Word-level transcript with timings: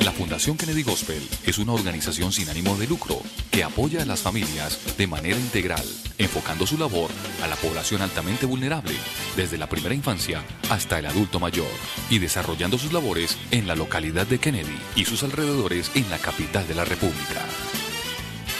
La 0.00 0.10
Fundación 0.10 0.56
Kennedy 0.56 0.82
Gospel 0.82 1.22
es 1.46 1.58
una 1.58 1.74
organización 1.74 2.32
sin 2.32 2.48
ánimo 2.48 2.74
de 2.74 2.88
lucro 2.88 3.22
que 3.52 3.62
apoya 3.62 4.02
a 4.02 4.04
las 4.04 4.18
familias 4.18 4.96
de 4.98 5.06
manera 5.06 5.38
integral, 5.38 5.84
enfocando 6.18 6.66
su 6.66 6.76
labor 6.76 7.08
a 7.40 7.46
la 7.46 7.54
población 7.54 8.02
altamente 8.02 8.46
vulnerable, 8.46 8.96
desde 9.36 9.58
la 9.58 9.68
primera 9.68 9.94
infancia 9.94 10.42
hasta 10.70 10.98
el 10.98 11.06
adulto 11.06 11.38
mayor, 11.38 11.70
y 12.10 12.18
desarrollando 12.18 12.76
sus 12.76 12.92
labores 12.92 13.38
en 13.52 13.68
la 13.68 13.76
localidad 13.76 14.26
de 14.26 14.40
Kennedy 14.40 14.76
y 14.96 15.04
sus 15.04 15.22
alrededores 15.22 15.92
en 15.94 16.10
la 16.10 16.18
capital 16.18 16.66
de 16.66 16.74
la 16.74 16.84
República. 16.84 17.46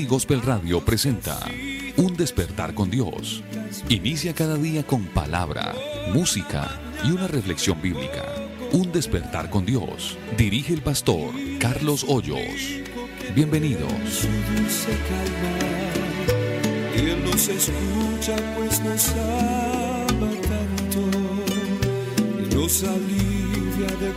Gospel 0.08 0.42
Radio 0.42 0.80
presenta 0.86 1.38
Un 1.98 2.16
despertar 2.16 2.74
con 2.74 2.90
Dios. 2.90 3.44
Inicia 3.90 4.34
cada 4.34 4.56
día 4.56 4.84
con 4.84 5.04
palabra, 5.08 5.76
música 6.14 6.80
y 7.04 7.12
una 7.12 7.28
reflexión 7.28 7.82
bíblica. 7.82 8.24
Un 8.72 8.94
despertar 8.94 9.50
con 9.50 9.66
Dios. 9.66 10.18
Dirige 10.38 10.74
el 10.74 10.82
pastor 10.82 11.32
Carlos 11.60 12.06
Hoyos. 12.08 12.40
Bienvenidos. 13.36 13.92
Pues 18.56 18.80
nos 22.56 22.84
alivia 22.84 23.88
de 24.00 24.14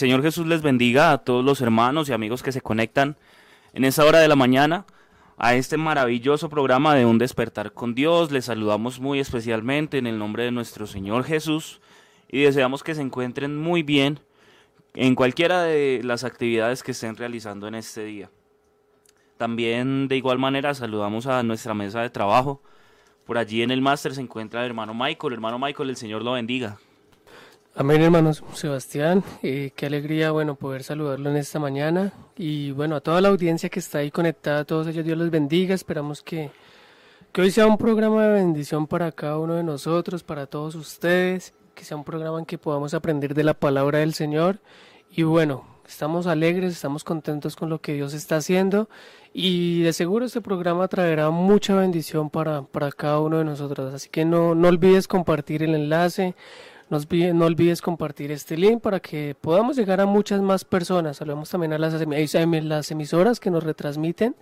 Señor 0.00 0.22
Jesús 0.22 0.46
les 0.46 0.62
bendiga 0.62 1.12
a 1.12 1.18
todos 1.18 1.44
los 1.44 1.60
hermanos 1.60 2.08
y 2.08 2.14
amigos 2.14 2.42
que 2.42 2.52
se 2.52 2.62
conectan 2.62 3.18
en 3.74 3.84
esa 3.84 4.06
hora 4.06 4.18
de 4.20 4.28
la 4.28 4.34
mañana 4.34 4.86
a 5.36 5.54
este 5.56 5.76
maravilloso 5.76 6.48
programa 6.48 6.94
de 6.94 7.04
Un 7.04 7.18
despertar 7.18 7.74
con 7.74 7.94
Dios. 7.94 8.32
Les 8.32 8.46
saludamos 8.46 8.98
muy 8.98 9.20
especialmente 9.20 9.98
en 9.98 10.06
el 10.06 10.18
nombre 10.18 10.44
de 10.44 10.52
nuestro 10.52 10.86
Señor 10.86 11.24
Jesús 11.24 11.82
y 12.30 12.40
deseamos 12.40 12.82
que 12.82 12.94
se 12.94 13.02
encuentren 13.02 13.58
muy 13.58 13.82
bien 13.82 14.20
en 14.94 15.14
cualquiera 15.14 15.64
de 15.64 16.00
las 16.02 16.24
actividades 16.24 16.82
que 16.82 16.92
estén 16.92 17.14
realizando 17.16 17.68
en 17.68 17.74
este 17.74 18.02
día. 18.02 18.30
También 19.36 20.08
de 20.08 20.16
igual 20.16 20.38
manera 20.38 20.72
saludamos 20.72 21.26
a 21.26 21.42
nuestra 21.42 21.74
mesa 21.74 22.00
de 22.00 22.08
trabajo. 22.08 22.62
Por 23.26 23.36
allí 23.36 23.60
en 23.60 23.70
el 23.70 23.82
máster 23.82 24.14
se 24.14 24.22
encuentra 24.22 24.60
el 24.60 24.68
hermano 24.68 24.94
Michael. 24.94 25.34
Hermano 25.34 25.58
Michael, 25.58 25.90
el 25.90 25.96
Señor 25.96 26.22
lo 26.22 26.32
bendiga. 26.32 26.78
Amén, 27.74 28.02
hermanos 28.02 28.42
Sebastián. 28.54 29.22
Eh, 29.42 29.70
qué 29.76 29.86
alegría, 29.86 30.32
bueno, 30.32 30.56
poder 30.56 30.82
saludarlo 30.82 31.30
en 31.30 31.36
esta 31.36 31.58
mañana. 31.58 32.12
Y 32.36 32.72
bueno, 32.72 32.96
a 32.96 33.00
toda 33.00 33.20
la 33.20 33.28
audiencia 33.28 33.68
que 33.68 33.78
está 33.78 33.98
ahí 33.98 34.10
conectada, 34.10 34.60
a 34.60 34.64
todos 34.64 34.88
ellos, 34.88 35.04
Dios 35.04 35.16
los 35.16 35.30
bendiga. 35.30 35.74
Esperamos 35.74 36.22
que, 36.22 36.50
que 37.32 37.42
hoy 37.42 37.50
sea 37.50 37.66
un 37.66 37.78
programa 37.78 38.26
de 38.26 38.34
bendición 38.34 38.86
para 38.86 39.12
cada 39.12 39.38
uno 39.38 39.54
de 39.54 39.62
nosotros, 39.62 40.22
para 40.22 40.46
todos 40.46 40.74
ustedes. 40.74 41.54
que 41.74 41.84
sea 41.84 41.96
un 41.96 42.04
programa 42.04 42.38
en 42.40 42.44
que 42.44 42.58
podamos 42.58 42.92
aprender 42.92 43.34
de 43.34 43.44
la 43.44 43.54
palabra 43.54 44.00
del 44.00 44.14
Señor. 44.14 44.58
Y 45.10 45.22
bueno, 45.22 45.64
estamos 45.86 46.26
alegres, 46.26 46.72
estamos 46.72 47.04
contentos 47.04 47.56
con 47.56 47.70
lo 47.70 47.80
que 47.80 47.94
Dios 47.94 48.14
está 48.14 48.36
haciendo 48.36 48.88
y 49.32 49.82
de 49.82 49.92
seguro 49.92 50.24
este 50.24 50.40
programa 50.40 50.88
traerá 50.88 51.30
mucha 51.30 51.76
bendición 51.76 52.30
para, 52.30 52.62
para 52.62 52.90
cada 52.92 53.20
uno 53.20 53.38
de 53.38 53.44
nosotros. 53.44 53.94
Así 53.94 54.08
que 54.08 54.24
no, 54.24 54.54
no 54.54 54.68
olvides 54.68 55.08
compartir 55.08 55.62
el 55.62 55.74
enlace, 55.74 56.34
no 56.90 57.44
olvides, 57.44 57.80
compartir 57.80 58.32
este 58.32 58.56
link 58.56 58.80
para 58.80 59.00
que 59.00 59.36
podamos 59.40 59.76
llegar 59.76 60.00
a 60.00 60.06
muchas 60.06 60.40
más 60.42 60.64
personas. 60.64 61.18
Saludamos 61.18 61.48
también 61.48 61.72
a 61.72 61.78
las, 61.78 62.90
emisoras 62.90 63.40
que 63.40 63.50
nos 63.50 63.64
retransmiten. 63.64 64.34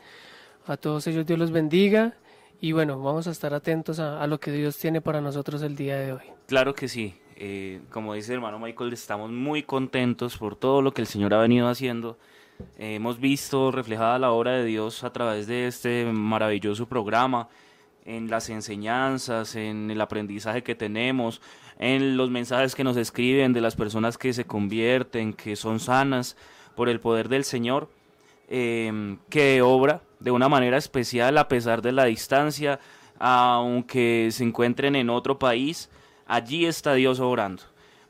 A 0.67 0.77
todos 0.77 1.07
ellos 1.07 1.27
Dios 1.27 1.39
los 1.39 1.51
bendiga. 1.51 2.15
Y 2.61 2.73
bueno, 2.73 3.01
vamos 3.01 3.29
a 3.29 3.31
estar 3.31 3.55
atentos 3.55 4.01
a, 4.01 4.21
a 4.21 4.27
lo 4.27 4.41
que 4.41 4.51
Dios 4.51 4.77
tiene 4.79 5.01
para 5.01 5.21
nosotros 5.21 5.63
el 5.63 5.77
día 5.77 5.99
de 5.99 6.13
hoy. 6.15 6.23
Claro 6.47 6.75
que 6.75 6.89
sí. 6.89 7.15
Eh, 7.41 7.83
como 7.91 8.15
dice 8.15 8.33
el 8.33 8.39
hermano 8.39 8.59
Michael, 8.59 8.93
estamos 8.93 9.31
muy 9.31 9.63
contentos 9.63 10.37
por 10.37 10.57
todo 10.57 10.83
lo 10.83 10.93
que 10.93 11.03
el 11.03 11.07
Señor 11.07 11.35
ha 11.35 11.39
venido 11.39 11.69
haciendo. 11.69 12.19
Eh, 12.79 12.97
hemos 12.97 13.21
visto 13.21 13.71
reflejada 13.71 14.19
la 14.19 14.33
obra 14.33 14.53
de 14.53 14.65
Dios 14.65 15.05
a 15.05 15.13
través 15.13 15.47
de 15.47 15.69
este 15.69 16.05
maravilloso 16.13 16.87
programa, 16.87 17.49
en 18.05 18.29
las 18.29 18.49
enseñanzas, 18.49 19.55
en 19.55 19.89
el 19.89 20.01
aprendizaje 20.01 20.65
que 20.65 20.75
tenemos, 20.75 21.41
en 21.79 22.17
los 22.17 22.31
mensajes 22.31 22.75
que 22.75 22.85
nos 22.85 22.97
escriben 22.97 23.53
de 23.53 23.61
las 23.61 23.77
personas 23.77 24.19
que 24.19 24.33
se 24.33 24.45
convierten, 24.45 25.33
que 25.33 25.57
son 25.57 25.81
sanas 25.81 26.37
por 26.75 26.89
el 26.89 27.01
poder 27.01 27.29
del 27.29 27.45
Señor, 27.45 27.89
eh, 28.49 29.17
que 29.31 29.63
obra 29.63 30.03
de 30.21 30.31
una 30.31 30.49
manera 30.49 30.77
especial 30.77 31.39
a 31.39 31.49
pesar 31.49 31.83
de 31.83 31.93
la 31.93 32.05
distancia, 32.05 32.81
aunque 33.19 34.29
se 34.33 34.45
encuentren 34.45 34.97
en 34.97 35.11
otro 35.11 35.39
país 35.39 35.91
allí 36.29 36.67
está 36.67 36.95
Dios 36.95 37.19
obrando. 37.19 37.63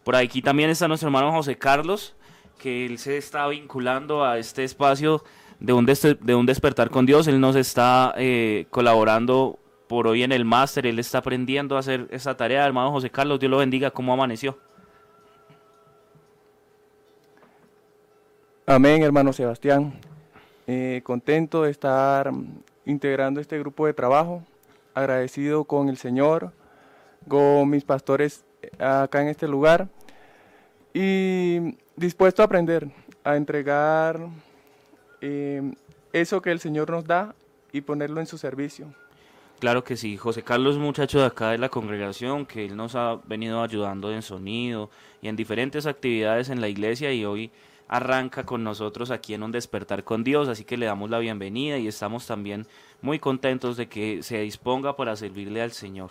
Por 0.04 0.16
aquí 0.16 0.42
también 0.42 0.68
está 0.68 0.88
nuestro 0.88 1.08
hermano 1.08 1.32
José 1.32 1.56
Carlos, 1.56 2.14
que 2.58 2.84
él 2.84 2.98
se 2.98 3.16
está 3.16 3.46
vinculando 3.48 4.24
a 4.24 4.38
este 4.38 4.64
espacio 4.64 5.24
de 5.60 5.72
un, 5.72 5.86
de 5.86 6.34
un 6.34 6.44
despertar 6.44 6.90
con 6.90 7.06
Dios. 7.06 7.28
Él 7.28 7.40
nos 7.40 7.56
está 7.56 8.14
eh, 8.18 8.66
colaborando 8.70 9.58
por 9.88 10.06
hoy 10.06 10.22
en 10.22 10.32
el 10.32 10.44
máster, 10.44 10.86
él 10.86 10.98
está 10.98 11.18
aprendiendo 11.18 11.76
a 11.76 11.80
hacer 11.80 12.06
esa 12.10 12.36
tarea. 12.36 12.66
Hermano 12.66 12.92
José 12.92 13.10
Carlos, 13.10 13.40
Dios 13.40 13.50
lo 13.50 13.58
bendiga, 13.58 13.90
¿cómo 13.90 14.12
amaneció? 14.12 14.58
Amén, 18.66 19.02
hermano 19.02 19.32
Sebastián. 19.32 19.94
Eh, 20.66 21.00
contento 21.02 21.62
de 21.62 21.70
estar 21.70 22.30
integrando 22.84 23.40
este 23.40 23.58
grupo 23.58 23.86
de 23.86 23.94
trabajo, 23.94 24.44
agradecido 24.94 25.64
con 25.64 25.88
el 25.88 25.96
Señor 25.96 26.52
con 27.26 27.68
mis 27.68 27.84
pastores 27.84 28.44
acá 28.78 29.22
en 29.22 29.28
este 29.28 29.48
lugar 29.48 29.88
y 30.92 31.76
dispuesto 31.96 32.42
a 32.42 32.46
aprender, 32.46 32.88
a 33.24 33.36
entregar 33.36 34.18
eh, 35.20 35.72
eso 36.12 36.40
que 36.42 36.50
el 36.50 36.60
Señor 36.60 36.90
nos 36.90 37.04
da 37.04 37.34
y 37.72 37.82
ponerlo 37.82 38.20
en 38.20 38.26
su 38.26 38.38
servicio. 38.38 38.92
Claro 39.58 39.82
que 39.82 39.96
sí, 39.96 40.16
José 40.16 40.44
Carlos, 40.44 40.78
muchacho 40.78 41.18
de 41.18 41.26
acá 41.26 41.50
de 41.50 41.58
la 41.58 41.68
congregación, 41.68 42.46
que 42.46 42.66
él 42.66 42.76
nos 42.76 42.94
ha 42.94 43.16
venido 43.26 43.60
ayudando 43.60 44.12
en 44.12 44.22
sonido 44.22 44.88
y 45.20 45.26
en 45.26 45.34
diferentes 45.34 45.86
actividades 45.86 46.48
en 46.48 46.60
la 46.60 46.68
iglesia 46.68 47.12
y 47.12 47.24
hoy 47.24 47.50
arranca 47.88 48.46
con 48.46 48.62
nosotros 48.62 49.10
aquí 49.10 49.34
en 49.34 49.42
un 49.42 49.50
despertar 49.50 50.04
con 50.04 50.22
Dios, 50.22 50.48
así 50.48 50.62
que 50.64 50.76
le 50.76 50.86
damos 50.86 51.10
la 51.10 51.18
bienvenida 51.18 51.76
y 51.78 51.88
estamos 51.88 52.24
también 52.24 52.68
muy 53.02 53.18
contentos 53.18 53.76
de 53.76 53.88
que 53.88 54.22
se 54.22 54.40
disponga 54.42 54.94
para 54.94 55.16
servirle 55.16 55.60
al 55.60 55.72
Señor. 55.72 56.10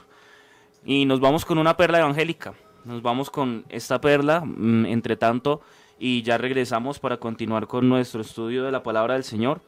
Y 0.85 1.05
nos 1.05 1.21
vamos 1.21 1.45
con 1.45 1.57
una 1.57 1.77
perla 1.77 1.99
evangélica. 1.99 2.53
Nos 2.83 3.01
vamos 3.01 3.29
con 3.29 3.65
esta 3.69 4.01
perla, 4.01 4.41
mm, 4.41 4.87
entre 4.87 5.15
tanto, 5.15 5.61
y 5.99 6.21
ya 6.21 6.37
regresamos 6.37 6.99
para 6.99 7.17
continuar 7.17 7.67
con 7.67 7.87
nuestro 7.87 8.21
estudio 8.21 8.63
de 8.65 8.71
la 8.73 8.83
palabra 8.83 9.13
del 9.13 9.23
Señor, 9.23 9.61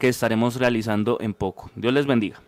que 0.00 0.08
estaremos 0.08 0.56
realizando 0.56 1.18
en 1.20 1.34
poco. 1.34 1.70
Dios 1.76 1.92
les 1.92 2.06
bendiga. 2.06 2.42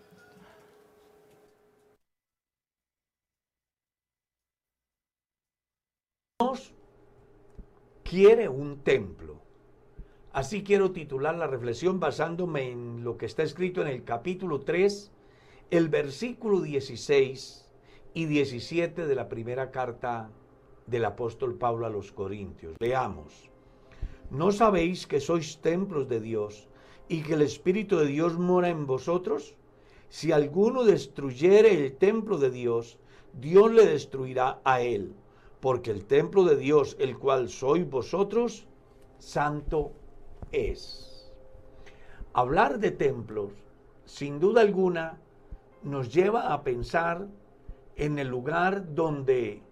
Dios 6.39 6.73
quiere 8.17 8.49
un 8.49 8.79
templo. 8.79 9.43
Así 10.33 10.65
quiero 10.65 10.93
titular 10.93 11.35
la 11.35 11.47
reflexión 11.47 12.01
basándome 12.01 12.71
en 12.71 13.05
lo 13.05 13.19
que 13.19 13.27
está 13.27 13.43
escrito 13.43 13.83
en 13.83 13.89
el 13.89 14.05
capítulo 14.05 14.61
3 14.61 15.13
el 15.71 15.91
versículo 15.91 16.63
16 16.63 17.69
y 18.15 18.25
17 18.25 19.07
de 19.07 19.15
la 19.15 19.29
primera 19.29 19.71
carta 19.71 20.31
del 20.87 21.05
apóstol 21.05 21.57
Pablo 21.59 21.85
a 21.85 21.91
los 21.91 22.11
Corintios. 22.11 22.77
Leamos. 22.81 23.51
¿No 24.31 24.51
sabéis 24.51 25.07
que 25.07 25.21
sois 25.21 25.59
templos 25.61 26.09
de 26.09 26.21
Dios 26.21 26.69
y 27.11 27.21
que 27.21 27.35
el 27.35 27.43
Espíritu 27.43 27.99
de 27.99 28.07
Dios 28.07 28.39
mora 28.39 28.71
en 28.71 28.87
vosotros? 28.87 29.55
Si 30.09 30.33
alguno 30.33 30.85
destruyere 30.85 31.75
el 31.75 31.93
templo 31.99 32.39
de 32.39 32.51
Dios, 32.51 32.99
Dios 33.35 33.71
le 33.73 33.85
destruirá 33.85 34.63
a 34.65 34.81
él, 34.81 35.15
porque 35.61 35.91
el 35.91 36.05
templo 36.05 36.45
de 36.45 36.57
Dios, 36.57 36.97
el 36.99 37.19
cual 37.19 37.49
sois 37.49 37.89
vosotros, 37.89 38.67
santo 39.19 39.93
es. 40.53 41.33
Hablar 42.33 42.79
de 42.79 42.91
templos, 42.91 43.53
sin 44.05 44.39
duda 44.39 44.61
alguna, 44.61 45.19
nos 45.83 46.13
lleva 46.13 46.53
a 46.53 46.63
pensar 46.63 47.27
en 47.97 48.19
el 48.19 48.29
lugar 48.29 48.95
donde 48.95 49.63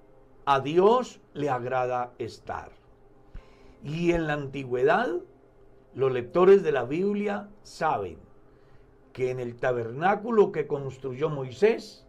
a 0.47 0.61
Dios 0.61 1.21
le 1.35 1.51
agrada 1.51 2.13
estar. 2.19 2.71
Y 3.83 4.13
en 4.13 4.27
la 4.27 4.33
antigüedad, 4.35 5.11
los 5.95 6.13
lectores 6.13 6.63
de 6.63 6.73
la 6.73 6.85
Biblia 6.85 7.49
saben 7.63 8.19
que 9.13 9.31
en 9.31 9.41
el 9.41 9.57
tabernáculo 9.57 10.51
que 10.51 10.67
construyó 10.67 11.29
Moisés, 11.29 12.07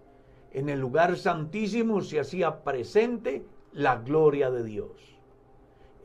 en 0.52 0.70
el 0.70 0.80
lugar 0.80 1.18
santísimo 1.18 2.02
se 2.02 2.20
hacía 2.20 2.64
presente 2.64 3.46
la 3.76 3.98
gloria 3.98 4.50
de 4.50 4.64
Dios. 4.64 5.20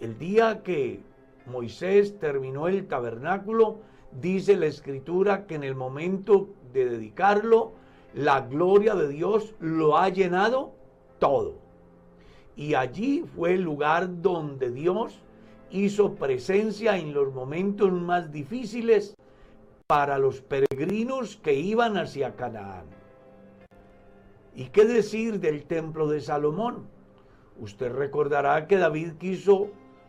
El 0.01 0.19
día 0.19 0.63
que 0.65 1.01
Moisés 1.47 2.19
terminó 2.19 2.67
el 2.67 2.89
tabernáculo, 2.89 3.79
dice 4.21 4.57
la 4.57 4.67
escritura 4.67 5.47
que 5.47 5.55
en 5.55 5.63
el 5.63 5.77
momento 5.77 6.49
de 6.73 6.87
dedicarlo, 6.87 7.73
la 8.13 8.41
gloria 8.41 8.97
de 8.97 9.09
Dios 9.09 9.55
lo 9.61 9.97
ha 9.97 10.09
llenado 10.09 10.73
todo. 11.21 11.55
Y 12.57 12.75
allí 12.75 13.25
fue 13.37 13.55
el 13.55 13.63
lugar 13.63 14.21
donde 14.21 14.73
Dios 14.73 15.23
hizo 15.71 16.17
presencia 16.17 16.99
en 16.99 17.15
los 17.15 17.33
momentos 17.33 17.93
más 17.93 18.33
difíciles 18.33 19.15
para 19.87 20.19
los 20.19 20.41
peregrinos 20.41 21.37
que 21.37 21.55
iban 21.55 21.97
hacia 21.97 22.35
Canaán. 22.35 22.87
¿Y 24.57 24.65
qué 24.67 24.85
decir 24.85 25.39
del 25.39 25.65
templo 25.67 26.09
de 26.09 26.21
Salomón? 26.21 27.00
Usted 27.61 27.93
recordará 27.93 28.67
que 28.67 28.79
David 28.79 29.13
quiso 29.19 29.69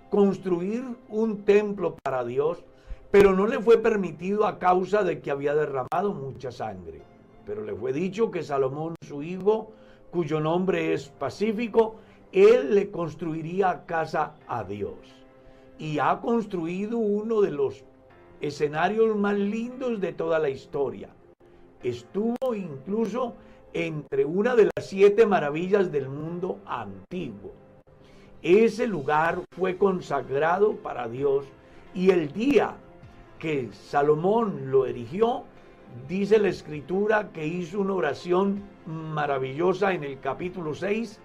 construir 0.09 0.85
un 1.09 1.43
templo 1.43 1.97
para 2.01 2.23
Dios, 2.23 2.63
pero 3.11 3.33
no 3.33 3.45
le 3.45 3.59
fue 3.59 3.77
permitido 3.77 4.47
a 4.47 4.57
causa 4.57 5.03
de 5.03 5.19
que 5.19 5.31
había 5.31 5.53
derramado 5.53 6.13
mucha 6.13 6.49
sangre. 6.49 7.01
Pero 7.45 7.65
le 7.65 7.75
fue 7.75 7.91
dicho 7.91 8.31
que 8.31 8.41
Salomón, 8.41 8.95
su 9.05 9.21
hijo, 9.21 9.73
cuyo 10.11 10.39
nombre 10.39 10.93
es 10.93 11.09
Pacífico, 11.09 11.97
él 12.31 12.73
le 12.73 12.89
construiría 12.89 13.85
casa 13.85 14.35
a 14.47 14.63
Dios. 14.63 14.95
Y 15.77 15.99
ha 15.99 16.21
construido 16.21 16.99
uno 16.99 17.41
de 17.41 17.51
los 17.51 17.83
escenarios 18.39 19.13
más 19.17 19.37
lindos 19.37 19.99
de 19.99 20.13
toda 20.13 20.39
la 20.39 20.49
historia. 20.49 21.09
Estuvo 21.83 22.55
incluso 22.55 23.35
entre 23.73 24.23
una 24.25 24.55
de 24.55 24.69
las 24.75 24.85
siete 24.85 25.25
maravillas 25.25 25.91
del 25.91 26.07
mundo 26.09 26.30
antiguo. 26.65 27.53
Ese 28.41 28.87
lugar 28.87 29.41
fue 29.55 29.77
consagrado 29.77 30.75
para 30.77 31.07
Dios 31.07 31.45
y 31.93 32.09
el 32.09 32.31
día 32.31 32.75
que 33.37 33.69
Salomón 33.71 34.71
lo 34.71 34.85
erigió, 34.85 35.43
dice 36.07 36.39
la 36.39 36.49
escritura 36.49 37.31
que 37.31 37.45
hizo 37.45 37.81
una 37.81 37.93
oración 37.93 38.63
maravillosa 38.85 39.93
en 39.93 40.03
el 40.03 40.19
capítulo 40.19 40.73
6 40.73 41.19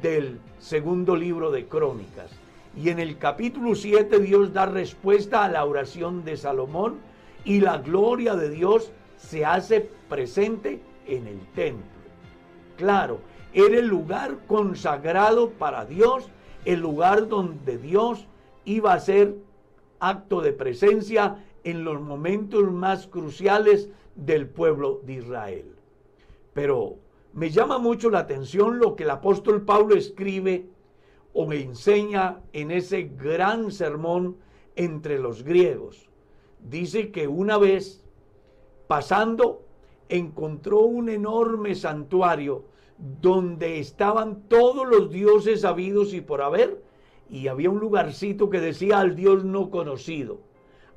del 0.00 0.40
segundo 0.58 1.16
libro 1.16 1.50
de 1.50 1.66
Crónicas. 1.66 2.30
Y 2.76 2.88
en 2.88 2.98
el 2.98 3.18
capítulo 3.18 3.74
7 3.74 4.20
Dios 4.20 4.52
da 4.52 4.66
respuesta 4.66 5.44
a 5.44 5.48
la 5.48 5.64
oración 5.64 6.24
de 6.24 6.36
Salomón 6.36 6.98
y 7.44 7.60
la 7.60 7.78
gloria 7.78 8.34
de 8.34 8.50
Dios 8.50 8.92
se 9.16 9.44
hace 9.44 9.90
presente 10.08 10.80
en 11.06 11.26
el 11.26 11.40
templo. 11.54 11.86
Claro, 12.76 13.20
era 13.52 13.78
el 13.78 13.86
lugar 13.86 14.38
consagrado 14.46 15.50
para 15.50 15.84
Dios, 15.84 16.28
el 16.64 16.80
lugar 16.80 17.28
donde 17.28 17.78
Dios 17.78 18.26
iba 18.64 18.92
a 18.92 18.96
hacer 18.96 19.36
acto 20.00 20.40
de 20.40 20.52
presencia 20.52 21.44
en 21.64 21.84
los 21.84 22.00
momentos 22.00 22.70
más 22.72 23.06
cruciales 23.06 23.88
del 24.14 24.48
pueblo 24.48 25.00
de 25.04 25.14
Israel. 25.14 25.74
Pero 26.52 26.96
me 27.32 27.50
llama 27.50 27.78
mucho 27.78 28.10
la 28.10 28.20
atención 28.20 28.78
lo 28.78 28.96
que 28.96 29.04
el 29.04 29.10
apóstol 29.10 29.62
Pablo 29.62 29.94
escribe 29.94 30.66
o 31.32 31.46
me 31.46 31.60
enseña 31.60 32.40
en 32.52 32.70
ese 32.70 33.04
gran 33.04 33.70
sermón 33.70 34.36
entre 34.76 35.18
los 35.18 35.42
griegos. 35.42 36.08
Dice 36.60 37.10
que 37.10 37.26
una 37.26 37.58
vez 37.58 38.04
pasando 38.86 39.62
encontró 40.08 40.80
un 40.80 41.08
enorme 41.08 41.74
santuario 41.74 42.64
donde 43.02 43.80
estaban 43.80 44.48
todos 44.48 44.86
los 44.86 45.10
dioses 45.10 45.64
habidos 45.64 46.14
y 46.14 46.20
por 46.20 46.40
haber, 46.40 46.82
y 47.28 47.48
había 47.48 47.68
un 47.68 47.80
lugarcito 47.80 48.48
que 48.48 48.60
decía 48.60 49.00
al 49.00 49.16
Dios 49.16 49.44
no 49.44 49.70
conocido, 49.70 50.40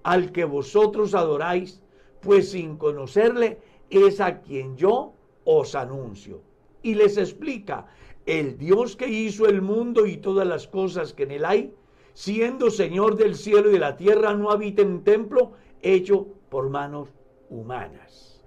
al 0.03 0.31
que 0.31 0.45
vosotros 0.45 1.15
adoráis, 1.15 1.81
pues 2.21 2.51
sin 2.51 2.77
conocerle 2.77 3.59
es 3.89 4.21
a 4.21 4.41
quien 4.41 4.77
yo 4.77 5.13
os 5.45 5.73
anuncio. 5.73 6.41
Y 6.83 6.93
les 6.93 7.17
explica, 7.17 7.87
el 8.27 8.57
Dios 8.57 8.95
que 8.95 9.07
hizo 9.07 9.47
el 9.47 9.61
mundo 9.61 10.05
y 10.05 10.17
todas 10.17 10.47
las 10.47 10.67
cosas 10.67 11.13
que 11.13 11.23
en 11.23 11.31
él 11.31 11.45
hay, 11.45 11.73
siendo 12.13 12.69
Señor 12.69 13.15
del 13.15 13.35
cielo 13.35 13.69
y 13.69 13.73
de 13.73 13.79
la 13.79 13.97
tierra, 13.97 14.33
no 14.33 14.51
habita 14.51 14.83
en 14.83 15.03
templo 15.03 15.53
hecho 15.81 16.27
por 16.49 16.69
manos 16.69 17.09
humanas. 17.49 18.43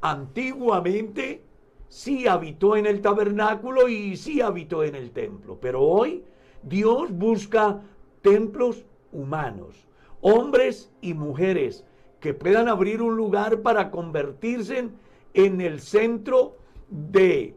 Antiguamente 0.00 1.42
sí 1.88 2.26
habitó 2.26 2.76
en 2.76 2.86
el 2.86 3.00
tabernáculo 3.00 3.88
y 3.88 4.16
sí 4.16 4.40
habitó 4.40 4.82
en 4.84 4.94
el 4.94 5.10
templo, 5.10 5.58
pero 5.60 5.82
hoy 5.82 6.24
Dios 6.62 7.12
busca 7.12 7.80
templos 8.22 8.84
humanos, 9.12 9.86
hombres 10.20 10.90
y 11.00 11.14
mujeres 11.14 11.84
que 12.20 12.34
puedan 12.34 12.68
abrir 12.68 13.02
un 13.02 13.16
lugar 13.16 13.62
para 13.62 13.90
convertirse 13.90 14.88
en 15.34 15.60
el 15.60 15.80
centro 15.80 16.56
de 16.88 17.54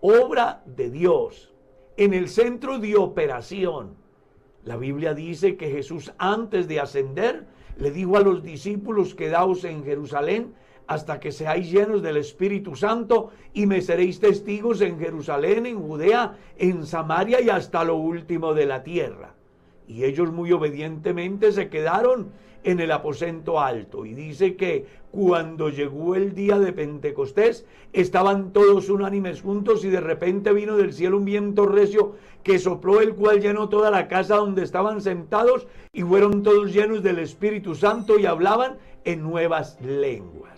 obra 0.00 0.62
de 0.64 0.90
Dios, 0.90 1.52
en 1.96 2.14
el 2.14 2.28
centro 2.28 2.78
de 2.78 2.96
operación. 2.96 3.96
La 4.64 4.76
Biblia 4.76 5.14
dice 5.14 5.56
que 5.56 5.70
Jesús 5.70 6.12
antes 6.18 6.68
de 6.68 6.80
ascender 6.80 7.46
le 7.78 7.90
dijo 7.90 8.16
a 8.16 8.20
los 8.20 8.42
discípulos, 8.42 9.14
quedaos 9.14 9.64
en 9.64 9.84
Jerusalén 9.84 10.54
hasta 10.88 11.20
que 11.20 11.32
seáis 11.32 11.70
llenos 11.70 12.02
del 12.02 12.16
Espíritu 12.16 12.74
Santo 12.74 13.30
y 13.52 13.66
me 13.66 13.82
seréis 13.82 14.18
testigos 14.20 14.80
en 14.80 14.98
Jerusalén, 14.98 15.66
en 15.66 15.78
Judea, 15.80 16.36
en 16.56 16.84
Samaria 16.86 17.40
y 17.40 17.50
hasta 17.50 17.84
lo 17.84 17.96
último 17.96 18.54
de 18.54 18.66
la 18.66 18.82
tierra. 18.82 19.34
Y 19.86 20.04
ellos 20.04 20.32
muy 20.32 20.50
obedientemente 20.50 21.52
se 21.52 21.68
quedaron 21.68 22.32
en 22.64 22.80
el 22.80 22.90
aposento 22.90 23.60
alto. 23.60 24.04
Y 24.04 24.14
dice 24.14 24.56
que 24.56 24.86
cuando 25.10 25.68
llegó 25.68 26.14
el 26.14 26.34
día 26.34 26.58
de 26.58 26.72
Pentecostés, 26.72 27.66
estaban 27.92 28.52
todos 28.52 28.88
unánimes 28.88 29.42
juntos 29.42 29.84
y 29.84 29.90
de 29.90 30.00
repente 30.00 30.52
vino 30.52 30.76
del 30.76 30.92
cielo 30.92 31.18
un 31.18 31.24
viento 31.24 31.66
recio 31.66 32.14
que 32.42 32.58
sopló 32.58 33.00
el 33.00 33.14
cual 33.14 33.40
llenó 33.40 33.68
toda 33.68 33.90
la 33.90 34.08
casa 34.08 34.36
donde 34.36 34.62
estaban 34.62 35.00
sentados 35.00 35.66
y 35.92 36.02
fueron 36.02 36.42
todos 36.42 36.72
llenos 36.72 37.02
del 37.02 37.18
Espíritu 37.18 37.74
Santo 37.74 38.18
y 38.18 38.26
hablaban 38.26 38.78
en 39.04 39.22
nuevas 39.22 39.78
lenguas. 39.80 40.57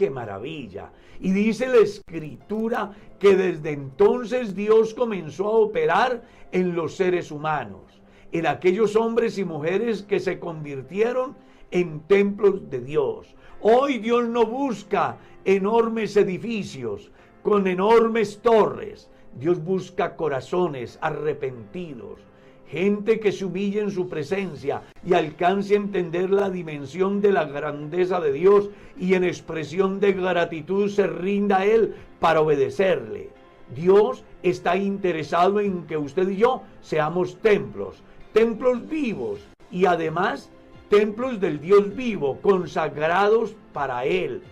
¡Qué 0.00 0.08
maravilla! 0.08 0.92
Y 1.20 1.30
dice 1.30 1.68
la 1.68 1.76
escritura 1.76 2.92
que 3.18 3.36
desde 3.36 3.72
entonces 3.72 4.54
Dios 4.54 4.94
comenzó 4.94 5.48
a 5.48 5.58
operar 5.58 6.22
en 6.52 6.74
los 6.74 6.96
seres 6.96 7.30
humanos 7.30 8.00
en 8.32 8.46
aquellos 8.46 8.96
hombres 8.96 9.36
y 9.36 9.44
mujeres 9.44 10.02
que 10.02 10.18
se 10.18 10.38
convirtieron 10.38 11.36
en 11.70 12.00
templos 12.00 12.70
de 12.70 12.80
Dios. 12.80 13.34
Hoy 13.60 13.98
Dios 13.98 14.26
no 14.26 14.46
busca 14.46 15.18
enormes 15.44 16.16
edificios 16.16 17.12
con 17.42 17.66
enormes 17.66 18.40
torres. 18.40 19.10
Dios 19.38 19.62
busca 19.62 20.16
corazones 20.16 20.98
arrepentidos, 21.02 22.20
gente 22.70 23.18
que 23.18 23.32
se 23.32 23.44
humille 23.44 23.80
en 23.80 23.90
su 23.90 24.08
presencia 24.08 24.82
y 25.04 25.14
alcance 25.14 25.74
a 25.74 25.78
entender 25.78 26.30
la 26.30 26.50
dimensión 26.50 27.20
de 27.20 27.32
la 27.32 27.44
grandeza 27.44 28.20
de 28.20 28.32
Dios 28.32 28.70
y 28.96 29.14
en 29.14 29.24
expresión 29.24 29.98
de 29.98 30.12
gratitud 30.12 30.88
se 30.88 31.06
rinda 31.08 31.58
a 31.58 31.66
Él 31.66 31.94
para 32.20 32.40
obedecerle. 32.40 33.30
Dios 33.74 34.24
está 34.42 34.76
interesado 34.76 35.58
en 35.58 35.86
que 35.86 35.96
usted 35.96 36.28
y 36.28 36.36
yo 36.36 36.62
seamos 36.80 37.36
templos, 37.40 38.02
templos 38.32 38.88
vivos 38.88 39.40
y 39.70 39.86
además 39.86 40.50
templos 40.88 41.40
del 41.40 41.60
Dios 41.60 41.94
vivo, 41.94 42.38
consagrados 42.40 43.54
para 43.72 44.04
Él, 44.04 44.42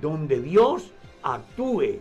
donde 0.00 0.40
Dios 0.40 0.92
actúe, 1.22 2.00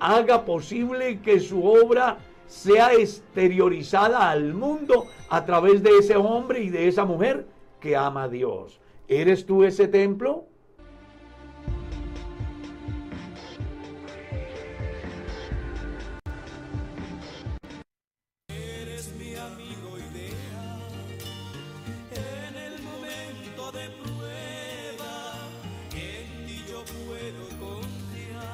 haga 0.00 0.44
posible 0.44 1.20
que 1.20 1.38
su 1.38 1.64
obra 1.64 2.18
sea 2.50 2.92
exteriorizada 2.94 4.28
al 4.28 4.54
mundo 4.54 5.06
a 5.28 5.44
través 5.46 5.82
de 5.84 5.98
ese 5.98 6.16
hombre 6.16 6.60
y 6.60 6.68
de 6.68 6.88
esa 6.88 7.04
mujer 7.04 7.46
que 7.78 7.96
ama 7.96 8.24
a 8.24 8.28
Dios. 8.28 8.80
¿Eres 9.06 9.46
tú 9.46 9.62
ese 9.62 9.86
templo? 9.86 10.46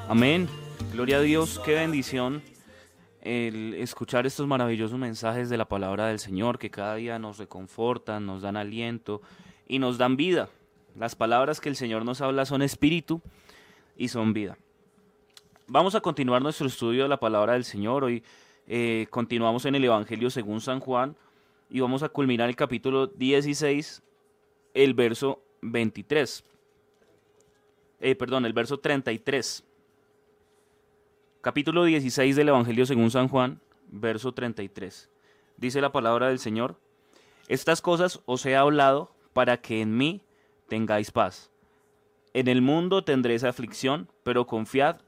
Amén. 0.09 0.49
Gloria 0.93 1.17
a 1.17 1.21
Dios, 1.21 1.61
qué 1.65 1.75
bendición 1.75 2.56
el 3.27 3.75
escuchar 3.75 4.25
estos 4.25 4.47
maravillosos 4.47 4.99
mensajes 4.99 5.51
de 5.51 5.57
la 5.57 5.65
palabra 5.65 6.07
del 6.07 6.21
Señor 6.21 6.59
que 6.59 6.71
cada 6.71 6.95
día 6.95 7.19
nos 7.19 7.39
reconfortan, 7.39 8.25
nos 8.25 8.43
dan 8.43 8.57
aliento 8.57 9.21
y 9.67 9.81
nos 9.81 9.99
dan 9.99 10.17
vida. 10.17 10.49
Las 10.95 11.17
palabras 11.17 11.61
que 11.61 11.69
el 11.69 11.75
Señor 11.75 12.05
nos 12.05 12.21
habla 12.21 12.47
son 12.47 12.63
espíritu 12.63 13.21
y 13.97 14.09
son 14.09 14.33
vida. 14.33 14.57
Vamos 15.67 15.97
a 15.97 16.01
continuar 16.01 16.41
nuestro 16.41 16.69
estudio 16.69 17.03
de 17.03 17.09
la 17.09 17.19
palabra 17.19 17.55
del 17.55 17.65
Señor. 17.65 18.05
Hoy 18.05 18.23
eh, 18.69 19.09
continuamos 19.11 19.65
en 19.65 19.75
el 19.75 19.85
Evangelio 19.85 20.31
según 20.31 20.61
San 20.61 20.79
Juan 20.79 21.17
y 21.69 21.81
vamos 21.81 22.05
a 22.05 22.09
culminar 22.09 22.49
el 22.49 22.55
capítulo 22.55 23.09
16, 23.09 24.03
el 24.75 24.95
verso 24.95 25.43
23. 25.63 26.45
Eh, 27.99 28.15
perdón, 28.15 28.47
el 28.47 28.53
verso 28.53 28.79
33 28.79 29.66
capítulo 31.47 31.85
16 31.85 32.35
del 32.35 32.49
Evangelio 32.49 32.87
según 32.87 33.13
San 33.13 33.29
Juan, 33.29 33.61
verso 33.87 34.35
33. 34.35 35.09
Dice 35.57 35.81
la 35.81 35.93
palabra 35.93 36.27
del 36.27 36.41
Señor, 36.41 36.77
estas 37.47 37.81
cosas 37.81 38.21
os 38.27 38.45
he 38.47 38.57
hablado 38.57 39.15
para 39.33 39.59
que 39.59 39.81
en 39.81 39.97
mí 39.97 40.23
tengáis 40.67 41.13
paz. 41.13 41.53
En 42.35 42.49
el 42.49 42.63
mundo 42.63 43.05
tendréis 43.05 43.45
aflicción, 43.45 44.11
pero 44.25 44.49
confiad, 44.49 45.03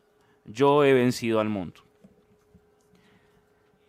yo 0.44 0.84
he 0.84 0.92
vencido 0.92 1.40
al 1.40 1.48
mundo. 1.48 1.80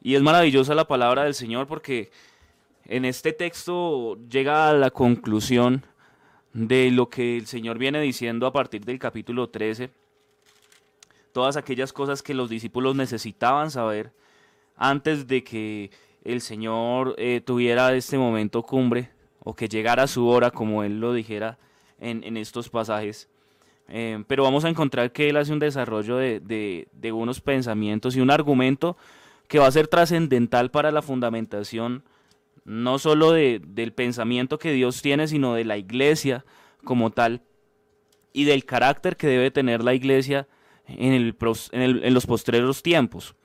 Y 0.01 0.15
es 0.15 0.23
maravillosa 0.23 0.73
la 0.73 0.87
palabra 0.87 1.25
del 1.25 1.35
Señor 1.35 1.67
porque 1.67 2.09
en 2.85 3.05
este 3.05 3.31
texto 3.31 4.17
llega 4.27 4.69
a 4.69 4.73
la 4.73 4.89
conclusión 4.89 5.85
de 6.53 6.89
lo 6.89 7.09
que 7.09 7.37
el 7.37 7.45
Señor 7.45 7.77
viene 7.77 8.01
diciendo 8.01 8.47
a 8.47 8.53
partir 8.53 8.85
del 8.85 8.97
capítulo 8.97 9.49
13 9.49 9.91
todas 11.31 11.57
aquellas 11.57 11.93
cosas 11.93 12.21
que 12.21 12.33
los 12.33 12.49
discípulos 12.49 12.95
necesitaban 12.95 13.71
saber 13.71 14.11
antes 14.75 15.27
de 15.27 15.43
que 15.43 15.91
el 16.23 16.41
Señor 16.41 17.15
eh, 17.17 17.41
tuviera 17.45 17.93
este 17.93 18.17
momento 18.17 18.63
cumbre 18.63 19.09
o 19.39 19.55
que 19.55 19.67
llegara 19.67 20.07
su 20.07 20.27
hora, 20.27 20.51
como 20.51 20.83
Él 20.83 20.99
lo 20.99 21.13
dijera 21.13 21.57
en, 21.99 22.37
estos 22.37 22.69
pasajes. 22.69 23.29
Eh, 23.87 24.23
pero 24.27 24.43
vamos 24.43 24.65
a 24.65 24.69
encontrar 24.69 25.11
que 25.11 25.29
Él 25.29 25.37
hace 25.37 25.51
un 25.51 25.59
desarrollo 25.59 26.17
de, 26.17 26.87
unos 27.13 27.41
pensamientos 27.41 28.15
y 28.15 28.21
un 28.21 28.31
argumento 28.31 28.97
que 29.47 29.59
va 29.59 29.67
a 29.67 29.71
ser 29.71 29.87
trascendental 29.87 30.71
para 30.71 30.91
la 30.91 31.01
fundamentación 31.01 32.03
no 32.65 32.99
solo 32.99 33.31
del 33.31 33.93
pensamiento 33.93 34.59
que 34.59 34.71
Dios 34.71 35.01
tiene, 35.01 35.27
sino 35.27 35.55
de 35.55 35.65
la 35.65 35.77
iglesia 35.77 36.45
como 36.83 37.09
tal 37.09 37.41
y 38.31 38.43
del 38.43 38.65
carácter 38.65 39.17
que 39.17 39.27
debe 39.27 39.49
tener 39.49 39.83
la 39.83 39.95
iglesia 39.95 40.47
en, 40.97 41.13
el, 41.13 41.35
en, 41.71 42.13
los 42.13 42.25
postreros 42.25 42.81
tiempos. 42.81 43.35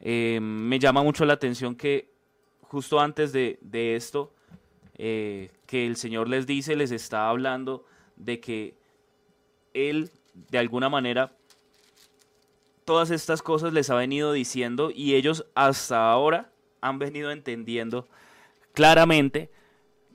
Eh, 0.00 0.38
me 0.40 0.78
llama 0.78 1.02
mucho 1.02 1.24
la 1.24 1.34
atención 1.34 1.74
que 1.74 2.10
justo 2.62 3.00
antes 3.00 3.32
de, 3.32 3.58
esto, 3.96 4.32
eh, 4.96 5.50
que 5.66 5.86
el 5.86 5.96
Señor 5.96 6.28
les 6.28 6.46
dice, 6.46 6.76
les 6.76 6.90
está 6.90 7.28
hablando 7.28 7.84
de 8.16 8.40
que 8.40 8.74
Él, 9.74 10.10
de 10.50 10.58
alguna 10.58 10.88
manera, 10.88 11.32
todas 12.84 13.10
estas 13.10 13.42
cosas 13.42 13.72
les 13.72 13.90
ha 13.90 13.94
venido 13.94 14.32
diciendo 14.32 14.90
y 14.94 15.14
ellos 15.14 15.46
hasta 15.54 16.10
ahora 16.10 16.50
han 16.80 16.98
venido 16.98 17.30
entendiendo 17.30 18.06
claramente 18.72 19.50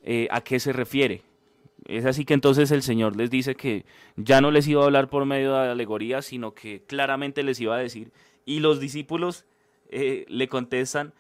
eh, 0.04 0.28
a 0.32 0.42
qué 0.42 0.60
se 0.60 0.74
refiere. 0.74 1.22
Es 1.86 2.06
así 2.06 2.26
que 2.26 2.34
entonces 2.34 2.72
el 2.72 2.82
Señor 2.82 3.16
les 3.16 3.30
dice 3.30 3.56
que 3.56 3.86
ya 4.16 4.42
no 4.42 4.52
les 4.52 4.68
iba 4.68 4.82
a 4.82 4.86
hablar 4.86 5.10
por 5.10 5.26
medio 5.26 5.54
de 5.54 5.70
alegorías, 5.72 6.26
sino 6.26 6.54
que 6.54 6.82
claramente 6.84 7.44
les 7.44 7.60
iba 7.60 7.76
a 7.76 7.80
decir. 7.80 8.12
Y 8.46 8.60
los 8.60 8.80
discípulos 8.80 9.46
eh, 9.90 10.26
le 10.30 10.48
contestan, 10.48 11.14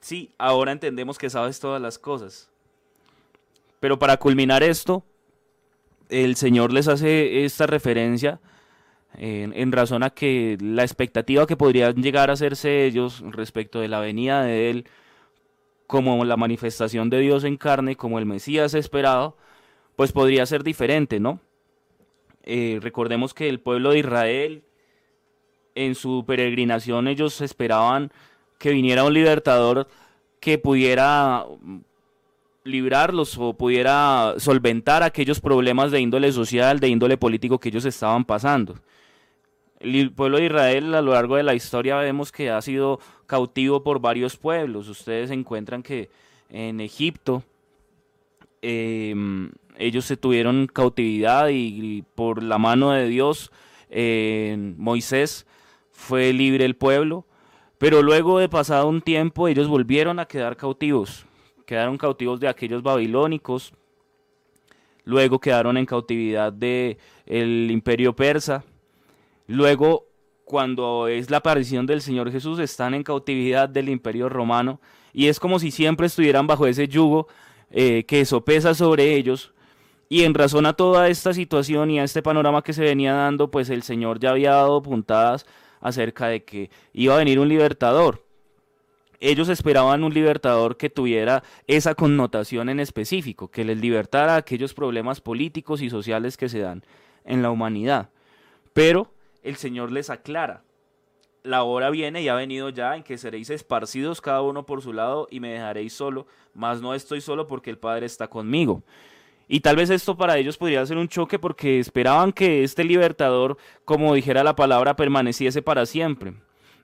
sí, 0.00 0.30
ahora 0.38 0.72
entendemos 0.72 1.18
que 1.18 1.30
sabes 1.30 1.60
todas 1.60 1.82
las 1.82 1.98
cosas. 1.98 2.50
Pero 3.80 3.98
para 3.98 4.16
culminar 4.16 4.62
esto, 4.62 5.04
el 6.08 6.36
Señor 6.36 6.72
les 6.72 6.88
hace 6.88 7.44
esta 7.44 7.66
referencia 7.66 8.40
en, 9.16 9.72
razón 9.72 10.02
a 10.02 10.10
que 10.10 10.56
la 10.60 10.82
expectativa 10.82 11.46
que 11.46 11.56
podrían 11.56 11.94
llegar 12.02 12.30
a 12.30 12.32
hacerse 12.32 12.84
ellos 12.84 13.22
respecto 13.30 13.80
de 13.80 13.88
la 13.88 14.00
venida 14.00 14.42
de 14.42 14.70
Él 14.70 14.86
como 15.86 16.24
la 16.24 16.36
manifestación 16.36 17.10
de 17.10 17.20
Dios 17.20 17.44
en 17.44 17.56
carne, 17.56 17.96
como 17.96 18.18
el 18.18 18.26
Mesías 18.26 18.74
esperado, 18.74 19.36
pues 19.96 20.12
podría 20.12 20.46
ser 20.46 20.64
diferente, 20.64 21.20
¿no? 21.20 21.40
Eh, 22.42 22.78
recordemos 22.82 23.32
que 23.32 23.48
el 23.48 23.60
pueblo 23.60 23.90
de 23.90 24.00
Israel, 24.00 24.62
en 25.74 25.94
su 25.94 26.24
peregrinación, 26.26 27.08
ellos 27.08 27.40
esperaban 27.40 28.12
que 28.58 28.70
viniera 28.70 29.04
un 29.04 29.14
libertador 29.14 29.88
que 30.40 30.58
pudiera 30.58 31.46
librarlos 32.64 33.36
o 33.38 33.52
pudiera 33.54 34.34
solventar 34.38 35.02
aquellos 35.02 35.40
problemas 35.40 35.90
de 35.90 36.00
índole 36.00 36.32
social, 36.32 36.80
de 36.80 36.88
índole 36.88 37.16
político 37.16 37.58
que 37.58 37.68
ellos 37.68 37.84
estaban 37.84 38.24
pasando. 38.24 38.74
El 39.80 40.12
pueblo 40.12 40.38
de 40.38 40.46
Israel 40.46 40.94
a 40.94 41.02
lo 41.02 41.12
largo 41.12 41.36
de 41.36 41.42
la 41.42 41.54
historia 41.54 41.96
vemos 41.96 42.32
que 42.32 42.50
ha 42.50 42.60
sido 42.62 43.00
cautivo 43.26 43.82
por 43.82 44.00
varios 44.00 44.36
pueblos. 44.36 44.88
Ustedes 44.88 45.30
encuentran 45.30 45.82
que 45.82 46.08
en 46.48 46.80
Egipto 46.80 47.42
em, 48.62 49.50
ellos 49.76 50.04
se 50.04 50.16
tuvieron 50.16 50.66
cautividad 50.66 51.48
y, 51.50 52.02
por 52.14 52.42
la 52.42 52.58
mano 52.58 52.92
de 52.92 53.06
Dios 53.06 53.50
Moisés 54.76 55.46
fue 55.92 56.32
libre 56.32 56.64
el 56.64 56.76
pueblo. 56.76 57.26
Pero 57.78 58.02
luego 58.02 58.38
de 58.38 58.48
pasado 58.48 58.88
un 58.88 59.02
tiempo 59.02 59.48
ellos 59.48 59.68
volvieron 59.68 60.18
a 60.18 60.26
quedar 60.26 60.56
cautivos. 60.56 61.26
Quedaron 61.66 61.98
cautivos 61.98 62.40
de 62.40 62.48
aquellos 62.48 62.82
babilónicos. 62.82 63.72
Luego 65.04 65.38
quedaron 65.38 65.76
en 65.76 65.86
cautividad 65.86 66.52
del 66.52 66.96
el 67.26 67.70
imperio 67.70 68.14
persa 68.16 68.64
Luego, 69.46 70.06
cuando 70.44 71.08
es 71.08 71.30
la 71.30 71.38
aparición 71.38 71.86
del 71.86 72.00
Señor 72.00 72.30
Jesús, 72.32 72.58
están 72.58 72.94
en 72.94 73.02
cautividad 73.02 73.68
del 73.68 73.88
imperio 73.88 74.28
romano 74.28 74.80
y 75.12 75.26
es 75.28 75.38
como 75.38 75.58
si 75.58 75.70
siempre 75.70 76.06
estuvieran 76.06 76.46
bajo 76.46 76.66
ese 76.66 76.88
yugo 76.88 77.28
eh, 77.70 78.04
que 78.04 78.24
sopesa 78.24 78.74
sobre 78.74 79.14
ellos. 79.14 79.52
Y 80.08 80.24
en 80.24 80.34
razón 80.34 80.66
a 80.66 80.74
toda 80.74 81.08
esta 81.08 81.32
situación 81.32 81.90
y 81.90 81.98
a 81.98 82.04
este 82.04 82.22
panorama 82.22 82.62
que 82.62 82.72
se 82.72 82.82
venía 82.82 83.14
dando, 83.14 83.50
pues 83.50 83.70
el 83.70 83.82
Señor 83.82 84.20
ya 84.20 84.30
había 84.30 84.52
dado 84.52 84.82
puntadas 84.82 85.46
acerca 85.80 86.28
de 86.28 86.44
que 86.44 86.70
iba 86.92 87.14
a 87.14 87.18
venir 87.18 87.38
un 87.38 87.48
libertador. 87.48 88.24
Ellos 89.20 89.48
esperaban 89.48 90.04
un 90.04 90.12
libertador 90.12 90.76
que 90.76 90.90
tuviera 90.90 91.42
esa 91.66 91.94
connotación 91.94 92.68
en 92.68 92.80
específico, 92.80 93.50
que 93.50 93.64
les 93.64 93.78
libertara 93.78 94.36
aquellos 94.36 94.74
problemas 94.74 95.20
políticos 95.20 95.80
y 95.80 95.88
sociales 95.88 96.36
que 96.36 96.48
se 96.48 96.58
dan 96.58 96.84
en 97.24 97.40
la 97.40 97.50
humanidad. 97.50 98.10
Pero 98.72 99.14
el 99.42 99.56
Señor 99.56 99.92
les 99.92 100.10
aclara. 100.10 100.62
La 101.42 101.62
hora 101.62 101.90
viene 101.90 102.22
y 102.22 102.28
ha 102.28 102.34
venido 102.34 102.70
ya 102.70 102.96
en 102.96 103.02
que 103.02 103.18
seréis 103.18 103.50
esparcidos 103.50 104.20
cada 104.20 104.40
uno 104.40 104.66
por 104.66 104.82
su 104.82 104.92
lado 104.92 105.28
y 105.30 105.40
me 105.40 105.52
dejaréis 105.52 105.92
solo, 105.92 106.26
mas 106.54 106.80
no 106.80 106.94
estoy 106.94 107.20
solo 107.20 107.46
porque 107.46 107.70
el 107.70 107.78
Padre 107.78 108.06
está 108.06 108.28
conmigo. 108.28 108.82
Y 109.46 109.60
tal 109.60 109.76
vez 109.76 109.90
esto 109.90 110.16
para 110.16 110.38
ellos 110.38 110.56
podría 110.56 110.84
ser 110.86 110.96
un 110.96 111.08
choque 111.08 111.38
porque 111.38 111.78
esperaban 111.78 112.32
que 112.32 112.64
este 112.64 112.84
libertador, 112.84 113.58
como 113.84 114.14
dijera 114.14 114.42
la 114.42 114.56
palabra, 114.56 114.96
permaneciese 114.96 115.62
para 115.62 115.86
siempre. 115.86 116.34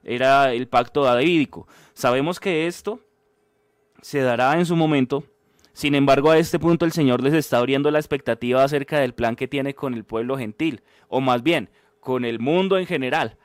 Era 0.04 0.52
el 0.52 0.68
pacto 0.68 1.04
davídico. 1.04 1.66
Sabemos 1.94 2.40
que 2.40 2.66
esto 2.66 3.00
se 4.02 4.20
dará 4.20 4.54
en 4.54 4.66
su 4.66 4.76
momento. 4.76 5.24
Sin 5.72 5.94
embargo, 5.94 6.30
a 6.30 6.38
este 6.38 6.58
punto 6.58 6.84
el 6.84 6.92
Señor 6.92 7.22
les 7.22 7.32
está 7.32 7.58
abriendo 7.58 7.90
la 7.90 7.98
expectativa 7.98 8.62
acerca 8.62 8.98
del 8.98 9.14
plan 9.14 9.36
que 9.36 9.48
tiene 9.48 9.74
con 9.74 9.94
el 9.94 10.04
pueblo 10.04 10.36
gentil, 10.36 10.82
o 11.08 11.20
más 11.20 11.42
bien, 11.42 11.70
con 12.00 12.24
el 12.24 12.38
mundo 12.38 12.76
en 12.76 12.86
general, 12.86 13.36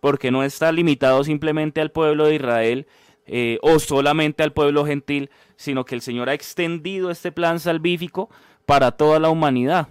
porque 0.00 0.30
no 0.30 0.42
está 0.42 0.72
limitado 0.72 1.24
simplemente 1.24 1.80
al 1.80 1.90
pueblo 1.90 2.26
de 2.26 2.34
Israel 2.34 2.86
eh, 3.26 3.58
o 3.62 3.78
solamente 3.78 4.42
al 4.42 4.52
pueblo 4.52 4.84
gentil, 4.86 5.30
sino 5.56 5.84
que 5.84 5.94
el 5.94 6.00
Señor 6.00 6.28
ha 6.28 6.34
extendido 6.34 7.10
este 7.10 7.30
plan 7.32 7.60
salvífico 7.60 8.30
para 8.68 8.90
toda 8.90 9.18
la 9.18 9.30
humanidad. 9.30 9.88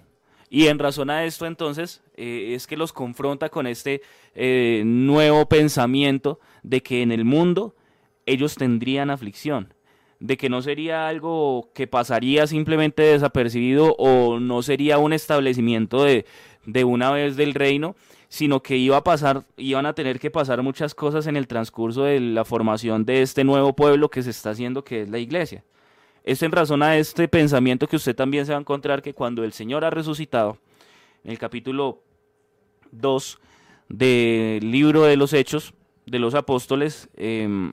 Y 0.52 0.68
en 0.68 0.78
razón 0.78 1.10
a 1.10 1.26
esto 1.26 1.48
entonces 1.48 2.04
eh, 2.16 2.54
es 2.54 2.68
que 2.68 2.78
los 2.78 2.94
confronta 2.94 3.50
con 3.50 3.66
este 3.66 4.04
eh, 4.36 4.84
nuevo 4.86 5.50
pensamiento 5.50 6.40
de 6.62 6.84
que 6.84 7.02
en 7.02 7.12
el 7.12 7.26
mundo 7.26 7.76
ellos 8.28 8.54
tendrían 8.54 9.10
aflicción, 9.10 9.74
de 10.20 10.38
que 10.38 10.48
no 10.48 10.62
sería 10.62 11.08
algo 11.08 11.72
que 11.74 11.88
pasaría 11.88 12.46
simplemente 12.46 13.02
desapercibido 13.02 13.96
o 13.98 14.40
no 14.40 14.62
sería 14.62 15.00
un 15.00 15.12
establecimiento 15.12 16.04
de, 16.04 16.28
de 16.68 16.84
una 16.84 17.10
vez 17.10 17.36
del 17.36 17.56
reino, 17.56 17.96
sino 18.30 18.62
que 18.62 18.78
iba 18.78 18.98
a 18.98 19.04
pasar, 19.04 19.48
iban 19.58 19.88
a 19.88 19.94
tener 19.94 20.20
que 20.20 20.30
pasar 20.30 20.62
muchas 20.62 20.94
cosas 20.94 21.26
en 21.26 21.36
el 21.36 21.48
transcurso 21.48 22.04
de 22.04 22.20
la 22.20 22.46
formación 22.46 23.06
de 23.06 23.24
este 23.24 23.44
nuevo 23.44 23.76
pueblo 23.76 24.12
que 24.12 24.22
se 24.22 24.30
está 24.30 24.52
haciendo, 24.52 24.84
que 24.84 25.02
es 25.02 25.10
la 25.10 25.18
iglesia. 25.18 25.64
Es 26.24 26.44
en 26.44 26.52
razón 26.52 26.84
a 26.84 26.98
este 26.98 27.28
pensamiento 27.28 27.88
que 27.88 27.96
usted 27.96 28.16
también 28.16 28.46
se 28.46 28.52
va 28.52 28.58
a 28.58 28.62
encontrar 28.62 29.02
que 29.02 29.14
cuando 29.14 29.44
el 29.44 29.54
Señor 29.54 29.86
ha 29.86 29.90
resucitado, 29.90 30.58
en 31.24 31.32
el 31.32 31.40
capítulo 31.40 32.04
2 32.92 33.40
del 33.90 34.72
libro 34.72 35.04
de 35.04 35.18
los 35.18 35.34
Hechos 35.34 35.74
de 36.06 36.20
los 36.20 36.36
Apóstoles, 36.36 37.10
eh, 37.16 37.70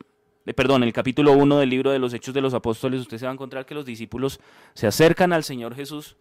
perdón, 0.54 0.82
el 0.82 0.92
capítulo 0.92 1.32
1 1.32 1.58
del 1.58 1.70
libro 1.70 1.90
de 1.90 1.98
los 1.98 2.12
Hechos 2.12 2.34
de 2.34 2.40
los 2.40 2.54
Apóstoles, 2.54 3.00
usted 3.00 3.18
se 3.18 3.24
va 3.24 3.30
a 3.30 3.34
encontrar 3.34 3.64
que 3.64 3.74
los 3.74 3.84
discípulos 3.84 4.40
se 4.74 4.86
acercan 4.86 5.32
al 5.32 5.44
Señor 5.44 5.74
Jesús 5.74 6.16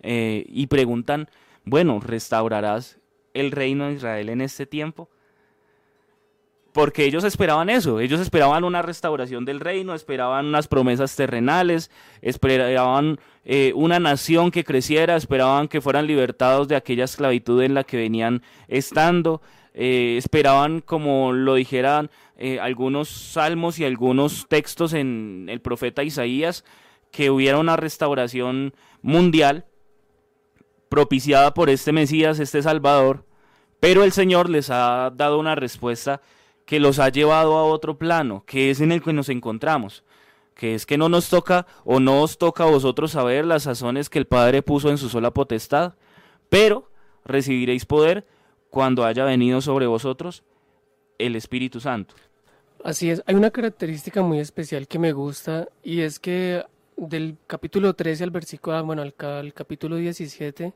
eh, 0.00 0.44
y 0.48 0.68
preguntan, 0.68 1.28
bueno, 1.64 2.00
¿restaurarás 2.00 2.98
el 3.34 3.50
reino 3.50 3.86
de 3.86 3.94
Israel 3.94 4.28
en 4.28 4.40
este 4.40 4.66
tiempo? 4.66 5.10
Porque 6.76 7.06
ellos 7.06 7.24
esperaban 7.24 7.70
eso, 7.70 8.00
ellos 8.00 8.20
esperaban 8.20 8.62
una 8.62 8.82
restauración 8.82 9.46
del 9.46 9.60
reino, 9.60 9.94
esperaban 9.94 10.44
unas 10.44 10.68
promesas 10.68 11.16
terrenales, 11.16 11.90
esperaban 12.20 13.18
eh, 13.46 13.72
una 13.74 13.98
nación 13.98 14.50
que 14.50 14.62
creciera, 14.62 15.16
esperaban 15.16 15.68
que 15.68 15.80
fueran 15.80 16.06
libertados 16.06 16.68
de 16.68 16.76
aquella 16.76 17.04
esclavitud 17.04 17.62
en 17.62 17.72
la 17.72 17.84
que 17.84 17.96
venían 17.96 18.42
estando, 18.68 19.40
eh, 19.72 20.16
esperaban, 20.18 20.82
como 20.82 21.32
lo 21.32 21.54
dijeran 21.54 22.10
eh, 22.36 22.60
algunos 22.60 23.08
salmos 23.08 23.78
y 23.78 23.86
algunos 23.86 24.46
textos 24.46 24.92
en 24.92 25.46
el 25.48 25.62
profeta 25.62 26.04
Isaías, 26.04 26.62
que 27.10 27.30
hubiera 27.30 27.56
una 27.56 27.76
restauración 27.76 28.74
mundial 29.00 29.64
propiciada 30.90 31.54
por 31.54 31.70
este 31.70 31.92
Mesías, 31.92 32.38
este 32.38 32.60
Salvador, 32.60 33.24
pero 33.80 34.04
el 34.04 34.12
Señor 34.12 34.50
les 34.50 34.68
ha 34.68 35.10
dado 35.16 35.38
una 35.38 35.54
respuesta 35.54 36.20
que 36.66 36.78
los 36.80 36.98
ha 36.98 37.08
llevado 37.08 37.56
a 37.56 37.64
otro 37.64 37.96
plano, 37.96 38.44
que 38.46 38.70
es 38.70 38.80
en 38.82 38.92
el 38.92 39.02
que 39.02 39.14
nos 39.14 39.30
encontramos, 39.30 40.04
que 40.54 40.74
es 40.74 40.84
que 40.84 40.98
no 40.98 41.08
nos 41.08 41.30
toca 41.30 41.66
o 41.84 41.98
no 42.00 42.22
os 42.22 42.36
toca 42.36 42.64
a 42.64 42.70
vosotros 42.70 43.12
saber 43.12 43.46
las 43.46 43.62
sazones 43.62 44.10
que 44.10 44.18
el 44.18 44.26
Padre 44.26 44.62
puso 44.62 44.90
en 44.90 44.98
su 44.98 45.08
sola 45.08 45.30
potestad, 45.30 45.94
pero 46.50 46.90
recibiréis 47.24 47.86
poder 47.86 48.26
cuando 48.68 49.04
haya 49.04 49.24
venido 49.24 49.62
sobre 49.62 49.86
vosotros 49.86 50.42
el 51.18 51.36
Espíritu 51.36 51.80
Santo. 51.80 52.14
Así 52.84 53.10
es, 53.10 53.22
hay 53.26 53.34
una 53.34 53.50
característica 53.50 54.22
muy 54.22 54.38
especial 54.38 54.86
que 54.86 54.98
me 54.98 55.12
gusta 55.12 55.68
y 55.82 56.02
es 56.02 56.20
que 56.20 56.62
del 56.96 57.36
capítulo 57.46 57.94
13 57.94 58.24
al 58.24 58.30
versículo, 58.30 58.76
ah, 58.76 58.82
bueno, 58.82 59.02
al, 59.02 59.14
capítulo 59.54 59.96
17, 59.96 60.72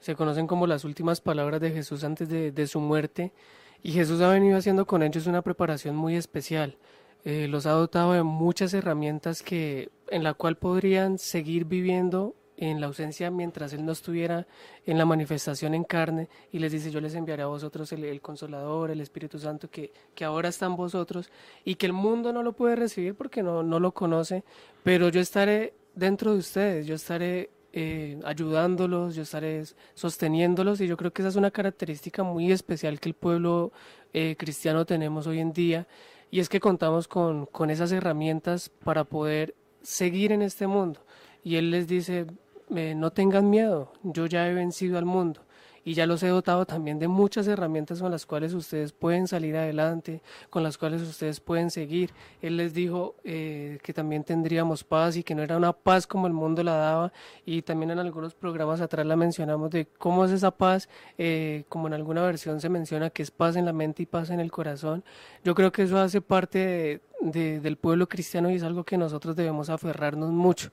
se 0.00 0.14
conocen 0.14 0.46
como 0.46 0.66
las 0.66 0.84
últimas 0.84 1.20
palabras 1.20 1.60
de 1.60 1.70
Jesús 1.70 2.04
antes 2.04 2.28
de, 2.28 2.66
su 2.66 2.80
muerte. 2.80 3.32
Y 3.82 3.92
Jesús 3.92 4.20
ha 4.20 4.28
venido 4.28 4.56
haciendo 4.56 4.86
con 4.86 5.02
ellos 5.02 5.26
una 5.26 5.42
preparación 5.42 5.96
muy 5.96 6.16
especial. 6.16 6.76
Eh, 7.24 7.46
los 7.48 7.66
ha 7.66 7.72
dotado 7.72 8.12
de 8.12 8.22
muchas 8.22 8.74
herramientas 8.74 9.42
que, 9.42 9.90
en 10.08 10.24
la 10.24 10.34
cual 10.34 10.56
podrían 10.56 11.18
seguir 11.18 11.64
viviendo 11.64 12.34
en 12.56 12.80
la 12.80 12.86
ausencia 12.86 13.30
mientras 13.30 13.72
Él 13.72 13.84
no 13.84 13.92
estuviera 13.92 14.46
en 14.86 14.98
la 14.98 15.04
manifestación 15.04 15.74
en 15.74 15.84
carne 15.84 16.28
y 16.52 16.58
les 16.58 16.70
dice 16.70 16.90
yo 16.90 17.00
les 17.00 17.14
enviaré 17.14 17.42
a 17.42 17.46
vosotros 17.46 17.90
el, 17.92 18.20
consolador, 18.20 18.90
el 18.90 19.00
Espíritu 19.00 19.38
Santo 19.38 19.68
que, 19.68 19.92
que, 20.14 20.24
ahora 20.24 20.48
está 20.48 20.66
en 20.66 20.76
vosotros 20.76 21.30
y 21.64 21.74
que 21.76 21.86
el 21.86 21.92
mundo 21.92 22.32
no 22.32 22.42
lo 22.42 22.52
puede 22.52 22.76
recibir 22.76 23.14
porque 23.14 23.42
no, 23.42 23.62
no 23.62 23.80
lo 23.80 23.92
conoce, 23.92 24.44
pero 24.82 25.08
yo 25.08 25.20
estaré 25.20 25.74
dentro 25.94 26.34
de 26.34 26.38
ustedes, 26.38 26.86
yo 26.86 26.94
estaré 26.94 27.50
eh, 27.72 28.20
ayudándolos, 28.24 29.14
yo 29.14 29.22
estaré 29.22 29.64
sosteniéndolos 29.94 30.80
y 30.80 30.86
yo 30.86 30.96
creo 30.96 31.12
que 31.12 31.22
esa 31.22 31.30
es 31.30 31.36
una 31.36 31.50
característica 31.50 32.22
muy 32.22 32.52
especial 32.52 33.00
que 33.00 33.08
el 33.08 33.14
pueblo 33.14 33.72
eh, 34.12 34.36
cristiano 34.38 34.84
tenemos 34.84 35.26
hoy 35.26 35.40
en 35.40 35.52
día 35.52 35.86
y 36.30 36.40
es 36.40 36.48
que 36.48 36.60
contamos 36.60 37.08
con, 37.08 37.46
con 37.46 37.70
esas 37.70 37.92
herramientas 37.92 38.68
para 38.68 39.04
poder 39.04 39.54
seguir 39.82 40.32
en 40.32 40.42
este 40.42 40.66
mundo. 40.66 41.04
Y 41.44 41.56
Él 41.56 41.70
les 41.70 41.86
dice, 41.86 42.26
eh, 42.74 42.94
no 42.94 43.10
tengan 43.10 43.50
miedo, 43.50 43.92
yo 44.02 44.26
ya 44.26 44.48
he 44.48 44.54
vencido 44.54 44.98
al 44.98 45.04
mundo 45.04 45.42
y 45.84 45.94
ya 45.94 46.06
los 46.06 46.22
he 46.22 46.28
dotado 46.28 46.64
también 46.66 46.98
de 46.98 47.08
muchas 47.08 47.46
herramientas 47.46 48.00
con 48.00 48.10
las 48.10 48.26
cuales 48.26 48.54
ustedes 48.54 48.92
pueden 48.92 49.26
salir 49.26 49.56
adelante, 49.56 50.22
con 50.50 50.62
las 50.62 50.78
cuales 50.78 51.02
ustedes 51.02 51.40
pueden 51.40 51.70
seguir. 51.70 52.10
Él 52.40 52.56
les 52.56 52.74
dijo 52.74 53.16
eh, 53.24 53.78
que 53.82 53.92
también 53.92 54.24
tendríamos 54.24 54.84
paz 54.84 55.16
y 55.16 55.22
que 55.22 55.34
no 55.34 55.42
era 55.42 55.56
una 55.56 55.72
paz 55.72 56.06
como 56.06 56.26
el 56.26 56.32
mundo 56.32 56.62
la 56.62 56.76
daba 56.76 57.12
y 57.44 57.62
también 57.62 57.90
en 57.90 57.98
algunos 57.98 58.34
programas 58.34 58.80
atrás 58.80 59.06
la 59.06 59.16
mencionamos 59.16 59.70
de 59.70 59.86
cómo 59.98 60.24
es 60.24 60.30
esa 60.30 60.50
paz, 60.50 60.88
eh, 61.18 61.64
como 61.68 61.86
en 61.88 61.94
alguna 61.94 62.22
versión 62.22 62.60
se 62.60 62.68
menciona 62.68 63.10
que 63.10 63.22
es 63.22 63.30
paz 63.30 63.56
en 63.56 63.64
la 63.64 63.72
mente 63.72 64.02
y 64.02 64.06
paz 64.06 64.30
en 64.30 64.40
el 64.40 64.50
corazón. 64.50 65.04
Yo 65.44 65.54
creo 65.54 65.72
que 65.72 65.82
eso 65.82 65.98
hace 65.98 66.20
parte 66.20 67.00
del 67.20 67.76
pueblo 67.76 68.08
cristiano 68.08 68.50
y 68.50 68.56
es 68.56 68.62
algo 68.64 68.82
que 68.84 68.98
nosotros 68.98 69.36
debemos 69.36 69.70
aferrarnos 69.70 70.30
mucho 70.30 70.72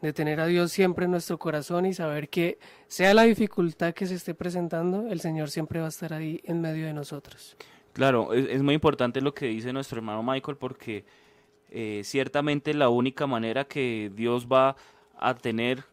de 0.00 0.12
tener 0.12 0.40
a 0.40 0.46
Dios 0.46 0.70
siempre 0.72 1.06
en 1.06 1.10
nuestro 1.10 1.38
corazón 1.38 1.86
y 1.86 1.94
saber 1.94 2.28
que 2.28 2.58
sea 2.86 3.14
la 3.14 3.24
dificultad 3.24 3.94
que 3.94 4.06
se 4.06 4.14
esté 4.14 4.34
presentando, 4.34 5.08
el 5.08 5.20
Señor 5.20 5.50
siempre 5.50 5.80
va 5.80 5.86
a 5.86 5.90
estar 5.90 6.12
ahí 6.12 6.40
en 6.44 6.60
medio 6.60 6.86
de 6.86 6.92
nosotros. 6.92 7.56
Claro, 7.92 8.32
es, 8.32 8.62
muy 8.62 8.74
importante 8.74 9.20
lo 9.20 9.34
que 9.34 9.46
dice 9.46 9.72
nuestro 9.72 9.98
hermano 9.98 10.22
Michael 10.22 10.56
porque 10.56 11.04
eh, 11.70 12.02
ciertamente 12.04 12.72
la 12.74 12.88
única 12.88 13.26
manera 13.26 13.64
que 13.64 14.12
Dios 14.14 14.46
va 14.46 14.76
a 15.18 15.34
tener 15.34 15.84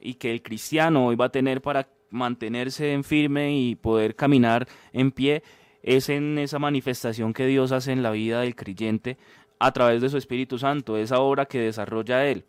y 0.00 0.14
que 0.14 0.32
el 0.32 0.42
cristiano 0.42 1.06
hoy 1.06 1.16
va 1.16 1.26
a 1.26 1.32
tener 1.32 1.62
para 1.62 1.88
mantenerse 2.10 2.92
en 2.92 3.04
firme 3.04 3.56
y 3.56 3.76
poder 3.76 4.16
caminar 4.16 4.66
en 4.92 5.12
pie 5.12 5.42
es 5.82 6.08
en 6.08 6.38
esa 6.38 6.58
manifestación 6.58 7.32
que 7.32 7.46
Dios 7.46 7.72
hace 7.72 7.92
en 7.92 8.02
la 8.02 8.10
vida 8.10 8.40
del 8.40 8.54
creyente 8.54 9.16
a 9.58 9.72
través 9.72 10.02
de 10.02 10.08
su 10.08 10.16
Espíritu 10.16 10.58
Santo, 10.58 10.96
esa 10.96 11.20
obra 11.20 11.46
que 11.46 11.60
desarrolla 11.60 12.26
Él. 12.26 12.44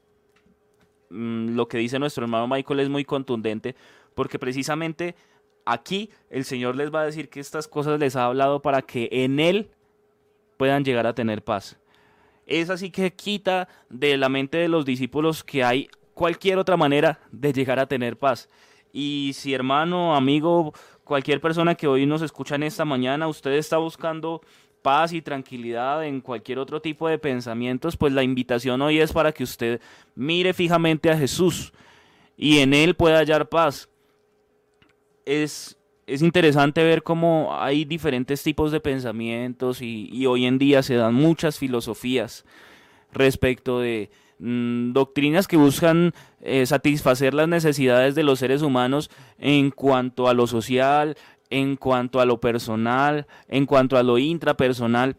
Mm, 1.14 1.56
lo 1.56 1.68
que 1.68 1.78
dice 1.78 2.00
nuestro 2.00 2.24
hermano 2.24 2.48
Michael 2.48 2.80
es 2.80 2.90
muy 2.90 3.06
contundente, 3.06 3.76
porque 4.16 4.40
precisamente 4.40 5.16
aquí 5.64 6.10
el 6.32 6.44
Señor 6.44 6.76
les 6.76 6.92
va 6.92 7.02
a 7.02 7.06
decir 7.06 7.30
que 7.30 7.40
estas 7.40 7.68
cosas 7.68 8.00
les 8.00 8.16
ha 8.16 8.26
hablado 8.26 8.64
para 8.64 8.82
que 8.82 9.10
en 9.12 9.40
Él 9.40 9.70
puedan 10.58 10.84
llegar 10.84 11.06
a 11.06 11.14
tener 11.14 11.44
paz. 11.44 11.78
Es 12.48 12.72
así 12.72 12.90
que 12.90 13.14
quita 13.14 13.68
de 13.90 14.18
la 14.18 14.28
mente 14.28 14.58
de 14.58 14.68
los 14.68 14.86
discípulos 14.86 15.44
que 15.44 15.64
hay 15.64 15.88
cualquier 16.16 16.58
otra 16.58 16.78
manera 16.78 17.20
de 17.32 17.54
llegar 17.54 17.80
a 17.80 17.86
tener 17.86 18.18
paz. 18.18 18.50
Y 18.92 19.32
si 19.36 19.54
hermano, 19.54 20.16
amigo, 20.16 20.74
cualquier 21.04 21.42
persona 21.42 21.76
que 21.76 21.88
hoy 21.88 22.08
nos 22.08 22.24
escucha 22.24 22.56
en 22.56 22.64
esta 22.64 22.86
mañana, 22.86 23.28
usted 23.28 23.52
está 23.54 23.78
buscando 23.78 24.42
paz 24.84 25.14
y 25.14 25.24
tranquilidad 25.24 26.06
en 26.06 26.22
cualquier 26.22 26.60
otro 26.60 26.80
tipo 26.80 27.08
de 27.08 27.18
pensamientos, 27.18 27.98
pues 27.98 28.14
la 28.14 28.22
invitación 28.22 28.84
hoy 28.84 29.00
es 29.00 29.12
para 29.12 29.32
que 29.32 29.44
usted 29.44 29.82
mire 30.14 30.54
fijamente 30.54 31.10
a 31.10 31.18
Jesús 31.18 31.74
y 32.38 32.60
en 32.60 32.76
Él 32.76 32.94
pueda 32.94 33.18
hallar 33.18 33.50
paz. 33.50 33.90
Es, 35.26 35.80
es 36.06 36.22
interesante 36.22 36.84
ver 36.84 37.02
cómo 37.02 37.58
hay 37.58 37.86
diferentes 37.86 38.44
tipos 38.44 38.72
de 38.72 38.82
pensamientos 38.82 39.82
y, 39.82 40.26
hoy 40.28 40.46
en 40.46 40.60
día 40.60 40.84
se 40.84 40.96
dan 40.96 41.14
muchas 41.14 41.58
filosofías 41.58 42.46
respecto 43.14 43.80
de 43.80 44.10
mm, 44.40 44.92
doctrinas 44.92 45.48
que 45.48 45.56
buscan 45.56 46.14
eh, 46.42 46.66
satisfacer 46.66 47.34
las 47.34 47.48
necesidades 47.48 48.16
de 48.16 48.24
los 48.24 48.40
seres 48.40 48.62
humanos 48.62 49.10
en 49.38 49.72
cuanto 49.72 50.28
a 50.28 50.34
lo 50.34 50.46
social, 50.46 51.16
en 51.54 51.76
cuanto 51.76 52.20
a 52.20 52.26
lo 52.26 52.40
personal, 52.40 53.28
en 53.48 53.68
cuanto 53.68 53.96
a 53.96 54.02
lo 54.02 54.18
intrapersonal. 54.18 55.18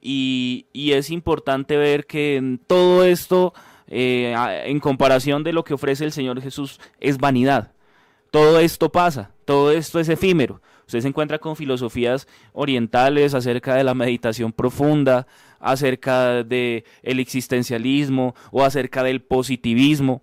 Y, 0.00 0.66
es 0.72 1.10
importante 1.10 1.76
ver 1.76 2.06
que 2.06 2.58
todo 2.66 3.04
esto, 3.04 3.52
eh, 3.86 4.34
en 4.64 4.80
comparación 4.80 5.44
de 5.44 5.52
lo 5.52 5.62
que 5.62 5.74
ofrece 5.74 6.04
el 6.04 6.12
Señor 6.12 6.40
Jesús, 6.40 6.80
es 7.00 7.18
vanidad. 7.18 7.72
Todo 8.30 8.58
esto 8.60 8.90
pasa, 8.90 9.30
todo 9.44 9.70
esto 9.72 10.00
es 10.00 10.08
efímero. 10.08 10.62
Usted 10.86 11.00
se 11.00 11.08
encuentra 11.08 11.38
con 11.38 11.54
filosofías 11.54 12.26
orientales 12.54 13.34
acerca 13.34 13.74
de 13.74 13.84
la 13.84 13.94
meditación 13.94 14.52
profunda, 14.52 15.26
acerca 15.60 16.42
del 16.44 16.84
el 17.02 17.20
existencialismo 17.20 18.34
o 18.52 18.64
acerca 18.64 19.02
del 19.02 19.20
positivismo 19.22 20.22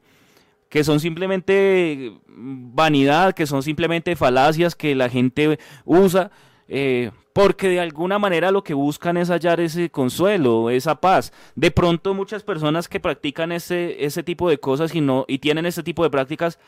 que 0.72 0.86
son 0.86 1.02
simplemente 1.02 2.14
vanidad, 2.36 3.34
que 3.34 3.48
son 3.48 3.64
simplemente 3.64 4.16
falacias 4.16 4.76
que 4.76 4.96
la 4.96 5.10
gente 5.10 5.60
usa, 5.86 6.32
eh, 6.68 7.12
porque 7.34 7.70
de 7.70 7.80
alguna 7.80 8.20
manera 8.20 8.52
lo 8.52 8.64
que 8.64 8.74
buscan 8.74 9.18
es 9.18 9.30
hallar 9.30 9.60
ese 9.60 9.90
consuelo, 9.90 10.70
esa 10.70 10.96
paz. 10.96 11.32
De 11.56 11.72
pronto 11.72 12.14
muchas 12.14 12.44
personas 12.44 12.88
que 12.88 13.00
practican 13.00 13.52
ese, 13.52 14.04
ese 14.06 14.24
tipo 14.24 14.50
de 14.50 14.60
cosas 14.60 14.94
y, 14.96 15.02
no, 15.02 15.26
y 15.28 15.40
tienen 15.40 15.66
ese 15.66 15.84
tipo 15.84 16.04
de 16.04 16.10
prácticas, 16.10 16.60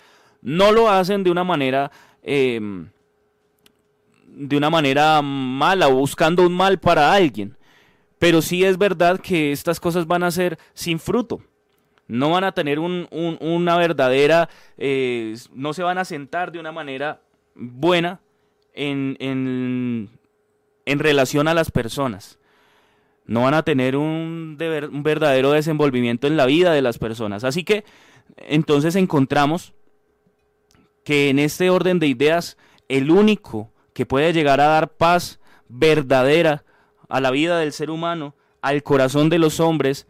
no 0.41 0.71
lo 0.71 0.89
hacen 0.89 1.23
de 1.23 1.31
una 1.31 1.43
manera... 1.43 1.91
Em, 2.21 2.89
de 4.35 4.57
una 4.57 4.71
manera 4.71 5.21
mala 5.21 5.89
o 5.89 5.93
buscando 5.93 6.41
un 6.43 6.53
mal 6.53 6.79
para 6.79 7.13
alguien. 7.13 7.55
Pero 8.17 8.41
sí 8.41 8.63
es 8.63 8.79
verdad 8.79 9.19
que 9.19 9.51
estas 9.51 9.79
cosas 9.79 10.07
van 10.07 10.23
a 10.23 10.31
ser 10.31 10.57
sin 10.73 10.97
fruto 10.97 11.43
no 12.07 12.29
van 12.31 12.43
a 12.43 12.51
tener 12.51 12.79
una 12.79 13.77
verdadera, 13.77 14.49
eh, 14.77 15.35
no 15.53 15.73
se 15.73 15.83
van 15.83 15.97
a 15.97 16.05
sentar 16.05 16.51
de 16.51 16.59
una 16.59 16.71
manera 16.71 17.21
buena 17.55 18.19
en, 18.73 19.15
en, 19.19 20.09
en, 20.85 20.99
relación 20.99 21.47
a 21.47 21.53
las 21.53 21.71
personas. 21.71 22.39
No 23.25 23.43
van 23.43 23.53
a 23.53 23.63
tener 23.63 23.95
un, 23.95 24.57
un 24.59 25.03
verdadero 25.03 25.51
desenvolvimiento 25.51 26.27
en 26.27 26.35
la 26.35 26.45
vida 26.45 26.73
de 26.73 26.81
las 26.81 26.97
personas. 26.97 27.43
Así 27.43 27.63
que 27.63 27.85
entonces 28.37 28.95
encontramos 28.95 29.73
que 31.03 31.29
en 31.29 31.39
este 31.39 31.69
orden 31.69 31.99
de 31.99 32.07
ideas, 32.07 32.57
el 32.89 33.11
único 33.11 33.71
que 33.93 34.05
puede 34.05 34.33
llegar 34.33 34.59
a 34.59 34.67
dar 34.67 34.89
paz 34.89 35.39
verdadera 35.69 36.63
a 37.09 37.21
la 37.21 37.31
vida 37.31 37.59
del 37.59 37.73
ser 37.73 37.89
humano, 37.89 38.35
al 38.61 38.83
corazón 38.83 39.29
de 39.29 39.39
los 39.39 39.59
hombres, 39.59 40.07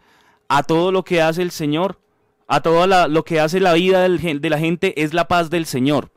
a 0.55 0.61
todo 0.61 0.91
lo 0.91 1.03
que 1.03 1.19
hace 1.19 1.41
el 1.41 1.49
Señor, 1.49 1.97
a 2.45 2.61
todo 2.61 2.85
lo 3.07 3.25
que 3.25 3.39
hace 3.39 3.59
la 3.59 3.73
vida 3.73 4.07
de 4.07 4.49
la 4.51 4.59
gente 4.59 5.01
es 5.01 5.11
la 5.11 5.27
paz 5.27 5.49
del 5.49 5.65
Señor. 5.65 6.11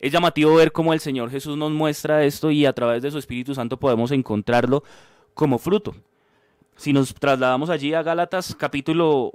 Es 0.00 0.12
llamativo 0.12 0.54
ver 0.54 0.72
cómo 0.72 0.94
el 0.94 1.00
Señor 1.00 1.30
Jesús 1.30 1.58
nos 1.58 1.72
muestra 1.72 2.24
esto 2.24 2.50
y 2.50 2.64
a 2.64 2.72
través 2.72 3.02
de 3.02 3.10
su 3.10 3.18
Espíritu 3.18 3.54
Santo 3.54 3.78
podemos 3.78 4.12
encontrarlo 4.12 4.82
como 5.34 5.58
fruto. 5.58 5.94
Si 6.76 6.94
nos 6.94 7.12
trasladamos 7.14 7.68
allí 7.68 7.92
a 7.92 8.02
Gálatas 8.02 8.54
capítulo 8.54 9.32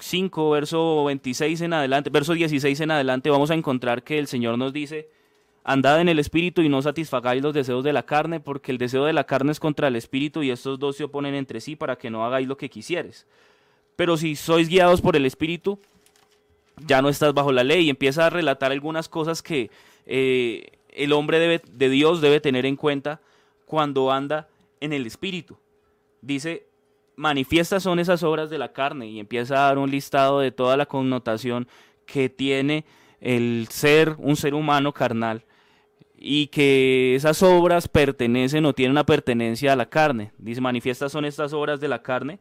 5, 0.00 0.50
verso 0.50 1.04
26 1.04 1.60
en 1.60 1.74
adelante, 1.74 2.10
verso 2.10 2.32
16 2.32 2.80
en 2.80 2.90
adelante, 2.90 3.30
vamos 3.30 3.52
a 3.52 3.54
encontrar 3.54 4.02
que 4.02 4.18
el 4.18 4.26
Señor 4.26 4.58
nos 4.58 4.72
dice, 4.72 5.08
andad 5.66 6.00
en 6.00 6.08
el 6.08 6.20
Espíritu 6.20 6.62
y 6.62 6.68
no 6.68 6.80
satisfagáis 6.80 7.42
los 7.42 7.52
deseos 7.52 7.82
de 7.82 7.92
la 7.92 8.04
carne, 8.04 8.38
porque 8.38 8.70
el 8.70 8.78
deseo 8.78 9.04
de 9.04 9.12
la 9.12 9.24
carne 9.24 9.50
es 9.50 9.58
contra 9.58 9.88
el 9.88 9.96
Espíritu 9.96 10.44
y 10.44 10.52
estos 10.52 10.78
dos 10.78 10.96
se 10.96 11.02
oponen 11.02 11.34
entre 11.34 11.60
sí 11.60 11.74
para 11.74 11.96
que 11.96 12.08
no 12.08 12.24
hagáis 12.24 12.46
lo 12.46 12.56
que 12.56 12.70
quisieres. 12.70 13.26
Pero 13.96 14.16
si 14.16 14.36
sois 14.36 14.68
guiados 14.68 15.00
por 15.00 15.16
el 15.16 15.26
Espíritu, 15.26 15.80
ya 16.86 17.02
no 17.02 17.08
estás 17.08 17.34
bajo 17.34 17.50
la 17.50 17.64
ley 17.64 17.86
y 17.86 17.90
empieza 17.90 18.26
a 18.26 18.30
relatar 18.30 18.70
algunas 18.70 19.08
cosas 19.08 19.42
que 19.42 19.72
eh, 20.06 20.68
el 20.90 21.12
hombre 21.12 21.40
debe, 21.40 21.60
de 21.68 21.88
Dios 21.88 22.20
debe 22.20 22.38
tener 22.38 22.64
en 22.64 22.76
cuenta 22.76 23.20
cuando 23.64 24.12
anda 24.12 24.46
en 24.78 24.92
el 24.92 25.04
Espíritu. 25.04 25.56
Dice, 26.22 26.68
manifiestas 27.16 27.82
son 27.82 27.98
esas 27.98 28.22
obras 28.22 28.50
de 28.50 28.58
la 28.58 28.72
carne 28.72 29.08
y 29.08 29.18
empieza 29.18 29.56
a 29.56 29.66
dar 29.66 29.78
un 29.78 29.90
listado 29.90 30.38
de 30.38 30.52
toda 30.52 30.76
la 30.76 30.86
connotación 30.86 31.66
que 32.04 32.28
tiene 32.28 32.84
el 33.20 33.66
ser 33.68 34.14
un 34.18 34.36
ser 34.36 34.54
humano 34.54 34.92
carnal 34.92 35.42
y 36.18 36.48
que 36.48 37.14
esas 37.14 37.42
obras 37.42 37.88
pertenecen 37.88 38.64
o 38.64 38.72
tienen 38.72 38.92
una 38.92 39.06
pertenencia 39.06 39.72
a 39.72 39.76
la 39.76 39.88
carne. 39.88 40.32
Dice, 40.38 40.60
manifiestas 40.60 41.12
son 41.12 41.24
estas 41.24 41.52
obras 41.52 41.80
de 41.80 41.88
la 41.88 42.02
carne, 42.02 42.38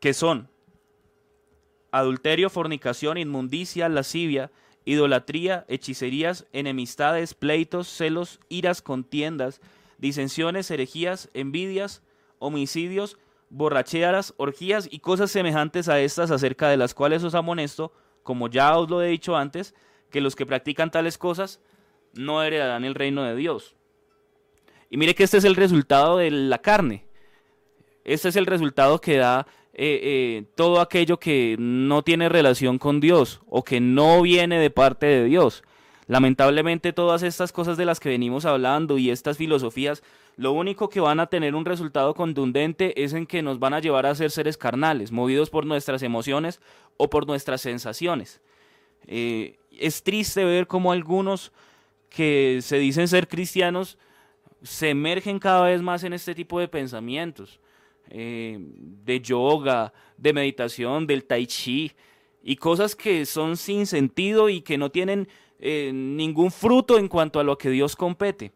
que 0.00 0.12
son 0.12 0.48
adulterio, 1.90 2.50
fornicación, 2.50 3.16
inmundicia, 3.16 3.88
lascivia, 3.88 4.50
idolatría, 4.84 5.64
hechicerías, 5.68 6.46
enemistades, 6.52 7.32
pleitos, 7.34 7.88
celos, 7.88 8.40
iras, 8.48 8.82
contiendas, 8.82 9.60
disensiones, 9.98 10.70
herejías, 10.70 11.30
envidias, 11.32 12.02
homicidios, 12.38 13.16
borracheras, 13.48 14.34
orgías 14.36 14.88
y 14.90 14.98
cosas 14.98 15.30
semejantes 15.30 15.88
a 15.88 16.00
estas 16.00 16.30
acerca 16.30 16.68
de 16.68 16.76
las 16.76 16.92
cuales 16.92 17.24
os 17.24 17.34
amonesto, 17.34 17.92
como 18.22 18.48
ya 18.48 18.76
os 18.76 18.90
lo 18.90 19.00
he 19.00 19.08
dicho 19.08 19.36
antes, 19.36 19.74
que 20.14 20.20
los 20.20 20.36
que 20.36 20.46
practican 20.46 20.92
tales 20.92 21.18
cosas 21.18 21.58
no 22.12 22.40
heredarán 22.44 22.84
el 22.84 22.94
reino 22.94 23.24
de 23.24 23.34
Dios. 23.34 23.74
Y 24.88 24.96
mire 24.96 25.16
que 25.16 25.24
este 25.24 25.38
es 25.38 25.44
el 25.44 25.56
resultado 25.56 26.18
de 26.18 26.30
la 26.30 26.58
carne. 26.58 27.04
Este 28.04 28.28
es 28.28 28.36
el 28.36 28.46
resultado 28.46 29.00
que 29.00 29.16
da 29.16 29.44
eh, 29.72 29.98
eh, 30.04 30.44
todo 30.54 30.80
aquello 30.80 31.18
que 31.18 31.56
no 31.58 32.04
tiene 32.04 32.28
relación 32.28 32.78
con 32.78 33.00
Dios 33.00 33.40
o 33.48 33.64
que 33.64 33.80
no 33.80 34.22
viene 34.22 34.60
de 34.60 34.70
parte 34.70 35.06
de 35.06 35.24
Dios. 35.24 35.64
Lamentablemente 36.06 36.92
todas 36.92 37.24
estas 37.24 37.50
cosas 37.50 37.76
de 37.76 37.84
las 37.84 37.98
que 37.98 38.10
venimos 38.10 38.44
hablando 38.44 38.98
y 38.98 39.10
estas 39.10 39.36
filosofías 39.36 40.04
lo 40.36 40.52
único 40.52 40.90
que 40.90 41.00
van 41.00 41.18
a 41.18 41.26
tener 41.26 41.56
un 41.56 41.64
resultado 41.64 42.14
contundente 42.14 43.02
es 43.02 43.14
en 43.14 43.26
que 43.26 43.42
nos 43.42 43.58
van 43.58 43.74
a 43.74 43.80
llevar 43.80 44.06
a 44.06 44.14
ser 44.14 44.30
seres 44.30 44.56
carnales, 44.56 45.10
movidos 45.10 45.50
por 45.50 45.66
nuestras 45.66 46.04
emociones 46.04 46.60
o 46.98 47.10
por 47.10 47.26
nuestras 47.26 47.62
sensaciones. 47.62 48.40
Eh, 49.06 49.58
es 49.80 50.02
triste 50.02 50.44
ver 50.44 50.66
cómo 50.66 50.92
algunos 50.92 51.52
que 52.08 52.60
se 52.62 52.78
dicen 52.78 53.08
ser 53.08 53.28
cristianos 53.28 53.98
se 54.62 54.90
emergen 54.90 55.38
cada 55.38 55.62
vez 55.62 55.82
más 55.82 56.04
en 56.04 56.12
este 56.12 56.34
tipo 56.34 56.58
de 56.58 56.68
pensamientos, 56.68 57.60
eh, 58.08 58.58
de 58.58 59.20
yoga, 59.20 59.92
de 60.16 60.32
meditación, 60.32 61.06
del 61.06 61.24
tai 61.24 61.46
chi, 61.46 61.92
y 62.42 62.56
cosas 62.56 62.94
que 62.94 63.26
son 63.26 63.56
sin 63.56 63.86
sentido 63.86 64.48
y 64.48 64.60
que 64.60 64.78
no 64.78 64.90
tienen 64.90 65.28
eh, 65.58 65.90
ningún 65.92 66.50
fruto 66.50 66.98
en 66.98 67.08
cuanto 67.08 67.40
a 67.40 67.44
lo 67.44 67.56
que 67.58 67.70
Dios 67.70 67.96
compete. 67.96 68.52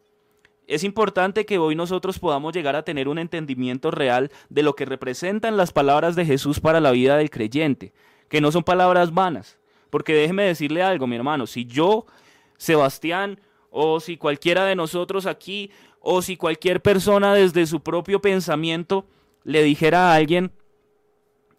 Es 0.67 0.85
importante 0.85 1.47
que 1.47 1.59
hoy 1.59 1.75
nosotros 1.75 2.19
podamos 2.19 2.53
llegar 2.53 2.77
a 2.77 2.85
tener 2.85 3.09
un 3.09 3.19
entendimiento 3.19 3.91
real 3.91 4.31
de 4.51 4.63
lo 4.63 4.77
que 4.77 4.85
representan 4.85 5.57
las 5.57 5.73
palabras 5.73 6.15
de 6.15 6.27
Jesús 6.27 6.61
para 6.61 6.81
la 6.81 6.91
vida 6.91 7.17
del 7.17 7.31
creyente, 7.31 7.95
que 8.29 8.43
no 8.43 8.53
son 8.53 8.63
palabras 8.63 9.13
vanas. 9.15 9.58
Porque 9.91 10.15
déjeme 10.15 10.45
decirle 10.45 10.83
algo, 10.83 11.07
mi 11.07 11.17
hermano, 11.17 11.47
si 11.47 11.65
yo, 11.65 12.07
Sebastián, 12.57 13.41
o 13.71 14.01
si 14.01 14.17
cualquiera 14.17 14.65
de 14.65 14.77
nosotros 14.77 15.27
aquí, 15.27 15.71
o 16.01 16.23
si 16.23 16.37
cualquier 16.37 16.81
persona 16.81 17.35
desde 17.35 17.67
su 17.67 17.81
propio 17.81 18.21
pensamiento 18.21 19.07
le 19.45 19.63
dijera 19.63 20.13
a 20.13 20.15
alguien, 20.15 20.53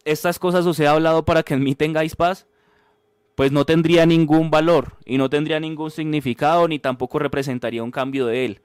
estas 0.05 0.39
cosas 0.39 0.65
os 0.65 0.79
he 0.79 0.87
hablado 0.87 1.25
para 1.25 1.43
que 1.43 1.53
en 1.53 1.63
mí 1.63 1.75
tengáis 1.75 2.15
paz, 2.15 2.47
pues 3.35 3.51
no 3.51 3.65
tendría 3.65 4.05
ningún 4.05 4.51
valor 4.51 4.97
y 5.05 5.17
no 5.17 5.29
tendría 5.29 5.59
ningún 5.59 5.91
significado 5.91 6.67
ni 6.67 6.79
tampoco 6.79 7.19
representaría 7.19 7.83
un 7.83 7.91
cambio 7.91 8.25
de 8.25 8.45
él. 8.45 8.61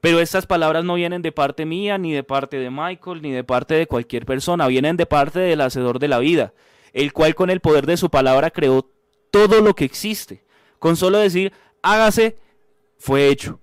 Pero 0.00 0.20
estas 0.20 0.46
palabras 0.46 0.84
no 0.84 0.94
vienen 0.94 1.22
de 1.22 1.32
parte 1.32 1.64
mía, 1.64 1.96
ni 1.98 2.12
de 2.12 2.22
parte 2.22 2.58
de 2.58 2.70
Michael, 2.70 3.22
ni 3.22 3.32
de 3.32 3.44
parte 3.44 3.74
de 3.74 3.86
cualquier 3.86 4.26
persona, 4.26 4.66
vienen 4.66 4.96
de 4.96 5.06
parte 5.06 5.38
del 5.40 5.60
Hacedor 5.60 5.98
de 5.98 6.08
la 6.08 6.18
vida, 6.18 6.52
el 6.92 7.12
cual 7.12 7.34
con 7.34 7.50
el 7.50 7.60
poder 7.60 7.86
de 7.86 7.96
su 7.96 8.10
palabra 8.10 8.50
creó 8.50 8.90
todo 9.30 9.60
lo 9.60 9.74
que 9.74 9.84
existe. 9.84 10.44
Con 10.78 10.96
solo 10.96 11.18
decir, 11.18 11.52
hágase, 11.82 12.36
fue 12.98 13.28
hecho. 13.28 13.60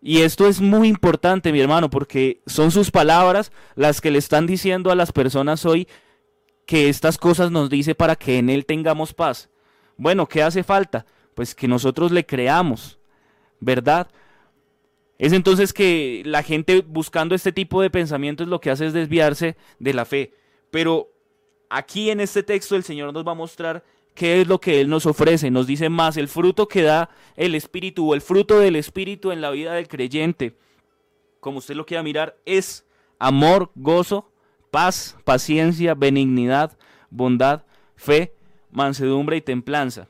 Y 0.00 0.22
esto 0.22 0.46
es 0.46 0.60
muy 0.60 0.88
importante, 0.88 1.52
mi 1.52 1.60
hermano, 1.60 1.90
porque 1.90 2.40
son 2.46 2.70
sus 2.70 2.90
palabras 2.90 3.50
las 3.74 4.00
que 4.00 4.10
le 4.10 4.18
están 4.18 4.46
diciendo 4.46 4.90
a 4.90 4.94
las 4.94 5.10
personas 5.12 5.64
hoy, 5.64 5.88
que 6.66 6.88
estas 6.88 7.18
cosas 7.18 7.50
nos 7.50 7.70
dice 7.70 7.94
para 7.94 8.16
que 8.16 8.38
en 8.38 8.50
Él 8.50 8.66
tengamos 8.66 9.14
paz. 9.14 9.48
Bueno, 9.96 10.28
¿qué 10.28 10.42
hace 10.42 10.62
falta? 10.62 11.06
Pues 11.34 11.54
que 11.54 11.68
nosotros 11.68 12.12
le 12.12 12.26
creamos, 12.26 12.98
¿verdad? 13.60 14.08
Es 15.18 15.32
entonces 15.32 15.72
que 15.72 16.22
la 16.26 16.42
gente 16.42 16.84
buscando 16.86 17.34
este 17.34 17.52
tipo 17.52 17.80
de 17.80 17.90
pensamientos 17.90 18.48
lo 18.48 18.60
que 18.60 18.70
hace 18.70 18.86
es 18.86 18.92
desviarse 18.92 19.56
de 19.78 19.94
la 19.94 20.04
fe. 20.04 20.34
Pero 20.70 21.10
aquí 21.70 22.10
en 22.10 22.20
este 22.20 22.42
texto 22.42 22.76
el 22.76 22.84
Señor 22.84 23.12
nos 23.12 23.26
va 23.26 23.32
a 23.32 23.36
mostrar 23.36 23.82
qué 24.16 24.40
es 24.40 24.48
lo 24.48 24.58
que 24.60 24.80
Él 24.80 24.88
nos 24.88 25.06
ofrece. 25.06 25.52
Nos 25.52 25.68
dice 25.68 25.88
más, 25.88 26.16
el 26.16 26.26
fruto 26.26 26.66
que 26.66 26.82
da 26.82 27.10
el 27.36 27.54
Espíritu 27.54 28.10
o 28.10 28.14
el 28.14 28.20
fruto 28.20 28.58
del 28.58 28.74
Espíritu 28.74 29.30
en 29.30 29.40
la 29.40 29.50
vida 29.50 29.74
del 29.74 29.86
creyente, 29.86 30.56
como 31.38 31.58
usted 31.58 31.76
lo 31.76 31.86
quiera 31.86 32.02
mirar, 32.02 32.36
es 32.44 32.84
amor, 33.20 33.70
gozo, 33.76 34.32
paz, 34.72 35.16
paciencia, 35.24 35.94
benignidad, 35.94 36.76
bondad, 37.10 37.62
fe, 37.94 38.34
mansedumbre 38.72 39.36
y 39.36 39.42
templanza. 39.42 40.08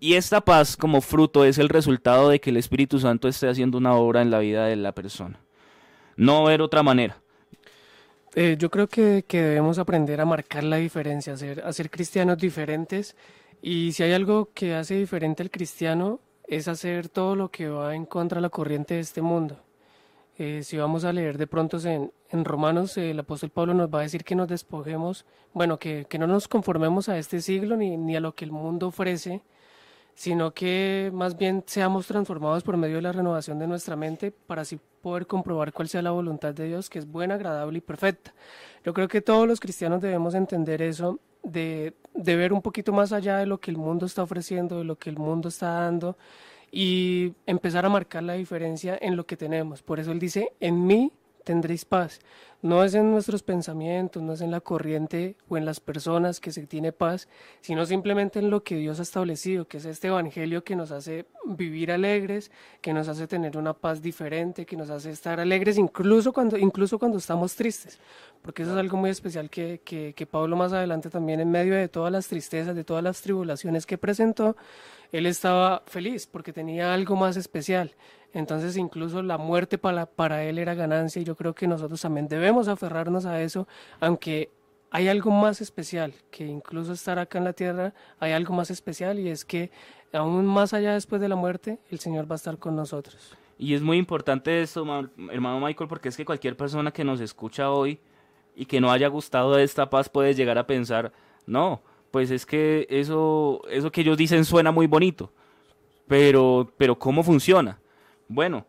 Y 0.00 0.14
esta 0.14 0.40
paz 0.40 0.76
como 0.76 1.00
fruto 1.00 1.44
es 1.44 1.58
el 1.58 1.68
resultado 1.68 2.28
de 2.28 2.40
que 2.40 2.50
el 2.50 2.56
Espíritu 2.56 2.98
Santo 2.98 3.28
esté 3.28 3.48
haciendo 3.48 3.78
una 3.78 3.94
obra 3.94 4.22
en 4.22 4.30
la 4.30 4.40
vida 4.40 4.66
de 4.66 4.76
la 4.76 4.92
persona. 4.92 5.40
No 6.16 6.44
ver 6.44 6.60
otra 6.62 6.82
manera. 6.82 7.22
Eh, 8.36 8.56
yo 8.58 8.68
creo 8.70 8.88
que, 8.88 9.24
debemos 9.28 9.78
aprender 9.78 10.20
a 10.20 10.24
marcar 10.24 10.64
la 10.64 10.76
diferencia, 10.76 11.34
a 11.34 11.36
ser, 11.36 11.60
a 11.64 11.72
ser 11.72 11.90
cristianos 11.90 12.38
diferentes. 12.38 13.16
Y 13.62 13.92
si 13.92 14.02
hay 14.02 14.12
algo 14.12 14.50
que 14.52 14.74
hace 14.74 14.96
diferente 14.96 15.42
al 15.42 15.50
cristiano, 15.50 16.20
es 16.48 16.68
hacer 16.68 17.08
todo 17.08 17.36
lo 17.36 17.50
que 17.50 17.68
va 17.68 17.94
en 17.94 18.06
contra 18.06 18.38
de 18.38 18.42
la 18.42 18.50
corriente 18.50 18.94
de 18.94 19.00
este 19.00 19.22
mundo. 19.22 19.60
Eh, 20.36 20.62
si 20.64 20.76
vamos 20.76 21.04
a 21.04 21.12
leer 21.12 21.38
de 21.38 21.46
pronto 21.46 21.78
en, 21.86 22.12
en 22.28 22.44
Romanos, 22.44 22.96
el 22.96 23.18
apóstol 23.20 23.50
Pablo 23.50 23.72
nos 23.72 23.88
va 23.88 24.00
a 24.00 24.02
decir 24.02 24.24
que 24.24 24.34
nos 24.34 24.48
despojemos, 24.48 25.24
bueno, 25.52 25.78
que, 25.78 26.06
que 26.08 26.18
no 26.18 26.26
nos 26.26 26.48
conformemos 26.48 27.08
a 27.08 27.18
este 27.18 27.40
siglo 27.40 27.76
ni, 27.76 27.96
ni, 27.96 28.16
a 28.16 28.20
lo 28.20 28.34
que 28.34 28.44
el 28.44 28.50
mundo 28.50 28.88
ofrece, 28.88 29.42
sino 30.14 30.52
que 30.52 31.10
más 31.12 31.36
bien 31.36 31.64
seamos 31.66 32.06
transformados 32.06 32.62
por 32.62 32.76
medio 32.76 32.96
de 32.96 33.02
la 33.02 33.12
renovación 33.12 33.58
de 33.58 33.66
nuestra 33.66 33.96
mente 33.96 34.30
para 34.30 34.62
así 34.62 34.78
poder 35.02 35.26
comprobar 35.26 35.72
cuál 35.72 35.88
sea 35.88 36.02
la 36.02 36.12
voluntad 36.12 36.54
de 36.54 36.66
Dios, 36.68 36.88
que 36.88 36.98
es 36.98 37.06
buena, 37.06 37.34
agradable 37.34 37.78
y 37.78 37.80
perfecta. 37.82 38.32
Yo 38.84 38.94
creo 38.94 39.08
que 39.08 39.20
todos 39.20 39.46
los 39.46 39.60
cristianos 39.60 40.00
debemos 40.00 40.34
entender 40.34 40.80
eso, 40.82 41.18
de, 41.42 41.94
de 42.14 42.36
ver 42.36 42.52
un 42.52 42.62
poquito 42.62 42.92
más 42.92 43.12
allá 43.12 43.38
de 43.38 43.46
lo 43.46 43.58
que 43.58 43.70
el 43.70 43.76
mundo 43.76 44.06
está 44.06 44.22
ofreciendo, 44.22 44.78
de 44.78 44.84
lo 44.84 44.96
que 44.96 45.10
el 45.10 45.18
mundo 45.18 45.48
está 45.48 45.68
dando 45.72 46.16
y 46.72 47.34
empezar 47.46 47.84
a 47.84 47.88
marcar 47.88 48.22
la 48.22 48.32
diferencia 48.32 48.98
en 49.00 49.16
lo 49.16 49.26
que 49.26 49.36
tenemos. 49.36 49.82
Por 49.82 50.00
eso 50.00 50.10
él 50.10 50.18
dice, 50.18 50.52
en 50.58 50.86
mí 50.86 51.12
tendréis 51.44 51.84
paz. 51.84 52.18
No 52.64 52.82
es 52.82 52.94
en 52.94 53.10
nuestros 53.10 53.42
pensamientos, 53.42 54.22
no 54.22 54.32
es 54.32 54.40
en 54.40 54.50
la 54.50 54.62
corriente 54.62 55.36
o 55.50 55.58
en 55.58 55.66
las 55.66 55.80
personas 55.80 56.40
que 56.40 56.50
se 56.50 56.66
tiene 56.66 56.92
paz, 56.92 57.28
sino 57.60 57.84
simplemente 57.84 58.38
en 58.38 58.48
lo 58.48 58.64
que 58.64 58.76
Dios 58.76 59.00
ha 59.00 59.02
establecido, 59.02 59.68
que 59.68 59.76
es 59.76 59.84
este 59.84 60.08
Evangelio 60.08 60.64
que 60.64 60.74
nos 60.74 60.90
hace 60.90 61.26
vivir 61.44 61.92
alegres, 61.92 62.50
que 62.80 62.94
nos 62.94 63.06
hace 63.08 63.26
tener 63.26 63.58
una 63.58 63.74
paz 63.74 64.00
diferente, 64.00 64.64
que 64.64 64.78
nos 64.78 64.88
hace 64.88 65.10
estar 65.10 65.40
alegres 65.40 65.76
incluso 65.76 66.32
cuando, 66.32 66.56
incluso 66.56 66.98
cuando 66.98 67.18
estamos 67.18 67.54
tristes, 67.54 67.98
porque 68.40 68.62
eso 68.62 68.72
es 68.72 68.78
algo 68.78 68.96
muy 68.96 69.10
especial 69.10 69.50
que, 69.50 69.82
que, 69.84 70.14
que 70.14 70.24
Pablo 70.24 70.56
más 70.56 70.72
adelante 70.72 71.10
también 71.10 71.40
en 71.40 71.50
medio 71.50 71.74
de 71.74 71.88
todas 71.88 72.10
las 72.10 72.28
tristezas, 72.28 72.74
de 72.74 72.82
todas 72.82 73.04
las 73.04 73.20
tribulaciones 73.20 73.84
que 73.84 73.98
presentó, 73.98 74.56
él 75.12 75.26
estaba 75.26 75.82
feliz 75.84 76.26
porque 76.26 76.54
tenía 76.54 76.94
algo 76.94 77.14
más 77.14 77.36
especial. 77.36 77.94
Entonces 78.34 78.76
incluso 78.76 79.22
la 79.22 79.38
muerte 79.38 79.78
para, 79.78 80.06
para 80.06 80.42
él 80.42 80.58
era 80.58 80.74
ganancia 80.74 81.22
y 81.22 81.24
yo 81.24 81.36
creo 81.36 81.54
que 81.54 81.68
nosotros 81.68 82.00
también 82.00 82.26
debemos 82.26 82.53
aferrarnos 82.68 83.26
a 83.26 83.42
eso, 83.42 83.66
aunque 84.00 84.50
hay 84.90 85.08
algo 85.08 85.30
más 85.30 85.60
especial, 85.60 86.14
que 86.30 86.46
incluso 86.46 86.92
estar 86.92 87.18
acá 87.18 87.38
en 87.38 87.44
la 87.44 87.52
tierra 87.52 87.92
hay 88.20 88.32
algo 88.32 88.54
más 88.54 88.70
especial 88.70 89.18
y 89.18 89.28
es 89.28 89.44
que 89.44 89.70
aún 90.12 90.46
más 90.46 90.72
allá 90.72 90.94
después 90.94 91.20
de 91.20 91.28
la 91.28 91.36
muerte, 91.36 91.78
el 91.90 91.98
Señor 91.98 92.30
va 92.30 92.34
a 92.34 92.36
estar 92.36 92.58
con 92.58 92.76
nosotros. 92.76 93.36
Y 93.58 93.74
es 93.74 93.82
muy 93.82 93.98
importante 93.98 94.62
eso, 94.62 94.86
hermano 95.30 95.60
Michael, 95.60 95.88
porque 95.88 96.08
es 96.08 96.16
que 96.16 96.24
cualquier 96.24 96.56
persona 96.56 96.92
que 96.92 97.04
nos 97.04 97.20
escucha 97.20 97.70
hoy 97.70 97.98
y 98.54 98.66
que 98.66 98.80
no 98.80 98.92
haya 98.92 99.08
gustado 99.08 99.54
de 99.54 99.64
esta 99.64 99.90
paz 99.90 100.08
puede 100.08 100.34
llegar 100.34 100.58
a 100.58 100.66
pensar, 100.66 101.12
no, 101.46 101.82
pues 102.10 102.30
es 102.30 102.46
que 102.46 102.86
eso, 102.88 103.62
eso 103.68 103.90
que 103.90 104.02
ellos 104.02 104.16
dicen 104.16 104.44
suena 104.44 104.70
muy 104.70 104.86
bonito, 104.86 105.32
pero, 106.06 106.72
pero 106.76 106.96
¿cómo 106.96 107.24
funciona? 107.24 107.80
Bueno, 108.28 108.64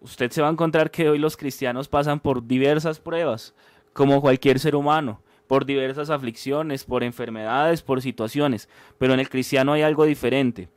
usted 0.00 0.30
se 0.30 0.42
va 0.42 0.48
a 0.48 0.52
encontrar 0.52 0.90
que 0.90 1.08
hoy 1.08 1.18
los 1.18 1.36
cristianos 1.36 1.88
pasan 1.88 2.20
por 2.20 2.46
diversas 2.46 3.00
pruebas, 3.00 3.54
como 3.92 4.20
cualquier 4.20 4.58
ser 4.58 4.76
humano, 4.76 5.20
por 5.46 5.64
diversas 5.64 6.10
aflicciones, 6.10 6.84
por 6.84 7.02
enfermedades, 7.02 7.82
por 7.82 8.02
situaciones, 8.02 8.68
pero 8.98 9.14
en 9.14 9.20
el 9.20 9.28
cristiano 9.28 9.72
hay 9.72 9.82
algo 9.82 10.04
diferente, 10.04 10.68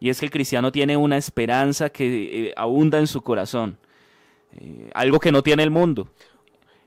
y 0.00 0.10
es 0.10 0.20
que 0.20 0.26
el 0.26 0.32
cristiano 0.32 0.70
tiene 0.70 0.96
una 0.96 1.16
esperanza 1.16 1.90
que 1.90 2.48
eh, 2.48 2.54
abunda 2.56 2.98
en 2.98 3.06
su 3.06 3.22
corazón, 3.22 3.78
eh, 4.52 4.90
algo 4.94 5.18
que 5.18 5.32
no 5.32 5.42
tiene 5.42 5.62
el 5.62 5.70
mundo. 5.70 6.08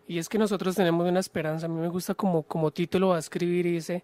Y 0.08 0.18
es 0.18 0.28
que 0.28 0.38
nosotros 0.38 0.76
tenemos 0.76 1.08
una 1.08 1.20
esperanza, 1.20 1.66
a 1.66 1.70
mí 1.70 1.80
me 1.80 1.88
gusta 1.88 2.14
como, 2.14 2.44
como 2.44 2.72
título 2.72 3.10
va 3.10 3.18
a 3.18 3.20
escribir 3.20 3.66
y 3.66 3.72
dice, 3.74 4.04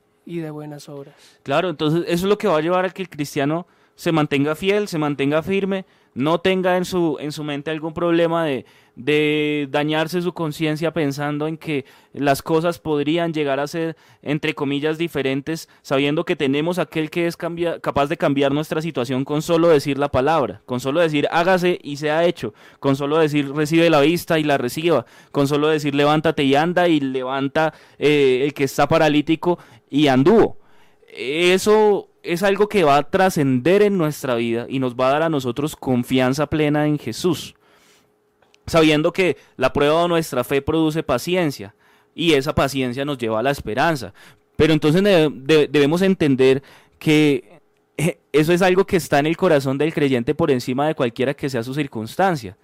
y 0.37 0.39
de 0.39 0.51
buenas 0.51 0.89
obras. 0.89 1.15
Claro, 1.43 1.69
entonces 1.69 2.03
eso 2.07 2.25
es 2.25 2.29
lo 2.29 2.37
que 2.37 2.47
va 2.47 2.57
a 2.57 2.61
llevar 2.61 2.85
a 2.85 2.89
que 2.89 3.01
el 3.01 3.09
cristiano 3.09 3.67
se 3.95 4.11
mantenga 4.11 4.55
fiel, 4.55 4.87
se 4.87 4.97
mantenga 4.97 5.43
firme, 5.43 5.85
no 6.13 6.39
tenga 6.39 6.77
en 6.77 6.85
su, 6.85 7.17
en 7.19 7.31
su 7.31 7.43
mente 7.43 7.71
algún 7.71 7.93
problema 7.93 8.45
de, 8.45 8.65
de 8.95 9.67
dañarse 9.71 10.21
su 10.21 10.33
conciencia 10.33 10.91
pensando 10.91 11.47
en 11.47 11.57
que 11.57 11.85
las 12.13 12.41
cosas 12.41 12.79
podrían 12.79 13.33
llegar 13.33 13.59
a 13.59 13.67
ser, 13.67 13.95
entre 14.21 14.53
comillas, 14.53 14.97
diferentes, 14.97 15.69
sabiendo 15.81 16.25
que 16.25 16.35
tenemos 16.35 16.79
aquel 16.79 17.09
que 17.09 17.27
es 17.27 17.37
capaz 17.37 18.07
de 18.07 18.17
cambiar 18.17 18.51
nuestra 18.51 18.81
situación 18.81 19.23
con 19.23 19.41
solo 19.41 19.69
decir 19.69 19.97
la 19.97 20.09
palabra, 20.09 20.61
con 20.65 20.79
solo 20.79 20.99
decir 20.99 21.27
hágase 21.31 21.79
y 21.81 21.97
sea 21.97 22.25
hecho, 22.25 22.53
con 22.79 22.95
solo 22.95 23.17
decir 23.17 23.53
recibe 23.53 23.89
la 23.89 24.01
vista 24.01 24.39
y 24.39 24.43
la 24.43 24.57
reciba, 24.57 25.05
con 25.31 25.47
solo 25.47 25.69
decir 25.69 25.95
levántate 25.95 26.43
y 26.43 26.55
anda 26.55 26.87
y 26.89 26.99
levanta 26.99 27.73
eh, 27.97 28.41
el 28.43 28.53
que 28.53 28.65
está 28.65 28.87
paralítico 28.87 29.57
y 29.91 30.07
anduvo. 30.07 30.57
Eso 31.15 32.09
es 32.23 32.41
algo 32.41 32.67
que 32.67 32.83
va 32.83 32.97
a 32.97 33.03
trascender 33.03 33.83
en 33.83 33.99
nuestra 33.99 34.33
vida 34.33 34.65
y 34.67 34.79
nos 34.79 34.95
va 34.95 35.09
a 35.09 35.11
dar 35.11 35.23
a 35.23 35.29
nosotros 35.29 35.75
confianza 35.75 36.47
plena 36.47 36.87
en 36.87 36.97
Jesús 36.97 37.53
sabiendo 38.65 39.11
que 39.11 39.37
la 39.57 39.73
prueba 39.73 40.03
de 40.03 40.07
nuestra 40.07 40.43
fe 40.43 40.61
produce 40.61 41.03
paciencia 41.03 41.75
y 42.15 42.33
esa 42.33 42.55
paciencia 42.55 43.05
nos 43.05 43.17
lleva 43.17 43.39
a 43.39 43.43
la 43.43 43.51
esperanza. 43.51 44.13
Pero 44.55 44.73
entonces 44.73 45.03
debemos 45.03 46.01
entender 46.01 46.61
que 46.99 47.59
eso 48.31 48.53
es 48.53 48.61
algo 48.61 48.85
que 48.85 48.97
está 48.97 49.19
en 49.19 49.25
el 49.25 49.37
corazón 49.37 49.77
del 49.77 49.93
creyente 49.93 50.35
por 50.35 50.51
encima 50.51 50.87
de 50.87 50.95
cualquiera 50.95 51.33
que 51.33 51.49
sea 51.49 51.63
su 51.63 51.73
circunstancia. 51.73 52.57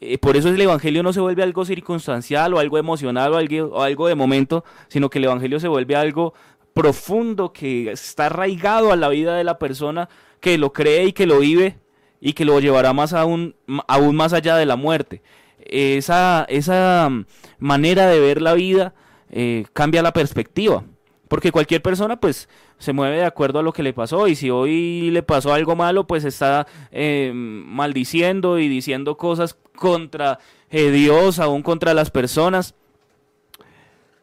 Eh, 0.00 0.18
por 0.18 0.36
eso 0.36 0.48
el 0.48 0.60
Evangelio 0.60 1.02
no 1.02 1.12
se 1.12 1.20
vuelve 1.20 1.42
algo 1.42 1.64
circunstancial 1.64 2.54
o 2.54 2.58
algo 2.58 2.78
emocional 2.78 3.32
o 3.32 3.82
algo, 3.82 4.08
de 4.08 4.14
momento, 4.14 4.64
sino 4.88 5.10
que 5.10 5.18
el 5.18 5.24
Evangelio 5.24 5.58
se 5.58 5.68
vuelve 5.68 5.96
algo 5.96 6.34
profundo 6.72 7.52
que 7.52 7.90
está 7.90 8.26
arraigado 8.26 8.92
a 8.92 8.96
la 8.96 9.08
vida 9.08 9.36
de 9.36 9.42
la 9.42 9.58
persona 9.58 10.08
que 10.40 10.58
lo 10.58 10.72
cree 10.72 11.06
y 11.06 11.12
que 11.12 11.26
lo 11.26 11.40
vive 11.40 11.78
y 12.20 12.34
que 12.34 12.44
lo 12.44 12.60
llevará 12.60 12.92
más 12.92 13.12
aún, 13.12 13.56
aún 13.88 14.14
más 14.14 14.32
allá 14.32 14.56
de 14.56 14.66
la 14.66 14.76
muerte. 14.76 15.22
Esa, 15.58 16.46
esa 16.48 17.08
mm, 17.10 17.26
manera 17.58 18.06
de 18.06 18.20
ver 18.20 18.40
la 18.40 18.54
vida 18.54 18.94
eh, 19.30 19.64
cambia 19.72 20.02
la 20.02 20.12
perspectiva. 20.12 20.84
Porque 21.28 21.52
cualquier 21.52 21.82
persona 21.82 22.18
pues 22.18 22.48
se 22.78 22.92
mueve 22.92 23.18
de 23.18 23.24
acuerdo 23.24 23.58
a 23.58 23.62
lo 23.62 23.72
que 23.72 23.82
le 23.82 23.92
pasó 23.92 24.28
y 24.28 24.34
si 24.34 24.50
hoy 24.50 25.10
le 25.10 25.22
pasó 25.22 25.52
algo 25.52 25.76
malo 25.76 26.06
pues 26.06 26.24
está 26.24 26.66
eh, 26.90 27.32
maldiciendo 27.34 28.58
y 28.58 28.68
diciendo 28.68 29.16
cosas 29.16 29.56
contra 29.76 30.38
eh, 30.70 30.90
Dios, 30.90 31.38
aún 31.38 31.62
contra 31.62 31.94
las 31.94 32.10
personas. 32.10 32.74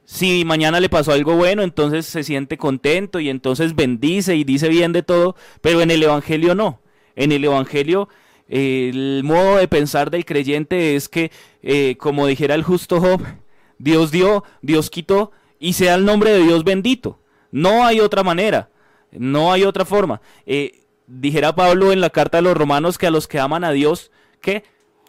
Si 0.05 0.45
mañana 0.45 0.79
le 0.79 0.89
pasó 0.89 1.13
algo 1.13 1.35
bueno, 1.35 1.63
entonces 1.63 2.05
se 2.05 2.23
siente 2.23 2.57
contento 2.57 3.19
y 3.19 3.29
entonces 3.29 3.75
bendice 3.75 4.35
y 4.35 4.43
dice 4.43 4.69
bien 4.69 4.91
de 4.91 5.01
todo, 5.01 5.35
pero 5.61 5.81
en 5.81 5.89
el 5.89 6.03
Evangelio 6.03 6.53
no. 6.53 6.79
En 7.15 7.31
el 7.31 7.43
Evangelio, 7.43 8.07
el 8.47 9.21
modo 9.23 9.57
de 9.57 9.67
pensar 9.67 10.11
del 10.11 10.25
creyente 10.25 10.95
es 10.95 11.09
que, 11.09 11.31
eh, 11.63 11.95
como 11.97 12.27
dijera 12.27 12.53
el 12.53 12.61
justo 12.61 13.01
Job, 13.01 13.21
Dios 13.79 14.11
dio, 14.11 14.43
Dios 14.61 14.91
quitó, 14.91 15.31
y 15.65 15.73
sea 15.73 15.95
el 15.95 16.05
nombre 16.05 16.31
de 16.31 16.43
Dios 16.43 16.63
bendito. 16.63 17.17
No 17.49 17.85
hay 17.85 17.99
otra 17.99 18.21
manera, 18.21 18.69
no 19.11 19.51
hay 19.51 19.63
otra 19.63 19.83
forma. 19.83 20.21
Eh, 20.45 20.85
dijera 21.07 21.55
Pablo 21.55 21.91
en 21.91 22.01
la 22.01 22.11
carta 22.11 22.37
de 22.37 22.43
los 22.43 22.55
romanos 22.55 22.99
que 22.99 23.07
a 23.07 23.09
los 23.09 23.27
que 23.27 23.39
aman 23.39 23.63
a 23.63 23.71
Dios, 23.71 24.11
que 24.41 24.63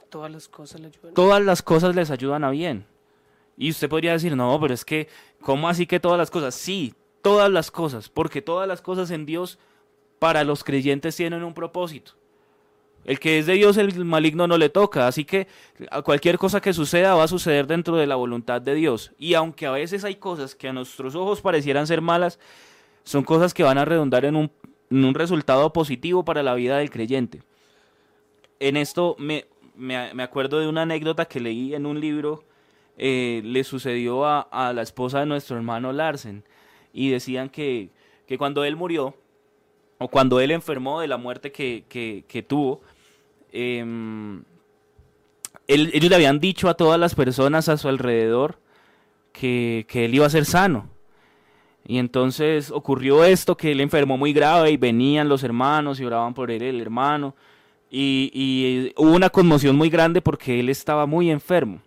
todas 0.09 0.33
las 0.33 0.49
cosas, 0.49 0.81
les 0.81 0.95
ayudan. 0.95 1.13
todas 1.13 1.43
las 1.43 1.61
cosas 1.61 1.95
les 1.95 2.11
ayudan 2.11 2.43
a 2.43 2.49
bien. 2.49 2.87
Y 3.59 3.69
usted 3.69 3.91
podría 3.91 4.13
decir, 4.13 4.35
no, 4.35 4.59
pero 4.59 4.73
es 4.73 4.87
que, 4.87 5.09
¿cómo 5.43 5.69
así 5.69 5.87
que 5.87 6.01
todas 6.01 6.17
las 6.17 6.31
cosas? 6.31 6.55
Sí, 6.55 6.95
todas 7.21 7.51
las 7.51 7.71
cosas, 7.71 8.09
porque 8.09 8.41
todas 8.41 8.67
las 8.67 8.81
cosas 8.81 9.11
en 9.11 9.27
Dios 9.27 9.59
para 10.19 10.43
los 10.43 10.65
creyentes 10.65 11.17
tienen 11.17 11.45
un 11.45 11.53
propósito. 11.53 12.13
El 13.07 13.21
que 13.21 13.39
es 13.39 13.47
de 13.47 13.55
Dios, 13.55 13.77
el 13.77 14.05
maligno 14.05 14.49
no 14.49 14.59
le 14.59 14.69
toca. 14.69 15.07
Así 15.07 15.25
que 15.25 15.47
a 15.91 16.03
cualquier 16.03 16.39
cosa 16.39 16.61
que 16.61 16.73
suceda 16.73 17.15
va 17.15 17.23
a 17.23 17.29
suceder 17.29 17.69
dentro 17.69 17.97
de 17.97 18.07
la 18.07 18.17
voluntad 18.17 18.61
de 18.61 18.75
Dios. 18.75 19.13
Y 19.17 19.35
aunque 19.35 19.67
a 19.67 19.71
veces 19.71 20.03
hay 20.05 20.17
cosas 20.17 20.57
que 20.57 20.69
a 20.69 20.73
nuestros 20.73 21.15
ojos 21.15 21.41
parecieran 21.41 21.87
ser 21.87 22.01
malas, 22.01 22.41
son 23.05 23.23
cosas 23.23 23.55
que 23.55 23.63
van 23.63 23.79
a 23.79 23.85
redundar 23.85 24.25
en 24.25 24.35
un, 24.35 25.15
resultado 25.15 25.73
positivo 25.73 26.25
para 26.25 26.43
la 26.43 26.55
vida 26.55 26.79
del 26.79 26.91
creyente. 26.91 27.43
En 28.59 28.77
esto 28.77 29.15
me, 29.19 29.47
acuerdo 30.21 30.59
de 30.59 30.67
una 30.67 30.83
anécdota 30.83 31.27
que 31.27 31.39
leí 31.39 31.75
en 31.75 31.87
un 31.87 32.01
libro. 32.01 32.43
Eh, 32.99 33.41
le 33.45 33.63
sucedió 33.63 34.25
a, 34.27 34.73
la 34.75 34.83
esposa 34.83 35.21
de 35.21 35.27
nuestro 35.27 35.57
hermano 35.57 35.93
Larsen. 35.93 36.43
Y 36.93 37.11
decían 37.11 37.51
que, 37.51 37.91
que 38.27 38.37
cuando 38.37 38.65
él 38.65 38.75
murió, 38.75 39.15
o 39.99 40.09
cuando 40.09 40.41
él 40.41 40.51
enfermó 40.51 41.01
de 41.01 41.09
la 41.09 41.17
muerte 41.17 41.53
que, 41.53 42.45
tuvo, 42.47 42.81
em, 43.53 44.43
ellos 45.69 46.11
le 46.11 46.15
habían 46.15 46.41
dicho 46.41 46.69
a 46.69 46.75
todas 46.75 46.99
las 46.99 47.15
personas 47.15 47.69
a 47.69 47.77
su 47.77 47.89
alrededor 47.89 48.59
que, 49.33 49.87
él 49.93 50.15
iba 50.15 50.27
a 50.27 50.31
ser 50.31 50.45
sano. 50.45 50.89
Y 51.87 51.99
entonces 51.99 52.71
ocurrió 52.71 53.25
esto, 53.25 53.57
que 53.57 53.73
él 53.73 53.81
enfermó 53.81 54.17
muy 54.17 54.33
grave 54.33 54.71
y 54.71 54.77
venían 54.77 55.29
los 55.29 55.43
hermanos 55.45 56.01
y 56.01 56.05
oraban 56.05 56.35
por 56.35 56.51
él, 56.51 56.63
el 56.63 56.81
hermano. 56.81 57.35
Y, 57.91 58.31
y 58.35 58.93
hubo 58.97 59.13
una 59.13 59.31
conmoción 59.31 59.77
muy 59.77 59.89
grande 59.89 60.21
porque 60.21 60.59
él 60.59 60.69
estaba 60.69 61.07
muy 61.07 61.31
enfermo. 61.31 61.81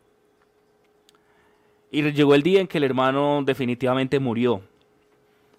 Y 1.91 2.03
llegó 2.11 2.35
el 2.35 2.43
día 2.43 2.61
en 2.61 2.67
que 2.67 2.77
el 2.77 2.83
hermano 2.83 3.41
definitivamente 3.43 4.19
murió 4.19 4.61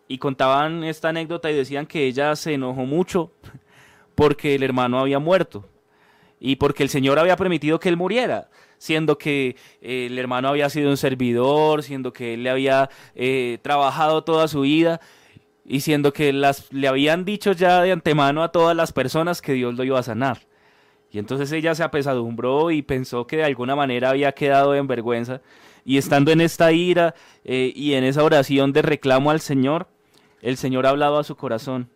y 0.09 0.19
contaban 0.19 0.85
esta 0.85 1.09
anécdota 1.09 1.51
y 1.51 1.55
decían 1.55 1.87
que 1.87 2.07
ella 2.07 2.35
se 2.37 2.55
enojó 2.55 2.87
mucho 2.87 3.33
porque 4.15 4.55
el 4.55 4.63
hermano 4.63 5.01
había 5.01 5.19
muerto 5.19 5.65
y 6.41 6.57
porque 6.57 6.83
el 6.83 6.89
Señor 6.89 7.19
había 7.19 7.37
permitido 7.37 7.79
que 7.79 7.91
él 7.91 7.99
muriera, 7.99 8.49
siendo 8.79 9.19
que 9.19 9.57
eh, 9.83 10.07
el 10.07 10.19
hermano 10.19 10.49
había 10.49 10.71
sido 10.71 10.89
un 10.91 10.97
servidor, 10.97 11.83
siendo 11.83 12.15
que 12.15 12.35
él 12.35 12.43
le 12.43 12.51
había 12.51 12.89
eh, 13.15 13.59
trabajado 13.63 14.25
toda 14.25 14.49
su 14.49 14.63
vida 14.63 15.01
y 15.67 15.81
siendo 15.81 16.15
que 16.15 16.33
las, 16.33 16.73
le 16.73 16.89
habían 16.89 17.27
dicho 17.27 17.53
ya 17.53 17.83
de 17.83 17.93
antemano 17.93 18.43
a 18.43 18.51
todas 18.51 18.75
las 18.75 18.93
personas 18.93 19.43
que 19.43 19.53
Dios 19.53 19.75
lo 19.75 19.85
iba 19.85 19.99
a 19.99 20.03
sanar. 20.03 20.41
Y 21.13 21.19
entonces 21.19 21.53
ella 21.53 21.75
se 21.75 21.83
apesadumbró 21.83 22.71
y 22.71 22.83
pensó 22.83 23.27
que 23.27 23.37
de 23.37 23.45
alguna 23.45 23.77
manera 23.77 24.11
había 24.11 24.33
quedado 24.33 24.75
en 24.75 24.87
vergüenza. 24.87 25.43
Y 25.85 25.99
estando 25.99 26.31
en 26.31 26.41
esta 26.41 26.73
ira 26.73 27.15
eh, 27.45 27.73
y 27.75 27.95
en 27.95 28.05
esa 28.05 28.25
oración 28.25 28.73
de 28.73 28.83
reclamo 28.83 29.31
al 29.31 29.41
Señor, 29.41 29.89
el 30.41 30.57
Señor 30.57 30.87
ha 30.87 30.91
hablado 30.91 31.19
a 31.19 31.25
su 31.25 31.37
corazón 31.37 31.91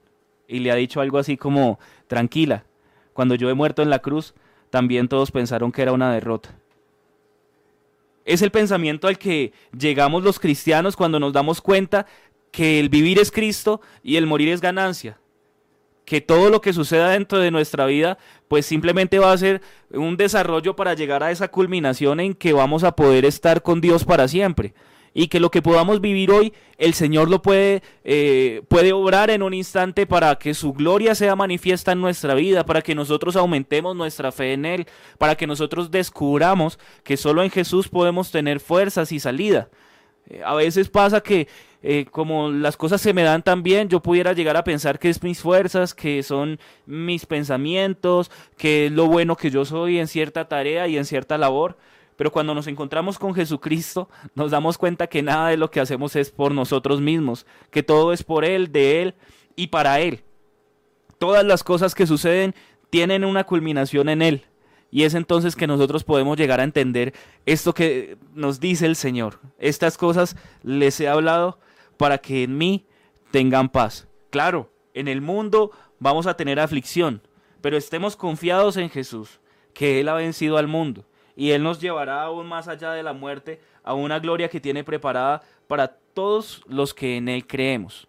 y 0.49 0.59
le 0.59 0.71
ha 0.71 0.75
dicho 0.75 1.01
algo 1.01 1.19
así 1.19 1.37
como, 1.37 1.79
tranquila, 2.09 2.65
cuando 3.15 3.35
yo 3.35 3.49
he 3.49 3.55
muerto 3.55 3.81
en 3.81 3.89
la 3.89 4.01
cruz, 4.01 4.35
también 4.69 5.09
todos 5.09 5.31
pensaron 5.31 5.73
que 5.73 5.81
era 5.81 5.93
una 5.93 6.13
derrota. 6.13 6.55
Es 8.27 8.43
el 8.43 8.51
pensamiento 8.51 9.09
al 9.09 9.19
que 9.19 9.53
llegamos 9.77 10.23
los 10.23 10.39
cristianos 10.39 10.97
cuando 10.97 11.19
nos 11.19 11.33
damos 11.33 11.63
cuenta 11.63 12.07
que 12.51 12.81
el 12.81 12.89
vivir 12.89 13.19
es 13.19 13.31
Cristo 13.31 13.81
y 14.03 14.17
el 14.17 14.27
morir 14.27 14.49
es 14.49 14.61
ganancia. 14.61 15.19
Que 16.05 16.21
todo 16.21 16.51
lo 16.51 16.61
que 16.61 16.75
suceda 16.75 17.11
dentro 17.11 17.39
de 17.39 17.51
nuestra 17.51 17.87
vida, 17.87 18.19
pues 18.49 18.67
simplemente 18.67 19.19
va 19.19 19.33
a 19.33 19.39
ser 19.39 19.63
un 19.91 20.17
desarrollo 20.17 20.77
para 20.77 20.95
llegar 20.95 21.23
a 21.23 21.31
esa 21.31 21.49
culminación 21.49 22.21
en 22.21 22.35
que 22.35 22.53
vamos 22.53 22.85
a 22.85 22.95
poder 22.95 23.25
estar 23.25 23.63
con 23.63 23.81
Dios 23.81 24.05
para 24.05 24.29
siempre 24.29 24.75
y 25.15 25.29
que 25.29 25.39
lo 25.39 25.51
que 25.51 25.63
podamos 25.63 26.01
vivir 26.01 26.33
hoy, 26.33 26.53
el 26.77 26.93
Señor 26.93 27.31
lo 27.31 27.41
puede, 27.41 27.83
eh, 28.03 28.63
puede 28.69 28.93
obrar 28.93 29.31
en 29.31 29.43
un 29.43 29.55
instante 29.55 30.07
para 30.07 30.35
que 30.37 30.55
su 30.55 30.73
gloria 30.73 31.15
sea 31.15 31.37
manifiesta 31.37 31.93
en 31.93 32.01
nuestra 32.01 32.35
vida, 32.35 32.67
para 32.67 32.83
que 32.83 32.97
nosotros 32.97 33.37
aumentemos 33.37 33.95
nuestra 33.95 34.33
fe 34.33 34.53
en 34.53 34.65
Él, 34.65 34.87
para 35.17 35.37
que 35.37 35.47
nosotros 35.47 35.93
descubramos 35.93 36.81
que 37.05 37.17
solo 37.17 37.45
en 37.45 37.51
Jesús 37.51 37.89
podemos 37.89 38.33
tener 38.33 38.59
fuerzas 38.59 39.13
y 39.13 39.21
salida. 39.21 39.69
Eh, 40.29 40.43
a 40.45 40.55
veces 40.55 40.89
pasa 40.89 41.21
que 41.21 41.47
eh, 41.87 42.07
como 42.11 42.51
las 42.51 42.79
cosas 42.79 43.01
se 43.01 43.13
me 43.13 43.23
dan 43.23 43.43
tan 43.43 43.63
bien, 43.63 43.91
yo 43.91 44.01
pudiera 44.01 44.33
llegar 44.33 44.57
a 44.57 44.65
pensar 44.65 44.99
que 44.99 45.11
es 45.11 45.23
mis 45.23 45.41
fuerzas, 45.41 45.95
que 45.95 46.23
son 46.23 46.59
mis 46.87 47.27
pensamientos, 47.27 48.31
que 48.57 48.87
es 48.87 48.93
lo 48.93 49.07
bueno 49.07 49.37
que 49.37 49.51
yo 49.51 49.67
soy 49.67 49.99
en 49.99 50.09
cierta 50.09 50.49
tarea 50.49 50.89
y 50.89 50.97
en 50.97 51.05
cierta 51.05 51.37
labor. 51.37 51.77
Pero 52.17 52.31
cuando 52.31 52.55
nos 52.55 52.67
encontramos 52.67 53.19
con 53.19 53.35
Jesucristo, 53.35 54.09
nos 54.35 54.51
damos 54.51 54.79
cuenta 54.79 55.09
que 55.09 55.23
nada 55.23 55.49
de 55.49 55.57
lo 55.57 55.71
que 55.71 55.81
hacemos 55.81 56.15
es 56.17 56.31
por 56.31 56.53
nosotros 56.53 57.01
mismos, 57.01 57.47
que 57.71 57.83
todo 57.83 58.13
es 58.13 58.23
por 58.23 58.45
Él, 58.45 58.71
de 58.71 59.03
Él 59.03 59.15
y 59.57 59.69
para 59.69 60.01
Él. 60.01 60.23
Todas 61.19 61.45
las 61.45 61.65
cosas 61.65 61.95
que 61.95 62.07
suceden 62.07 62.55
tienen 62.91 63.25
una 63.25 63.45
culminación 63.45 64.09
en 64.09 64.23
Él. 64.23 64.45
Y 64.91 65.03
es 65.03 65.15
entonces 65.15 65.57
que 65.57 65.67
nosotros 65.67 66.05
podemos 66.05 66.39
llegar 66.39 66.61
a 66.61 66.65
entender 66.65 67.15
esto 67.47 67.75
que 67.75 68.17
nos 68.33 68.61
dice 68.61 68.87
el 68.87 68.95
Señor. 68.95 69.41
Estas 69.59 69.99
cosas 69.99 70.37
les 70.63 71.01
he 71.01 71.09
hablado 71.09 71.59
para 71.97 72.19
que 72.19 72.45
en 72.45 72.57
mí 72.57 72.87
tengan 73.33 73.69
paz. 73.69 74.07
Claro, 74.31 74.71
en 74.93 75.09
el 75.09 75.21
mundo 75.21 75.73
vamos 75.99 76.29
a 76.29 76.37
tener 76.37 76.61
aflicción, 76.61 77.23
pero 77.61 77.77
estemos 77.77 78.15
confiados 78.15 78.77
en 78.77 78.89
Jesús, 78.89 79.41
que 79.73 79.99
Él 79.99 80.09
ha 80.09 80.15
vencido 80.15 80.59
al 80.59 80.69
mundo 80.69 81.05
y 81.37 81.51
Él 81.51 81.63
nos 81.63 81.81
llevará 81.81 82.23
aún 82.23 82.47
más 82.47 82.69
allá 82.69 82.93
de 82.93 83.03
la 83.03 83.13
muerte 83.13 83.61
a 83.83 83.95
una 83.95 84.19
gloria 84.19 84.49
que 84.49 84.61
tiene 84.61 84.85
preparada 84.85 85.43
para 85.67 85.89
todos 85.89 86.63
los 86.69 86.95
que 86.95 87.17
en 87.17 87.29
Él 87.29 87.47
creemos. 87.47 88.09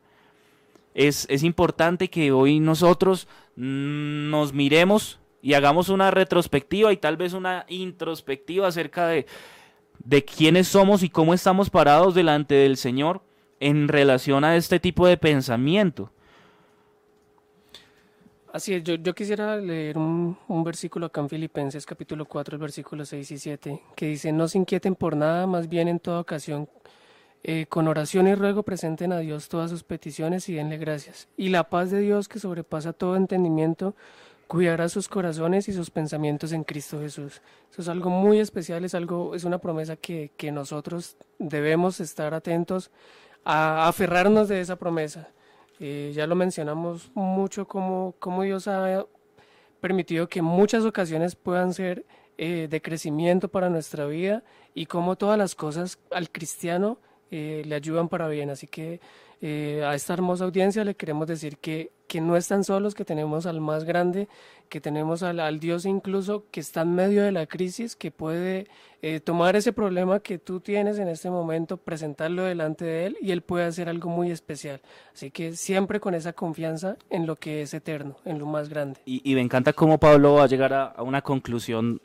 Es, 0.94 1.44
importante 1.44 2.10
que 2.10 2.32
hoy 2.32 2.60
nosotros 2.60 3.28
mm, 3.58 4.30
nos 4.30 4.54
miremos 4.54 5.20
y 5.42 5.54
hagamos 5.54 5.90
una 5.90 6.10
retrospectiva 6.10 6.94
y 6.94 6.98
tal 6.98 7.18
vez 7.18 7.34
una 7.34 7.66
introspectiva 7.68 8.68
acerca 8.68 9.08
de, 9.08 9.26
de 10.00 10.24
quiénes 10.24 10.70
somos 10.70 11.04
y 11.04 11.10
cómo 11.10 11.34
estamos 11.34 11.70
parados 11.70 12.16
delante 12.16 12.56
del 12.56 12.78
Señor 12.78 13.22
en 13.60 13.90
relación 13.90 14.46
a 14.46 14.56
este 14.56 14.80
tipo 14.80 15.06
de 15.06 15.18
pensamiento. 15.18 16.12
Así 18.56 18.74
es, 18.74 18.84
yo, 18.86 19.14
quisiera 19.14 19.58
leer 19.58 19.98
un, 19.98 20.38
versículo 20.64 21.08
acá 21.08 21.20
en 21.20 21.28
Filipenses 21.28 21.86
capítulo 21.86 22.24
4, 22.24 22.56
el 22.56 22.62
versículo 22.62 23.04
6 23.04 23.32
y 23.32 23.38
7, 23.38 23.82
que 23.98 24.06
dice, 24.06 24.32
no 24.32 24.48
se 24.48 24.58
inquieten 24.58 24.96
por 24.96 25.18
nada, 25.18 25.46
más 25.46 25.68
bien 25.68 25.90
en 25.90 26.00
toda 26.00 26.22
ocasión, 26.22 26.70
eh, 27.44 27.66
con 27.68 27.90
oración 27.90 28.30
y 28.30 28.34
ruego 28.34 28.64
presenten 28.64 29.12
a 29.12 29.20
Dios 29.20 29.50
todas 29.50 29.72
sus 29.72 29.84
peticiones 29.84 30.48
y 30.48 30.54
denle 30.54 30.78
gracias. 30.78 31.28
Y 31.36 31.50
la 31.50 31.70
paz 31.70 31.92
de 31.92 32.00
Dios 32.00 32.30
que 32.30 32.40
sobrepasa 32.40 32.94
todo 32.94 33.18
entendimiento, 33.18 33.94
cuidará 34.48 34.88
sus 34.88 35.10
corazones 35.10 35.68
y 35.68 35.74
sus 35.74 35.92
pensamientos 35.92 36.54
en 36.54 36.64
Cristo 36.64 37.02
Jesús. 37.02 37.42
Eso 37.70 37.82
es 37.82 37.90
algo 37.90 38.10
muy 38.10 38.40
especial, 38.40 38.86
es 38.86 38.96
algo, 38.96 39.36
es 39.36 39.44
una 39.44 39.58
promesa 39.58 39.98
que, 39.98 40.32
que 40.38 40.54
nosotros 40.54 41.18
debemos 41.40 42.00
estar 42.00 42.34
atentos 42.34 42.90
a 43.44 43.90
aferrarnos 43.90 44.48
de 44.48 44.62
esa 44.62 44.78
promesa. 44.78 45.28
Eh, 45.80 46.12
ya 46.14 46.26
lo 46.28 46.36
mencionamos 46.36 47.12
mucho 47.14 47.68
como, 47.68 48.16
como 48.20 48.44
Dios 48.44 48.68
ha 48.68 49.06
permitido 49.82 50.28
que 50.28 50.42
muchas 50.42 50.86
ocasiones 50.86 51.36
puedan 51.36 51.74
ser 51.74 52.06
eh, 52.38 52.68
de 52.70 52.82
crecimiento 52.82 53.48
para 53.48 53.70
nuestra 53.70 54.06
vida 54.08 54.44
y 54.74 54.88
como 54.88 55.16
todas 55.16 55.38
las 55.38 55.56
cosas 55.56 56.00
al 56.12 56.30
cristiano 56.30 56.98
eh, 57.32 57.64
le 57.66 57.76
ayudan 57.76 58.10
para 58.10 58.28
bien. 58.28 58.50
Así 58.50 58.68
que 58.68 59.00
eh, 59.42 59.84
a 59.86 59.96
esta 59.96 60.14
hermosa 60.14 60.46
audiencia 60.46 60.84
le 60.84 60.96
queremos 60.96 61.28
decir 61.28 61.58
que, 61.58 61.92
que 62.08 62.22
no 62.22 62.38
están 62.38 62.64
solos, 62.64 62.96
que 62.96 63.06
tenemos 63.06 63.46
al 63.46 63.62
más 63.62 63.84
grande, 63.84 64.28
que 64.70 64.82
tenemos 64.82 65.24
al, 65.24 65.40
al 65.40 65.60
Dios 65.60 65.86
incluso 65.86 66.46
que 66.52 66.60
está 66.60 66.82
en 66.82 66.96
medio 66.96 67.24
de 67.24 67.32
la 67.32 67.46
crisis, 67.46 67.96
que 67.96 68.12
puede 68.12 68.68
eh, 69.02 69.20
tomar 69.20 69.56
ese 69.56 69.72
problema 69.72 70.20
que 70.20 70.40
tú 70.40 70.60
tienes 70.60 70.98
en 70.98 71.08
este 71.08 71.30
momento, 71.30 71.78
presentarlo 71.78 72.44
delante 72.44 72.86
de 72.86 73.06
Él 73.06 73.18
y 73.22 73.32
Él 73.32 73.44
puede 73.44 73.66
hacer 73.66 73.88
algo 73.88 74.10
muy 74.10 74.32
especial. 74.32 74.82
Así 75.14 75.30
que 75.30 75.56
siempre 75.56 76.00
con 76.00 76.16
esa 76.16 76.34
confianza 76.34 76.98
en 77.12 77.28
lo 77.28 77.36
que 77.36 77.62
es 77.62 77.74
eterno, 77.76 78.16
en 78.26 78.40
lo 78.40 78.48
más 78.48 78.68
grande. 78.68 79.00
Y, 79.06 79.22
y 79.30 79.36
me 79.36 79.42
encanta 79.42 79.74
cómo 79.74 80.00
Pablo 80.00 80.34
va 80.34 80.46
a 80.46 80.48
llegar 80.48 80.74
a, 80.74 80.96
una 81.04 81.22
conclusión 81.22 82.02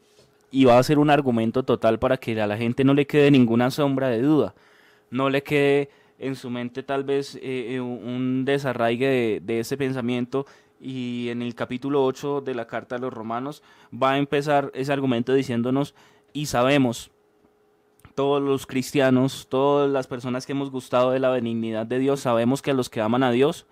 y 0.51 0.66
va 0.66 0.78
a 0.78 0.83
ser 0.83 0.99
un 0.99 1.09
argumento 1.09 1.62
total 1.62 1.99
para 1.99 2.18
que 2.18 2.39
a 2.39 2.47
la 2.47 2.59
gente 2.59 2.85
no 2.85 2.93
le 2.93 3.07
quede 3.07 3.31
ninguna 3.31 3.70
sombra 3.70 4.09
de 4.09 4.20
duda, 4.20 4.55
no 5.11 5.31
le 5.31 5.43
quede 5.43 5.89
en 6.21 6.37
su 6.37 6.51
mente 6.51 6.83
tal 6.83 7.03
vez 7.03 7.35
eh, 7.37 7.75
eh, 7.75 7.81
un 7.81 8.45
desarraigue 8.45 9.41
de, 9.43 9.61
ese 9.61 9.77
pensamiento 9.77 10.47
y 10.81 11.29
en 11.31 11.43
el 11.43 11.55
capítulo 11.55 12.05
8 12.05 12.43
de 12.43 12.55
la 12.55 12.66
carta 12.66 12.97
a 12.97 12.99
los 12.99 13.12
romanos 13.12 13.62
va 13.91 14.12
a 14.12 14.18
empezar 14.18 14.71
ese 14.75 14.93
argumento 14.93 15.35
diciéndonos 15.35 15.95
y 16.33 16.47
sabemos 16.47 17.11
todos 18.14 18.43
los 18.43 18.66
cristianos, 18.66 19.47
todas 19.49 19.91
las 19.91 20.07
personas 20.07 20.45
que 20.45 20.53
hemos 20.53 20.71
gustado 20.71 21.11
de 21.11 21.21
la 21.21 21.31
benignidad 21.31 21.87
de 21.87 21.99
Dios, 21.99 22.21
sabemos 22.21 22.61
que 22.61 22.71
a 22.71 22.75
los 22.75 22.91
que 22.91 23.01
aman 23.01 23.23
a 23.23 23.31
Dios, 23.31 23.66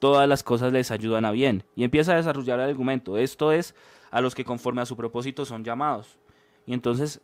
todas 0.00 0.28
las 0.28 0.42
cosas 0.42 0.72
les 0.72 0.90
ayudan 0.90 1.24
a 1.24 1.30
bien. 1.30 1.62
Y 1.76 1.84
empieza 1.84 2.12
a 2.12 2.16
desarrollar 2.16 2.58
el 2.58 2.70
argumento. 2.70 3.18
Esto 3.18 3.52
es 3.52 3.74
a 4.10 4.20
los 4.20 4.34
que 4.34 4.44
conforme 4.44 4.82
a 4.82 4.86
su 4.86 4.96
propósito 4.96 5.44
son 5.44 5.62
llamados. 5.62 6.18
Y 6.66 6.72
entonces 6.72 7.20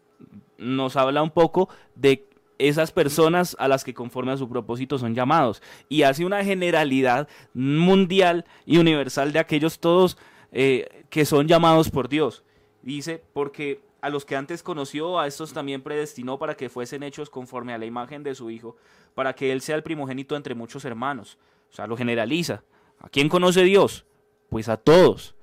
nos 0.59 0.97
habla 0.97 1.23
un 1.23 1.31
poco 1.31 1.69
de 1.97 2.30
esas 2.69 2.93
personas 2.93 3.57
a 3.59 3.69
las 3.69 3.85
que 3.85 3.95
conforme 3.95 4.33
a 4.33 4.37
su 4.37 4.49
propósito 4.49 4.99
son 4.99 5.15
llamados. 5.15 5.63
Y 5.89 6.03
hace 6.03 6.25
una 6.25 6.45
generalidad 6.45 7.29
mundial 7.55 8.45
y 8.67 8.79
universal 8.79 9.33
de 9.33 9.39
aquellos 9.39 9.79
todos 9.79 10.19
eh, 10.53 11.05
que 11.11 11.25
son 11.25 11.49
llamados 11.49 11.91
por 11.91 12.09
Dios. 12.09 12.45
Dice, 12.83 13.23
porque 13.33 13.83
a 14.01 14.11
los 14.11 14.25
que 14.25 14.37
antes 14.37 14.63
conoció, 14.63 15.19
a 15.19 15.27
estos 15.27 15.53
también 15.53 15.83
predestinó 15.83 16.39
para 16.39 16.57
que 16.57 16.69
fuesen 16.69 17.03
hechos 17.03 17.31
conforme 17.31 17.73
a 17.73 17.79
la 17.79 17.87
imagen 17.87 18.23
de 18.23 18.35
su 18.35 18.51
Hijo, 18.51 18.77
para 19.15 19.35
que 19.35 19.53
Él 19.53 19.61
sea 19.61 19.77
el 19.77 19.83
primogénito 19.83 20.37
entre 20.37 20.55
muchos 20.55 20.85
hermanos. 20.85 21.39
O 21.71 21.75
sea, 21.75 21.87
lo 21.87 21.97
generaliza. 21.97 22.63
¿A 23.01 23.09
quién 23.09 23.29
conoce 23.29 23.63
Dios? 23.63 24.05
Pues 24.49 24.69
a 24.69 24.77
todos. 24.77 25.35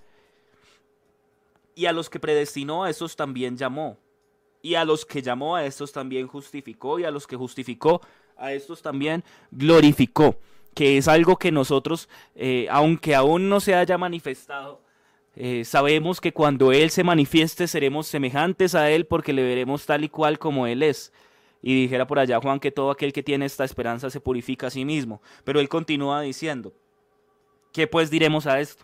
Y 1.75 1.85
a 1.85 1.91
los 1.91 2.09
que 2.09 2.19
predestinó, 2.19 2.83
a 2.83 2.89
estos 2.89 3.15
también 3.15 3.55
llamó 3.57 3.97
y 4.67 4.75
a 4.75 4.83
los 4.83 5.05
que 5.05 5.21
llamó 5.21 5.55
a 5.55 5.65
estos 5.65 5.93
también 5.93 6.27
justificó 6.27 6.99
y 6.99 7.05
a 7.05 7.11
los 7.11 7.25
que 7.25 7.37
justificó 7.37 8.01
a 8.35 8.51
estos 8.51 8.81
también 8.81 9.23
glorificó, 9.49 10.35
que 10.73 10.97
es 10.97 11.07
algo 11.07 11.37
que 11.37 11.53
nosotros, 11.53 12.09
eh, 12.35 12.67
aunque 12.69 13.15
aún 13.15 13.47
no 13.47 13.61
se 13.61 13.75
haya 13.75 13.97
manifestado, 13.97 14.81
eh, 15.37 15.63
sabemos 15.63 16.19
que 16.19 16.33
cuando 16.33 16.73
Él 16.73 16.89
se 16.89 17.05
manifieste 17.05 17.65
seremos 17.65 18.07
semejantes 18.07 18.75
a 18.75 18.91
Él 18.91 19.05
porque 19.05 19.31
le 19.31 19.41
veremos 19.41 19.85
tal 19.85 20.03
y 20.03 20.09
cual 20.09 20.37
como 20.37 20.67
Él 20.67 20.83
es. 20.83 21.13
Y 21.61 21.83
dijera 21.83 22.05
por 22.05 22.19
allá 22.19 22.41
Juan 22.41 22.59
que 22.59 22.71
todo 22.71 22.91
aquel 22.91 23.13
que 23.13 23.23
tiene 23.23 23.45
esta 23.45 23.63
esperanza 23.63 24.09
se 24.09 24.19
purifica 24.19 24.67
a 24.67 24.69
sí 24.69 24.83
mismo. 24.83 25.21
Pero 25.45 25.61
Él 25.61 25.69
continúa 25.69 26.19
diciendo, 26.19 26.73
¿qué 27.71 27.87
pues 27.87 28.09
diremos 28.09 28.47
a 28.47 28.59
esto? 28.59 28.83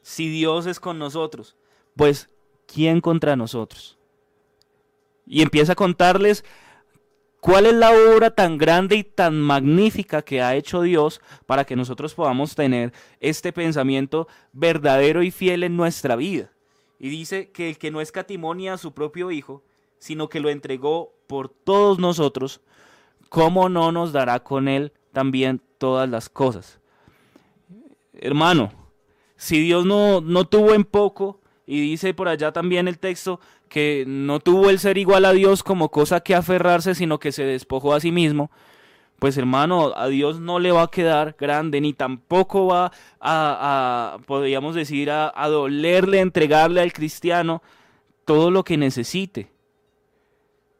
Si 0.00 0.30
Dios 0.30 0.64
es 0.64 0.80
con 0.80 0.98
nosotros, 0.98 1.56
pues 1.94 2.30
¿quién 2.66 3.02
contra 3.02 3.36
nosotros? 3.36 3.97
Y 5.28 5.42
empieza 5.42 5.72
a 5.72 5.76
contarles 5.76 6.44
cuál 7.40 7.66
es 7.66 7.74
la 7.74 7.92
obra 7.92 8.30
tan 8.30 8.58
grande 8.58 8.96
y 8.96 9.04
tan 9.04 9.40
magnífica 9.40 10.22
que 10.22 10.42
ha 10.42 10.56
hecho 10.56 10.82
Dios 10.82 11.20
para 11.46 11.64
que 11.64 11.76
nosotros 11.76 12.14
podamos 12.14 12.54
tener 12.54 12.92
este 13.20 13.52
pensamiento 13.52 14.26
verdadero 14.52 15.22
y 15.22 15.30
fiel 15.30 15.62
en 15.62 15.76
nuestra 15.76 16.16
vida. 16.16 16.50
Y 16.98 17.10
dice 17.10 17.50
que 17.50 17.68
el 17.68 17.78
que 17.78 17.90
no 17.90 18.00
escatimonia 18.00 18.74
a 18.74 18.78
su 18.78 18.92
propio 18.92 19.30
Hijo, 19.30 19.62
sino 19.98 20.28
que 20.28 20.40
lo 20.40 20.48
entregó 20.48 21.12
por 21.26 21.48
todos 21.48 21.98
nosotros, 21.98 22.60
¿cómo 23.28 23.68
no 23.68 23.92
nos 23.92 24.12
dará 24.12 24.42
con 24.42 24.66
él 24.66 24.92
también 25.12 25.60
todas 25.76 26.08
las 26.08 26.28
cosas? 26.28 26.80
Hermano, 28.14 28.72
si 29.36 29.60
Dios 29.60 29.84
no, 29.84 30.20
no 30.20 30.46
tuvo 30.46 30.74
en 30.74 30.84
poco, 30.84 31.40
y 31.66 31.82
dice 31.82 32.14
por 32.14 32.28
allá 32.28 32.50
también 32.50 32.88
el 32.88 32.98
texto 32.98 33.40
que 33.68 34.04
no 34.06 34.40
tuvo 34.40 34.70
el 34.70 34.78
ser 34.78 34.98
igual 34.98 35.24
a 35.24 35.32
Dios 35.32 35.62
como 35.62 35.90
cosa 35.90 36.20
que 36.20 36.34
aferrarse, 36.34 36.94
sino 36.94 37.18
que 37.18 37.32
se 37.32 37.44
despojó 37.44 37.94
a 37.94 38.00
sí 38.00 38.12
mismo, 38.12 38.50
pues 39.18 39.36
hermano, 39.36 39.92
a 39.96 40.08
Dios 40.08 40.40
no 40.40 40.58
le 40.58 40.70
va 40.70 40.82
a 40.82 40.90
quedar 40.90 41.36
grande, 41.38 41.80
ni 41.80 41.92
tampoco 41.92 42.66
va 42.66 42.92
a, 43.20 44.14
a 44.14 44.18
podríamos 44.26 44.74
decir, 44.74 45.10
a, 45.10 45.32
a 45.34 45.48
dolerle, 45.48 46.20
entregarle 46.20 46.80
al 46.80 46.92
cristiano 46.92 47.62
todo 48.24 48.50
lo 48.50 48.62
que 48.64 48.76
necesite. 48.76 49.50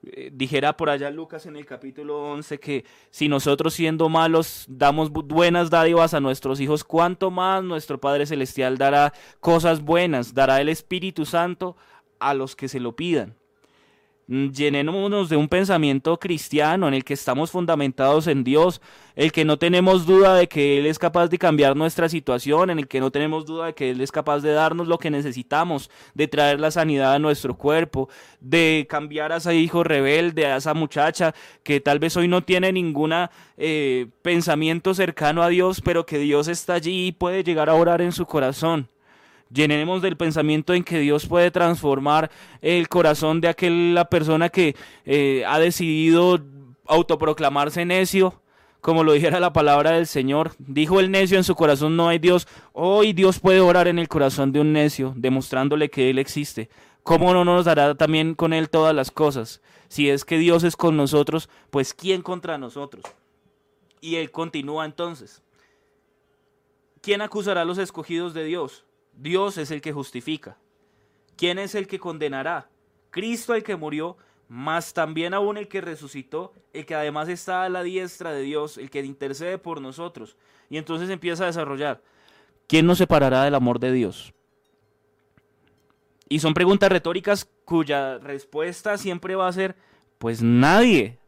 Eh, 0.04 0.30
dijera 0.32 0.76
por 0.76 0.90
allá 0.90 1.10
Lucas 1.10 1.46
en 1.46 1.56
el 1.56 1.66
capítulo 1.66 2.22
11 2.30 2.60
que 2.60 2.84
si 3.10 3.28
nosotros 3.28 3.74
siendo 3.74 4.08
malos 4.08 4.64
damos 4.68 5.10
buenas 5.10 5.70
dádivas 5.70 6.14
a 6.14 6.20
nuestros 6.20 6.60
hijos, 6.60 6.84
cuánto 6.84 7.32
más 7.32 7.64
nuestro 7.64 7.98
Padre 7.98 8.24
Celestial 8.24 8.78
dará 8.78 9.12
cosas 9.40 9.82
buenas, 9.82 10.34
dará 10.34 10.60
el 10.60 10.68
Espíritu 10.68 11.26
Santo 11.26 11.76
a 12.20 12.34
los 12.34 12.56
que 12.56 12.68
se 12.68 12.80
lo 12.80 12.96
pidan. 12.96 13.36
Mm, 14.30 14.50
llenémonos 14.50 15.30
de 15.30 15.36
un 15.36 15.48
pensamiento 15.48 16.18
cristiano 16.18 16.86
en 16.86 16.92
el 16.92 17.02
que 17.02 17.14
estamos 17.14 17.50
fundamentados 17.50 18.26
en 18.26 18.44
Dios, 18.44 18.82
el 19.16 19.32
que 19.32 19.46
no 19.46 19.58
tenemos 19.58 20.04
duda 20.04 20.34
de 20.34 20.48
que 20.48 20.76
Él 20.76 20.84
es 20.84 20.98
capaz 20.98 21.28
de 21.28 21.38
cambiar 21.38 21.74
nuestra 21.76 22.10
situación, 22.10 22.68
en 22.68 22.78
el 22.78 22.88
que 22.88 23.00
no 23.00 23.10
tenemos 23.10 23.46
duda 23.46 23.66
de 23.66 23.74
que 23.74 23.90
Él 23.90 24.02
es 24.02 24.12
capaz 24.12 24.40
de 24.40 24.52
darnos 24.52 24.86
lo 24.86 24.98
que 24.98 25.10
necesitamos, 25.10 25.90
de 26.12 26.28
traer 26.28 26.60
la 26.60 26.70
sanidad 26.70 27.14
a 27.14 27.18
nuestro 27.18 27.56
cuerpo, 27.56 28.10
de 28.38 28.86
cambiar 28.90 29.32
a 29.32 29.38
ese 29.38 29.54
hijo 29.56 29.82
rebelde, 29.82 30.44
a 30.44 30.58
esa 30.58 30.74
muchacha 30.74 31.34
que 31.62 31.80
tal 31.80 31.98
vez 31.98 32.14
hoy 32.18 32.28
no 32.28 32.42
tiene 32.42 32.70
ningún 32.70 33.14
eh, 33.56 34.08
pensamiento 34.20 34.92
cercano 34.92 35.42
a 35.42 35.48
Dios, 35.48 35.80
pero 35.80 36.04
que 36.04 36.18
Dios 36.18 36.48
está 36.48 36.74
allí 36.74 37.06
y 37.06 37.12
puede 37.12 37.42
llegar 37.42 37.70
a 37.70 37.74
orar 37.74 38.02
en 38.02 38.12
su 38.12 38.26
corazón. 38.26 38.90
Llenemos 39.50 40.02
del 40.02 40.16
pensamiento 40.16 40.74
en 40.74 40.84
que 40.84 40.98
Dios 40.98 41.26
puede 41.26 41.50
transformar 41.50 42.30
el 42.60 42.88
corazón 42.88 43.40
de 43.40 43.48
aquella 43.48 44.04
persona 44.04 44.50
que 44.50 44.76
eh, 45.06 45.44
ha 45.46 45.58
decidido 45.58 46.38
autoproclamarse 46.86 47.84
necio, 47.84 48.42
como 48.80 49.04
lo 49.04 49.12
dijera 49.12 49.40
la 49.40 49.52
palabra 49.52 49.92
del 49.92 50.06
Señor. 50.06 50.52
Dijo 50.58 51.00
el 51.00 51.10
necio 51.10 51.38
en 51.38 51.44
su 51.44 51.54
corazón 51.54 51.96
no 51.96 52.08
hay 52.08 52.18
Dios. 52.18 52.46
Hoy 52.72 53.12
Dios 53.14 53.38
puede 53.38 53.60
orar 53.60 53.88
en 53.88 53.98
el 53.98 54.08
corazón 54.08 54.52
de 54.52 54.60
un 54.60 54.72
necio, 54.72 55.14
demostrándole 55.16 55.88
que 55.88 56.10
Él 56.10 56.18
existe. 56.18 56.68
¿Cómo 57.02 57.32
no 57.32 57.44
nos 57.44 57.64
dará 57.64 57.94
también 57.94 58.34
con 58.34 58.52
Él 58.52 58.68
todas 58.68 58.94
las 58.94 59.10
cosas? 59.10 59.62
Si 59.88 60.10
es 60.10 60.26
que 60.26 60.36
Dios 60.36 60.62
es 60.62 60.76
con 60.76 60.96
nosotros, 60.96 61.48
pues 61.70 61.94
¿quién 61.94 62.20
contra 62.20 62.58
nosotros? 62.58 63.02
Y 64.02 64.16
Él 64.16 64.30
continúa 64.30 64.84
entonces. 64.84 65.42
¿Quién 67.00 67.22
acusará 67.22 67.62
a 67.62 67.64
los 67.64 67.78
escogidos 67.78 68.34
de 68.34 68.44
Dios? 68.44 68.84
Dios 69.18 69.58
es 69.58 69.70
el 69.70 69.80
que 69.80 69.92
justifica. 69.92 70.56
¿Quién 71.36 71.58
es 71.58 71.74
el 71.74 71.86
que 71.86 71.98
condenará? 71.98 72.70
Cristo 73.10 73.54
el 73.54 73.62
que 73.62 73.76
murió, 73.76 74.16
más 74.48 74.94
también 74.94 75.34
aún 75.34 75.58
el 75.58 75.68
que 75.68 75.80
resucitó, 75.80 76.54
el 76.72 76.86
que 76.86 76.94
además 76.94 77.28
está 77.28 77.64
a 77.64 77.68
la 77.68 77.82
diestra 77.82 78.32
de 78.32 78.42
Dios, 78.42 78.78
el 78.78 78.90
que 78.90 79.04
intercede 79.04 79.58
por 79.58 79.80
nosotros. 79.80 80.36
Y 80.70 80.78
entonces 80.78 81.10
empieza 81.10 81.44
a 81.44 81.48
desarrollar. 81.48 82.02
¿quién 82.68 82.86
nos 82.86 82.98
separará 82.98 83.42
del 83.42 83.56
amor 83.56 83.80
de 83.80 83.90
Dios? 83.90 84.32
Y 86.28 86.38
son 86.38 86.54
preguntas 86.54 86.90
retóricas 86.90 87.48
cuya 87.64 88.18
respuesta 88.18 88.98
siempre 88.98 89.34
va 89.34 89.48
a 89.48 89.52
ser, 89.52 89.74
pues 90.18 90.42
nadie. 90.42 91.18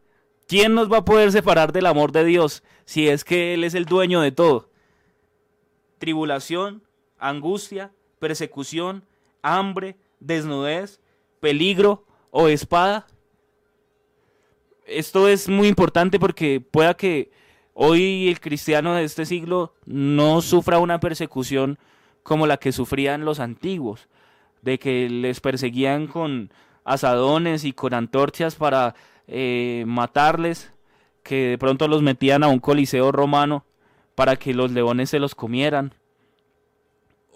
¿Quién 0.47 0.75
nos 0.75 0.93
va 0.93 0.99
a 0.99 1.05
poder 1.05 1.33
separar 1.33 1.73
del 1.73 1.87
amor 1.87 2.13
de 2.13 2.25
Dios 2.25 2.63
si 2.85 3.09
es 3.09 3.25
que 3.25 3.55
Él 3.55 3.65
es 3.65 3.75
el 3.75 3.87
dueño 3.87 4.21
de 4.21 4.33
todo? 4.33 4.69
Tribulación, 5.99 6.83
angustia, 7.21 7.93
persecución, 8.19 9.05
hambre, 9.43 9.97
desnudez, 10.19 11.01
peligro 11.41 12.05
o 12.31 12.49
espada. 12.49 13.07
Esto 14.87 15.29
es 15.29 15.49
muy 15.49 15.69
importante 15.69 16.19
porque 16.19 16.61
pueda 16.61 16.95
que 16.95 17.31
hoy 17.75 18.29
el 18.29 18.41
cristiano 18.41 18.95
de 18.95 19.05
este 19.05 19.25
siglo 19.27 19.75
no 19.87 20.43
sufra 20.43 20.79
una 20.79 21.01
persecución 21.01 21.79
como 22.23 22.47
la 22.47 22.57
que 22.57 22.73
sufrían 22.73 23.25
los 23.25 23.41
antiguos, 23.41 24.09
de 24.63 24.79
que 24.79 25.09
les 25.09 25.41
perseguían 25.41 26.07
con 26.07 26.53
asadones 26.85 27.65
y 27.65 27.73
con 27.73 27.95
antorchas 27.95 28.57
para 28.57 28.95
eh, 29.27 29.85
matarles, 29.87 30.73
que 31.23 31.51
de 31.51 31.59
pronto 31.59 31.87
los 31.89 32.03
metían 32.03 32.43
a 32.43 32.49
un 32.49 32.59
coliseo 32.59 33.13
romano 33.13 33.65
para 34.15 34.37
que 34.37 34.55
los 34.55 34.73
leones 34.73 35.11
se 35.11 35.19
los 35.19 35.35
comieran, 35.35 35.95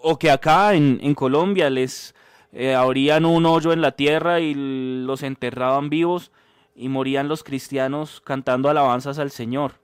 o 0.07 0.19
que 0.19 0.29
acá 0.29 0.75
en, 0.75 1.15
Colombia 1.15 1.67
les 1.71 2.13
eh, 2.51 2.75
abrían 2.75 3.25
un 3.25 3.47
hoyo 3.47 3.73
en 3.73 3.81
la 3.81 3.93
tierra 3.93 4.39
y 4.39 4.53
los 4.53 5.23
enterraban 5.23 5.89
vivos 5.89 6.31
y 6.75 6.89
morían 6.89 7.27
los 7.27 7.43
cristianos 7.43 8.21
cantando 8.23 8.69
alabanzas 8.69 9.17
al 9.17 9.31
Señor. 9.31 9.79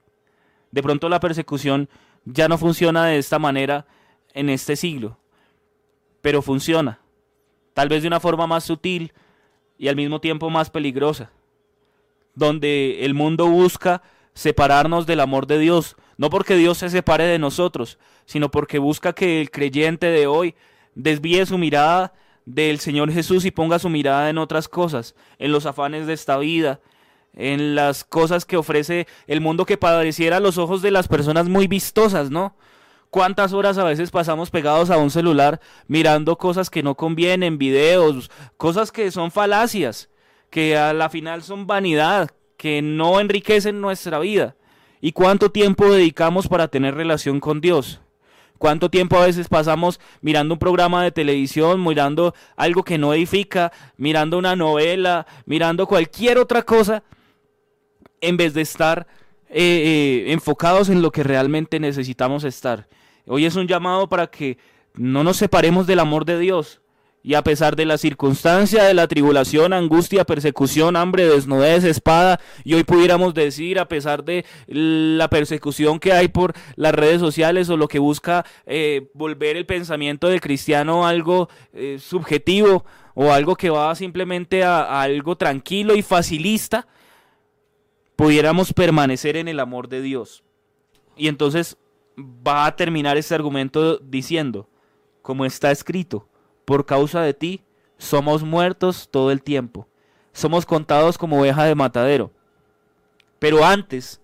De 0.70 0.80
pronto 0.80 1.08
la 1.08 1.18
persecución 1.18 1.88
ya 2.24 2.46
no 2.46 2.56
funciona 2.56 3.06
de 3.06 3.18
esta 3.18 3.40
manera 3.40 3.84
en 4.32 4.48
este 4.48 4.76
siglo, 4.76 5.18
pero 6.20 6.40
funciona, 6.40 7.00
tal 7.74 7.88
vez 7.88 8.02
de 8.02 8.08
una 8.08 8.20
forma 8.20 8.46
más 8.46 8.62
sutil 8.62 9.12
y 9.76 9.88
al 9.88 9.96
mismo 9.96 10.20
tiempo 10.20 10.50
más 10.50 10.70
peligrosa, 10.70 11.32
donde 12.36 13.04
el 13.04 13.14
mundo 13.14 13.48
busca 13.48 14.02
separarnos 14.34 15.04
del 15.04 15.18
amor 15.18 15.48
de 15.48 15.58
Dios, 15.58 15.96
no 16.22 16.30
porque 16.30 16.54
Dios 16.54 16.78
se 16.78 16.88
separe 16.88 17.24
de 17.24 17.40
nosotros, 17.40 17.98
sino 18.26 18.48
porque 18.48 18.78
busca 18.78 19.12
que 19.12 19.40
el 19.40 19.50
creyente 19.50 20.06
de 20.06 20.28
hoy 20.28 20.54
desvíe 20.94 21.44
su 21.46 21.58
mirada 21.58 22.12
del 22.44 22.78
Señor 22.78 23.10
Jesús 23.10 23.44
y 23.44 23.50
ponga 23.50 23.80
su 23.80 23.88
mirada 23.88 24.30
en 24.30 24.38
otras 24.38 24.68
cosas, 24.68 25.16
en 25.40 25.50
los 25.50 25.66
afanes 25.66 26.06
de 26.06 26.12
esta 26.12 26.38
vida, 26.38 26.78
en 27.34 27.74
las 27.74 28.04
cosas 28.04 28.44
que 28.44 28.56
ofrece 28.56 29.08
el 29.26 29.40
mundo 29.40 29.66
que 29.66 29.76
pareciera 29.76 30.36
a 30.36 30.40
los 30.40 30.58
ojos 30.58 30.80
de 30.80 30.92
las 30.92 31.08
personas 31.08 31.48
muy 31.48 31.66
vistosas, 31.66 32.30
¿no? 32.30 32.54
¿Cuántas 33.10 33.52
horas 33.52 33.76
a 33.76 33.82
veces 33.82 34.12
pasamos 34.12 34.50
pegados 34.50 34.90
a 34.90 34.98
un 34.98 35.10
celular 35.10 35.60
mirando 35.88 36.38
cosas 36.38 36.70
que 36.70 36.84
no 36.84 36.94
convienen, 36.94 37.58
videos, 37.58 38.30
cosas 38.56 38.92
que 38.92 39.10
son 39.10 39.32
falacias, 39.32 40.08
que 40.50 40.76
a 40.76 40.92
la 40.92 41.08
final 41.08 41.42
son 41.42 41.66
vanidad, 41.66 42.30
que 42.56 42.80
no 42.80 43.18
enriquecen 43.18 43.80
nuestra 43.80 44.20
vida? 44.20 44.54
¿Y 45.04 45.10
cuánto 45.10 45.50
tiempo 45.50 45.90
dedicamos 45.90 46.46
para 46.46 46.68
tener 46.68 46.94
relación 46.94 47.40
con 47.40 47.60
Dios? 47.60 48.00
¿Cuánto 48.56 48.88
tiempo 48.88 49.16
a 49.16 49.26
veces 49.26 49.48
pasamos 49.48 49.98
mirando 50.20 50.54
un 50.54 50.60
programa 50.60 51.02
de 51.02 51.10
televisión, 51.10 51.82
mirando 51.82 52.34
algo 52.54 52.84
que 52.84 52.98
no 52.98 53.12
edifica, 53.12 53.72
mirando 53.96 54.38
una 54.38 54.54
novela, 54.54 55.26
mirando 55.44 55.88
cualquier 55.88 56.38
otra 56.38 56.62
cosa, 56.62 57.02
en 58.20 58.36
vez 58.36 58.54
de 58.54 58.60
estar 58.60 59.08
eh, 59.48 59.56
eh, 60.28 60.32
enfocados 60.32 60.88
en 60.88 61.02
lo 61.02 61.10
que 61.10 61.24
realmente 61.24 61.80
necesitamos 61.80 62.44
estar? 62.44 62.88
Hoy 63.26 63.44
es 63.44 63.56
un 63.56 63.66
llamado 63.66 64.08
para 64.08 64.28
que 64.28 64.56
no 64.94 65.24
nos 65.24 65.36
separemos 65.36 65.88
del 65.88 65.98
amor 65.98 66.24
de 66.24 66.38
Dios, 66.38 66.80
y 67.22 67.34
a 67.34 67.42
pesar 67.42 67.76
de 67.76 67.86
la 67.86 67.98
circunstancia 67.98 68.84
de 68.84 68.94
la 68.94 69.06
tribulación, 69.06 69.72
angustia, 69.72 70.24
persecución, 70.24 70.96
hambre, 70.96 71.28
desnudez, 71.28 71.84
espada, 71.84 72.40
y 72.64 72.74
hoy 72.74 72.84
pudiéramos 72.84 73.32
decir, 73.32 73.78
a 73.78 73.86
pesar 73.86 74.24
de 74.24 74.44
la 74.66 75.28
persecución 75.28 76.00
que 76.00 76.12
hay 76.12 76.28
por 76.28 76.54
las 76.74 76.92
redes 76.92 77.20
sociales 77.20 77.68
o 77.70 77.76
lo 77.76 77.86
que 77.86 78.00
busca 78.00 78.44
eh, 78.66 79.10
volver 79.14 79.56
el 79.56 79.66
pensamiento 79.66 80.28
del 80.28 80.40
cristiano 80.40 81.06
algo 81.06 81.48
eh, 81.72 81.98
subjetivo 82.00 82.84
o 83.14 83.32
algo 83.32 83.54
que 83.54 83.70
va 83.70 83.94
simplemente 83.94 84.64
a 84.64 85.00
algo 85.00 85.36
tranquilo 85.36 85.94
y 85.94 86.02
facilista, 86.02 86.88
pudiéramos 88.16 88.72
permanecer 88.72 89.36
en 89.36 89.48
el 89.48 89.60
amor 89.60 89.88
de 89.88 90.02
Dios. 90.02 90.42
Y 91.16 91.28
entonces 91.28 91.76
va 92.18 92.66
a 92.66 92.74
terminar 92.74 93.16
este 93.16 93.34
argumento 93.34 93.98
diciendo, 93.98 94.68
como 95.20 95.44
está 95.44 95.70
escrito, 95.70 96.28
por 96.64 96.86
causa 96.86 97.20
de 97.22 97.34
ti, 97.34 97.64
somos 97.98 98.42
muertos 98.42 99.08
todo 99.10 99.30
el 99.30 99.42
tiempo. 99.42 99.86
Somos 100.32 100.66
contados 100.66 101.18
como 101.18 101.40
oveja 101.40 101.64
de 101.64 101.74
matadero. 101.74 102.32
Pero 103.38 103.64
antes, 103.64 104.20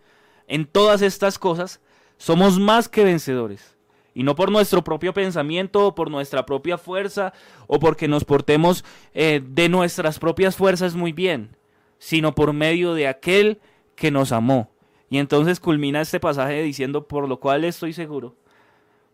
en 0.47 0.67
todas 0.67 1.03
estas 1.03 1.39
cosas, 1.39 1.81
somos 2.17 2.59
más 2.59 2.89
que 2.89 3.05
vencedores. 3.05 3.77
Y 4.15 4.23
no 4.23 4.35
por 4.35 4.51
nuestro 4.51 4.83
propio 4.83 5.13
pensamiento 5.13 5.87
o 5.87 5.95
por 5.95 6.11
nuestra 6.11 6.45
propia 6.45 6.79
fuerza 6.79 7.33
o 7.67 7.79
porque 7.79 8.09
nos 8.09 8.25
portemos 8.25 8.85
eh, 9.15 9.41
de 9.45 9.69
nuestras 9.69 10.19
propias 10.19 10.57
fuerzas 10.57 10.95
muy 10.97 11.13
bien, 11.13 11.57
sino 11.99 12.35
por 12.35 12.53
medio 12.53 12.95
de 12.95 13.07
aquel 13.07 13.61
que 13.95 14.11
nos 14.11 14.33
amó. 14.33 14.71
Y 15.11 15.19
entonces 15.19 15.61
culmina 15.61 16.01
este 16.01 16.21
pasaje 16.21 16.63
diciendo, 16.63 17.07
por 17.07 17.29
lo 17.29 17.39
cual 17.39 17.65
estoy 17.65 17.93
seguro 17.93 18.35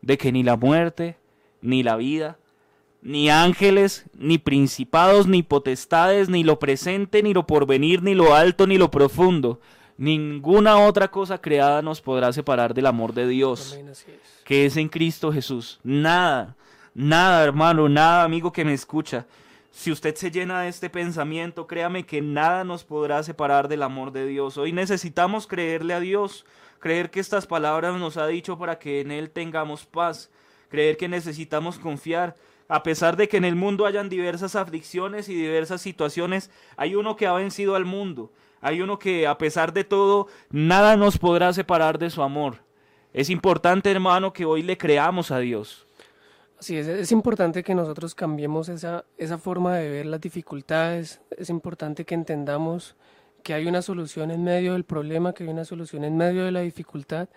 de 0.01 0.19
que 0.19 0.33
ni 0.33 0.43
la 0.43 0.57
muerte, 0.57 1.17
ni 1.61 1.83
la 1.83 1.97
vida, 1.97 2.39
ni 3.05 3.29
ángeles, 3.29 4.07
ni 4.15 4.39
principados, 4.39 5.27
ni 5.29 5.43
potestades, 5.43 6.31
ni 6.31 6.43
lo 6.43 6.59
presente, 6.59 7.23
ni 7.23 7.35
lo 7.35 7.47
porvenir, 7.47 8.03
ni 8.03 8.15
lo 8.15 8.35
alto, 8.35 8.67
ni 8.67 8.79
lo 8.79 8.91
profundo. 8.91 9.61
Ninguna 9.99 10.79
otra 10.79 11.09
cosa 11.11 11.39
creada 11.39 11.83
nos 11.83 12.01
podrá 12.01 12.33
separar 12.33 12.73
del 12.73 12.87
amor 12.87 13.13
de 13.13 13.29
Dios, 13.29 13.79
que 14.45 14.65
es 14.65 14.79
en 14.79 14.89
Cristo 14.89 15.31
Jesús. 15.31 15.79
Nada, 15.85 16.57
nada, 16.95 17.45
hermano, 17.45 17.91
nada, 17.91 18.25
amigo 18.25 18.51
que 18.51 18.65
me 18.65 18.73
escucha. 18.73 19.27
Si 19.71 19.93
usted 19.93 20.15
se 20.15 20.31
llena 20.31 20.63
de 20.63 20.69
este 20.69 20.89
pensamiento, 20.89 21.67
créame 21.67 22.07
que 22.07 22.23
nada 22.23 22.65
nos 22.65 22.85
podrá 22.85 23.23
separar 23.23 23.69
del 23.69 23.83
amor 23.83 24.13
de 24.13 24.27
Dios. 24.27 24.57
Hoy 24.57 24.73
necesitamos 24.73 25.47
creerle 25.47 25.93
a 25.93 26.01
Dios, 26.01 26.47
creer 26.81 27.11
que 27.11 27.21
estas 27.21 27.47
palabras 27.47 27.99
nos 28.01 28.17
ha 28.17 28.27
dicho 28.27 28.57
para 28.57 28.79
que 28.79 29.03
en 29.03 29.11
Él 29.11 29.31
tengamos 29.31 29.85
paz, 29.85 30.31
creer 30.71 30.97
que 30.97 31.09
necesitamos 31.09 31.79
confiar 31.79 32.35
a 32.69 32.83
pesar 32.83 33.17
de 33.17 33.29
que 33.29 33.37
en 33.37 33.45
el 33.45 33.57
mundo 33.57 33.87
hayan 33.87 34.09
diversas 34.09 34.57
aflicciones 34.57 35.29
y 35.29 35.35
diversas 35.35 35.83
situaciones, 35.83 36.51
hay 36.77 36.95
uno 36.95 37.17
que 37.17 37.27
ha 37.27 37.33
vencido 37.33 37.75
al 37.75 37.85
mundo. 37.85 38.33
Hay 38.61 38.81
uno 38.81 38.99
que 38.99 39.27
a 39.27 39.37
pesar 39.37 39.73
de 39.73 39.85
todo, 39.85 40.27
nada 40.51 40.97
nos 40.97 41.19
podrá 41.19 41.53
separar 41.53 41.99
de 41.99 42.09
su 42.09 42.23
amor. 42.23 42.59
Es 43.13 43.29
importante, 43.29 43.91
hermano, 43.91 44.33
que 44.33 44.45
hoy 44.45 44.63
le 44.63 44.79
creamos 44.79 45.31
a 45.31 45.39
Dios. 45.39 45.87
Así 46.59 46.77
es, 46.77 46.87
es 46.87 47.13
importante 47.13 47.63
que 47.63 47.75
nosotros 47.75 48.15
cambiemos 48.15 48.71
esa, 48.71 49.05
esa 49.19 49.37
forma 49.37 49.77
de 49.77 49.91
ver 49.91 50.07
las 50.07 50.21
dificultades. 50.21 51.21
Es 51.37 51.51
importante 51.51 52.07
que 52.07 52.15
entendamos 52.15 52.97
que 53.43 53.53
hay 53.53 53.67
una 53.67 53.83
solución 53.83 54.31
en 54.31 54.43
medio 54.43 54.73
del 54.73 54.85
problema, 54.85 55.35
que 55.35 55.45
hay 55.45 55.51
una 55.51 55.67
solución 55.67 56.03
en 56.03 56.17
medio 56.17 56.45
de 56.45 56.51
la 56.51 56.61
dificultad 56.61 57.29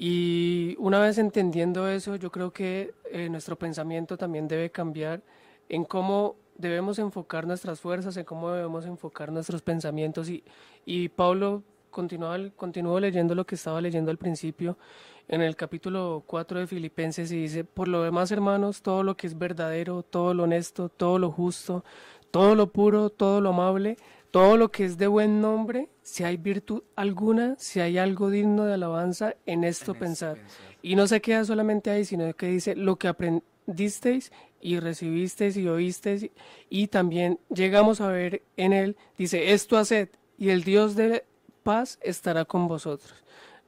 y 0.00 0.76
una 0.78 1.00
vez 1.00 1.18
entendiendo 1.18 1.88
eso, 1.88 2.14
yo 2.14 2.30
creo 2.30 2.52
que 2.52 2.94
eh, 3.10 3.28
nuestro 3.28 3.58
pensamiento 3.58 4.16
también 4.16 4.46
debe 4.46 4.70
cambiar 4.70 5.22
en 5.68 5.84
cómo 5.84 6.36
debemos 6.56 7.00
enfocar 7.00 7.48
nuestras 7.48 7.80
fuerzas, 7.80 8.16
en 8.16 8.24
cómo 8.24 8.52
debemos 8.52 8.86
enfocar 8.86 9.32
nuestros 9.32 9.60
pensamientos. 9.60 10.30
Y, 10.30 10.44
y 10.86 11.08
Pablo 11.08 11.64
continuó, 11.90 13.00
leyendo 13.00 13.34
lo 13.34 13.44
que 13.44 13.56
estaba 13.56 13.80
leyendo 13.80 14.12
al 14.12 14.18
principio 14.18 14.78
en 15.26 15.42
el 15.42 15.56
capítulo 15.56 16.22
4 16.26 16.60
de 16.60 16.66
Filipenses 16.68 17.32
y 17.32 17.42
dice, 17.42 17.64
por 17.64 17.88
lo 17.88 18.04
demás 18.04 18.30
hermanos, 18.30 18.82
todo 18.82 19.02
lo 19.02 19.16
que 19.16 19.26
es 19.26 19.36
verdadero, 19.36 20.04
todo 20.04 20.32
lo 20.32 20.44
honesto, 20.44 20.90
todo 20.90 21.18
lo 21.18 21.32
justo, 21.32 21.84
todo 22.30 22.54
lo 22.54 22.68
puro, 22.68 23.10
todo 23.10 23.40
lo 23.40 23.48
amable, 23.48 23.96
todo 24.30 24.56
lo 24.56 24.70
que 24.70 24.84
es 24.84 24.98
de 24.98 25.06
buen 25.06 25.40
nombre, 25.40 25.88
si 26.02 26.24
hay 26.24 26.36
virtud 26.36 26.82
alguna, 26.96 27.56
si 27.58 27.80
hay 27.80 27.98
algo 27.98 28.30
digno 28.30 28.64
de 28.64 28.74
alabanza, 28.74 29.34
en 29.46 29.64
esto 29.64 29.94
pensar. 29.94 30.38
Y 30.82 30.96
no 30.96 31.06
se 31.06 31.20
queda 31.20 31.44
solamente 31.44 31.90
ahí, 31.90 32.04
sino 32.04 32.34
que 32.34 32.46
dice 32.46 32.76
lo 32.76 32.96
que 32.96 33.08
aprendisteis 33.08 34.32
y 34.60 34.78
recibisteis 34.80 35.56
y 35.56 35.68
oísteis, 35.68 36.30
y 36.68 36.88
también 36.88 37.38
llegamos 37.48 38.00
a 38.00 38.08
ver 38.08 38.42
en 38.56 38.72
él, 38.72 38.96
dice, 39.16 39.52
esto 39.52 39.76
haced, 39.76 40.08
y 40.36 40.50
el 40.50 40.64
Dios 40.64 40.94
de 40.96 41.24
paz 41.62 41.98
estará 42.02 42.44
con 42.44 42.68
vosotros. 42.68 43.14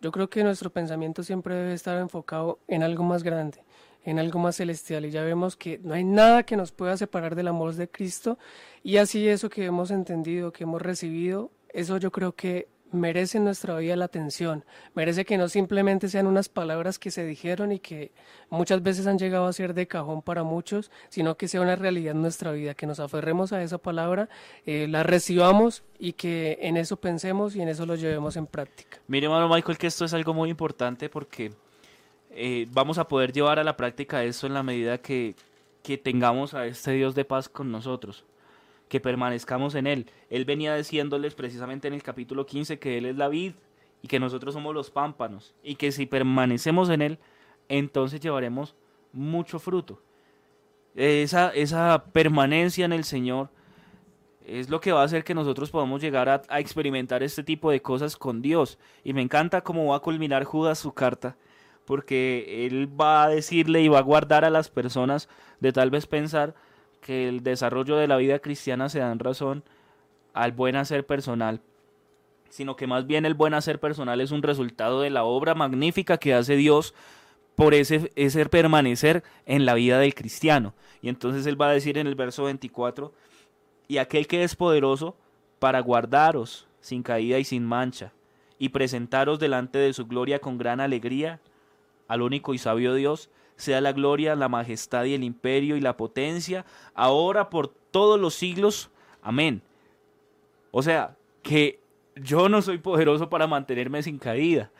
Yo 0.01 0.13
creo 0.13 0.31
que 0.31 0.43
nuestro 0.43 0.71
pensamiento 0.71 1.23
siempre 1.23 1.55
debe 1.55 1.75
estar 1.75 1.99
enfocado 1.99 2.59
en 2.69 2.83
algo 2.83 3.05
más 3.05 3.23
grande, 3.23 3.63
en 4.05 4.19
algo 4.19 4.39
más 4.39 4.57
celestial, 4.57 5.05
y 5.05 5.11
ya 5.11 5.23
vemos 5.23 5.57
que 5.57 5.79
no 5.83 5.95
hay 5.95 6.05
nada 6.05 6.43
que 6.43 6.57
nos 6.57 6.73
pueda 6.73 6.97
separar 6.97 7.35
del 7.35 7.49
amor 7.49 7.75
de 7.75 7.89
Cristo, 7.89 8.39
y 8.83 8.97
así 8.97 9.29
eso 9.29 9.51
que 9.51 9.65
hemos 9.65 9.91
entendido, 9.91 10.53
que 10.53 10.65
hemos 10.65 10.81
recibido, 10.81 11.51
eso 11.73 11.99
yo 11.99 12.11
creo 12.11 12.33
que 12.33 12.69
merece 12.93 13.39
en 13.39 13.45
nuestra 13.45 13.77
vida 13.77 13.97
la 13.97 14.07
atención, 14.07 14.65
merece 14.95 15.25
que 15.25 15.39
no 15.39 15.49
simplemente 15.49 16.09
sean 16.09 16.27
unas 16.27 16.49
palabras 16.49 16.99
que 16.99 17.11
se 17.11 17.25
dijeron 17.25 17.73
y 17.73 17.79
que 17.79 18.13
muchas 18.49 18.83
veces 18.83 19.07
han 19.07 19.19
llegado 19.19 19.47
a 19.47 19.53
ser 19.53 19.75
de 19.75 19.87
cajón 19.87 20.23
para 20.23 20.43
muchos, 20.43 20.91
sino 21.09 21.37
que 21.37 21.49
sea 21.49 21.61
una 21.61 21.77
realidad 21.77 22.15
en 22.15 22.23
nuestra 22.23 22.53
vida, 22.53 22.75
que 22.75 22.87
nos 22.87 23.01
aferremos 23.01 23.53
a 23.53 23.63
esa 23.63 23.79
palabra, 23.79 24.29
eh, 24.67 24.87
la 24.89 25.03
recibamos 25.03 25.85
y 25.99 26.15
que 26.15 26.59
en 26.63 26.77
eso 26.77 26.97
pensemos 26.97 27.55
y 27.55 27.63
en 27.63 27.69
eso 27.69 27.87
lo 27.87 27.95
llevemos 27.95 28.37
en 28.37 28.47
práctica. 28.47 28.99
Mire, 29.07 29.27
hermano 29.27 29.49
Michael, 29.49 29.79
que 29.79 29.87
esto 29.87 30.05
es 30.05 30.15
algo 30.15 30.35
muy 30.35 30.51
importante 30.51 31.09
porque 31.09 31.53
eh, 32.31 32.67
vamos 32.71 32.99
a 32.99 33.09
poder 33.09 33.33
llevar 33.33 33.59
a 33.59 33.65
la 33.65 33.77
práctica 33.77 34.25
eso 34.25 34.47
en 34.47 34.55
la 34.55 34.63
medida 34.63 34.99
que, 34.99 35.35
que 35.83 35.99
tengamos 35.99 36.55
a 36.55 36.67
este 36.67 36.93
Dios 36.93 37.15
de 37.15 37.25
paz 37.25 37.49
con 37.49 37.71
nosotros 37.71 38.25
que 38.91 39.01
permanezcamos 39.01 39.77
en 39.77 39.87
Él. 39.87 40.11
Él 40.29 40.45
venía 40.45 40.75
diciéndoles 40.75 41.35
precisamente 41.35 41.89
en 41.89 41.95
el 41.95 42.03
capítulo 42.03 42.45
15 42.45 42.79
que 42.79 42.99
Él 42.99 43.07
es 43.07 43.17
la 43.17 43.29
vid 43.29 43.53
y 44.03 44.09
que 44.09 44.19
nosotros 44.19 44.53
somos 44.53 44.75
los 44.75 44.91
pámpanos 44.91 45.55
y 45.63 45.77
que 45.77 45.93
si 45.93 46.07
permanecemos 46.07 46.91
en 46.91 47.01
Él, 47.01 47.19
entonces 47.69 48.21
llevaremos 48.21 48.75
mucho 49.13 49.59
fruto. 49.59 50.03
Esa, 50.97 51.51
esa 51.51 52.05
permanencia 52.13 52.85
en 52.85 52.93
el 52.93 53.05
Señor 53.05 53.49
es 54.45 54.69
lo 54.69 54.81
que 54.81 54.91
va 54.91 55.03
a 55.03 55.05
hacer 55.05 55.23
que 55.23 55.35
nosotros 55.35 55.71
podamos 55.71 56.01
llegar 56.01 56.29
a, 56.29 56.59
experimentar 56.59 57.23
este 57.23 57.45
tipo 57.45 57.71
de 57.71 57.81
cosas 57.81 58.17
con 58.17 58.43
Dios. 58.43 58.79
Y 59.05 59.13
me 59.13 59.23
encanta 59.23 59.61
cómo 59.61 59.87
va 59.87 59.97
a 59.97 60.01
culminar 60.01 60.43
Judas 60.43 60.81
su 60.81 60.93
carta, 60.93 61.37
porque 61.91 62.67
él 62.69 62.89
va 62.89 63.25
a 63.25 63.29
decirle 63.29 63.83
y 63.83 63.89
va 63.89 63.99
a 63.99 64.03
guardar 64.03 64.45
a 64.45 64.51
las 64.51 64.69
personas 64.71 65.29
de 65.59 65.73
tal 65.73 65.91
vez 65.91 66.07
pensar 66.07 66.55
que 67.01 67.27
el 67.27 67.43
desarrollo 67.43 67.97
de 67.97 68.07
la 68.07 68.17
vida 68.17 68.39
cristiana 68.39 68.89
se 68.89 69.01
da 69.01 69.11
en 69.11 69.19
razón 69.19 69.65
al 70.33 70.53
buen 70.53 70.77
hacer 70.77 71.05
personal, 71.05 71.61
sino 72.49 72.77
que 72.77 72.87
más 72.87 73.09
bien 73.09 73.27
el 73.27 73.35
buen 73.35 73.55
hacer 73.55 73.81
personal 73.81 74.21
es 74.21 74.31
un 74.31 74.45
resultado 74.45 75.01
de 75.01 75.11
la 75.11 75.25
obra 75.25 75.57
magnífica 75.57 76.17
que 76.17 76.33
hace 76.33 76.55
Dios 76.55 76.95
por 77.57 77.75
ese, 77.75 78.13
ese 78.15 78.47
permanecer 78.47 79.25
en 79.45 79.67
la 79.67 79.75
vida 79.75 79.99
del 79.99 80.15
cristiano. 80.15 80.75
Y 81.03 81.09
entonces 81.09 81.45
él 81.47 81.61
va 81.61 81.71
a 81.71 81.75
decir 81.75 81.99
en 81.99 82.07
el 82.07 82.15
verso 82.15 82.45
24, 82.45 83.13
y 83.89 83.99
aquel 83.99 84.29
que 84.29 84.45
es 84.45 84.55
poderoso 84.55 85.17
para 85.59 85.81
guardaros 85.81 86.69
sin 86.81 87.03
caída 87.03 87.41
y 87.41 87.45
sin 87.45 87.67
mancha, 87.67 88.13
y 88.61 88.69
presentaros 88.69 89.41
delante 89.41 89.81
de 89.81 89.93
su 89.93 90.07
gloria 90.07 90.39
con 90.39 90.57
gran 90.57 90.79
alegría, 90.79 91.41
al 92.11 92.23
único 92.23 92.55
y 92.55 92.59
sabio 92.59 92.93
Dios, 92.95 93.31
sea 93.55 93.81
la 93.81 93.93
gloria, 93.93 94.35
la 94.35 94.49
majestad 94.49 95.05
y 95.05 95.15
el 95.15 95.23
imperio 95.23 95.77
y 95.77 95.81
la 95.81 95.97
potencia, 95.97 96.67
ahora 96.93 97.51
por 97.51 97.69
todos 97.69 98.19
los 98.19 98.35
siglos. 98.35 98.91
Amén. 99.23 99.63
O 100.73 100.83
sea, 100.83 101.17
que 101.45 101.79
yo 102.17 102.49
no 102.49 102.63
soy 102.63 102.79
poderoso 102.79 103.31
para 103.31 103.47
mantenerme 103.47 104.03
sin 104.03 104.19
caída 104.19 104.73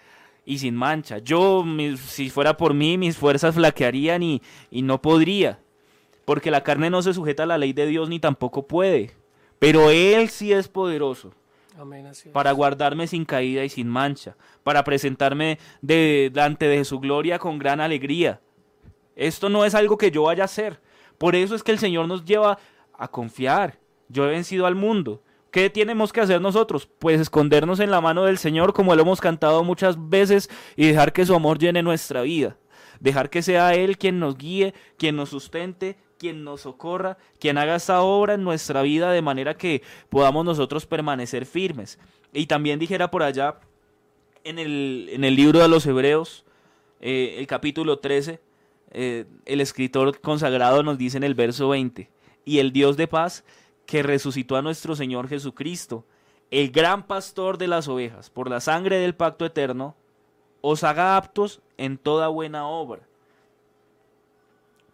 y 0.45 0.59
sin 0.59 0.75
mancha. 0.75 1.19
Yo, 1.19 1.65
si 2.05 2.31
fuera 2.31 2.57
por 2.57 2.75
mí, 2.75 2.99
mis 2.99 3.17
fuerzas 3.17 3.55
flaquearían 3.55 4.25
y, 4.25 4.43
y 4.73 4.83
no 4.83 5.01
podría. 5.01 5.61
Porque 6.25 6.51
la 6.51 6.65
carne 6.65 6.91
no 6.91 7.01
se 7.01 7.15
sujeta 7.15 7.45
a 7.45 7.47
la 7.47 7.59
ley 7.59 7.73
de 7.73 7.87
Dios 7.87 8.09
ni 8.09 8.19
tampoco 8.19 8.67
puede. 8.67 9.13
Pero 9.61 9.91
Él 9.91 10.31
sí 10.31 10.53
es 10.53 10.67
poderoso. 10.67 11.33
Para 12.33 12.53
guardarme 12.53 13.07
sin 13.07 13.25
caída 13.25 13.65
y 13.65 13.69
sin 13.69 13.89
mancha, 13.89 14.37
para 14.63 14.85
presentarme 14.85 15.59
delante 15.81 16.67
de 16.67 16.85
su 16.85 17.01
gloria 17.01 17.39
con 17.39 17.59
gran 17.59 17.81
alegría. 17.81 18.41
Esto 19.17 19.49
no 19.49 19.65
es 19.65 19.75
algo 19.75 19.99
que 19.99 20.11
yo 20.11 20.25
vaya 20.25 20.45
a 20.45 20.47
hacer. 20.47 20.81
Por 21.19 21.37
eso 21.37 21.55
es 21.55 21.63
que 21.63 21.73
el 21.73 21.79
Señor 21.79 22.09
nos 22.09 22.25
lleva 22.25 22.59
a 22.95 23.09
confiar. 23.09 23.79
Yo 24.09 24.25
he 24.25 24.31
vencido 24.31 24.67
al 24.67 24.75
mundo. 24.75 25.23
¿Qué 25.51 25.69
tenemos 25.69 26.13
que 26.13 26.21
hacer 26.21 26.41
nosotros? 26.41 26.89
Pues 26.99 27.21
escondernos 27.21 27.81
en 27.81 27.91
la 27.91 28.01
mano 28.01 28.25
del 28.25 28.39
Señor 28.39 28.73
como 28.73 28.95
lo 28.95 29.03
hemos 29.03 29.21
cantado 29.21 29.65
muchas 29.65 29.97
veces 30.09 30.49
y 30.77 30.87
dejar 30.87 31.13
que 31.13 31.27
su 31.27 31.35
amor 31.35 31.59
llene 31.59 31.83
nuestra 31.83 32.23
vida. 32.23 32.57
Dejar 33.01 33.31
que 33.31 33.43
sea 33.43 33.75
Él 33.75 33.99
quien 33.99 34.21
nos 34.21 34.37
guíe, 34.37 34.75
quien 34.97 35.17
nos 35.17 35.31
sustente, 35.31 35.97
quien 36.21 36.45
nos 36.45 36.61
socorra, 36.61 37.17
quien 37.39 37.57
haga 37.57 37.77
esta 37.77 38.03
obra 38.03 38.35
en 38.35 38.45
nuestra 38.45 38.83
vida 38.83 39.11
de 39.11 39.23
manera 39.23 39.57
que 39.57 39.83
podamos 40.11 40.45
nosotros 40.45 40.85
permanecer 40.85 41.47
firmes. 41.47 41.99
Y 42.35 42.45
también 42.45 42.79
dijera 42.79 43.11
por 43.11 43.23
allá 43.23 43.59
en 44.45 44.59
el, 44.59 45.09
en 45.11 45.25
el 45.25 45.35
libro 45.35 45.61
de 45.61 45.69
los 45.69 45.87
Hebreos, 45.87 46.45
eh, 47.01 47.37
el 47.39 47.47
capítulo 47.47 48.01
13, 48.01 48.39
eh, 48.91 49.25
el 49.47 49.63
escritor 49.63 50.21
consagrado 50.21 50.83
nos 50.83 50.99
dice 50.99 51.17
en 51.17 51.25
el 51.25 51.35
verso 51.35 51.71
20, 51.71 52.11
y 52.45 52.59
el 52.59 52.71
Dios 52.71 52.99
de 52.99 53.09
paz 53.09 53.43
que 53.87 54.03
resucitó 54.03 54.57
a 54.57 54.63
nuestro 54.63 54.95
Señor 54.95 55.27
Jesucristo, 55.27 56.05
el 56.51 56.71
gran 56.71 57.07
pastor 57.07 57.57
de 57.57 57.69
las 57.69 57.89
ovejas, 57.89 58.29
por 58.29 58.51
la 58.51 58.61
sangre 58.61 58.99
del 58.99 59.15
pacto 59.15 59.47
eterno, 59.47 59.97
os 60.61 60.85
haga 60.85 61.17
aptos 61.17 61.63
en 61.79 61.97
toda 61.97 62.29
buena 62.29 62.67
obra, 62.67 63.09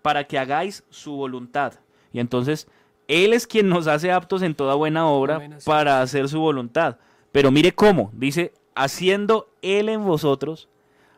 para 0.06 0.22
que 0.22 0.38
hagáis 0.38 0.84
su 0.88 1.16
voluntad. 1.16 1.72
Y 2.12 2.20
entonces, 2.20 2.68
Él 3.08 3.32
es 3.32 3.44
quien 3.44 3.68
nos 3.68 3.88
hace 3.88 4.12
aptos 4.12 4.40
en 4.42 4.54
toda 4.54 4.76
buena 4.76 5.08
obra 5.08 5.34
Amén, 5.34 5.58
para 5.64 6.00
hacer 6.00 6.28
su 6.28 6.38
voluntad. 6.38 6.98
Pero 7.32 7.50
mire 7.50 7.72
cómo, 7.72 8.12
dice, 8.14 8.54
haciendo 8.76 9.48
Él 9.62 9.88
en 9.88 10.04
vosotros 10.04 10.68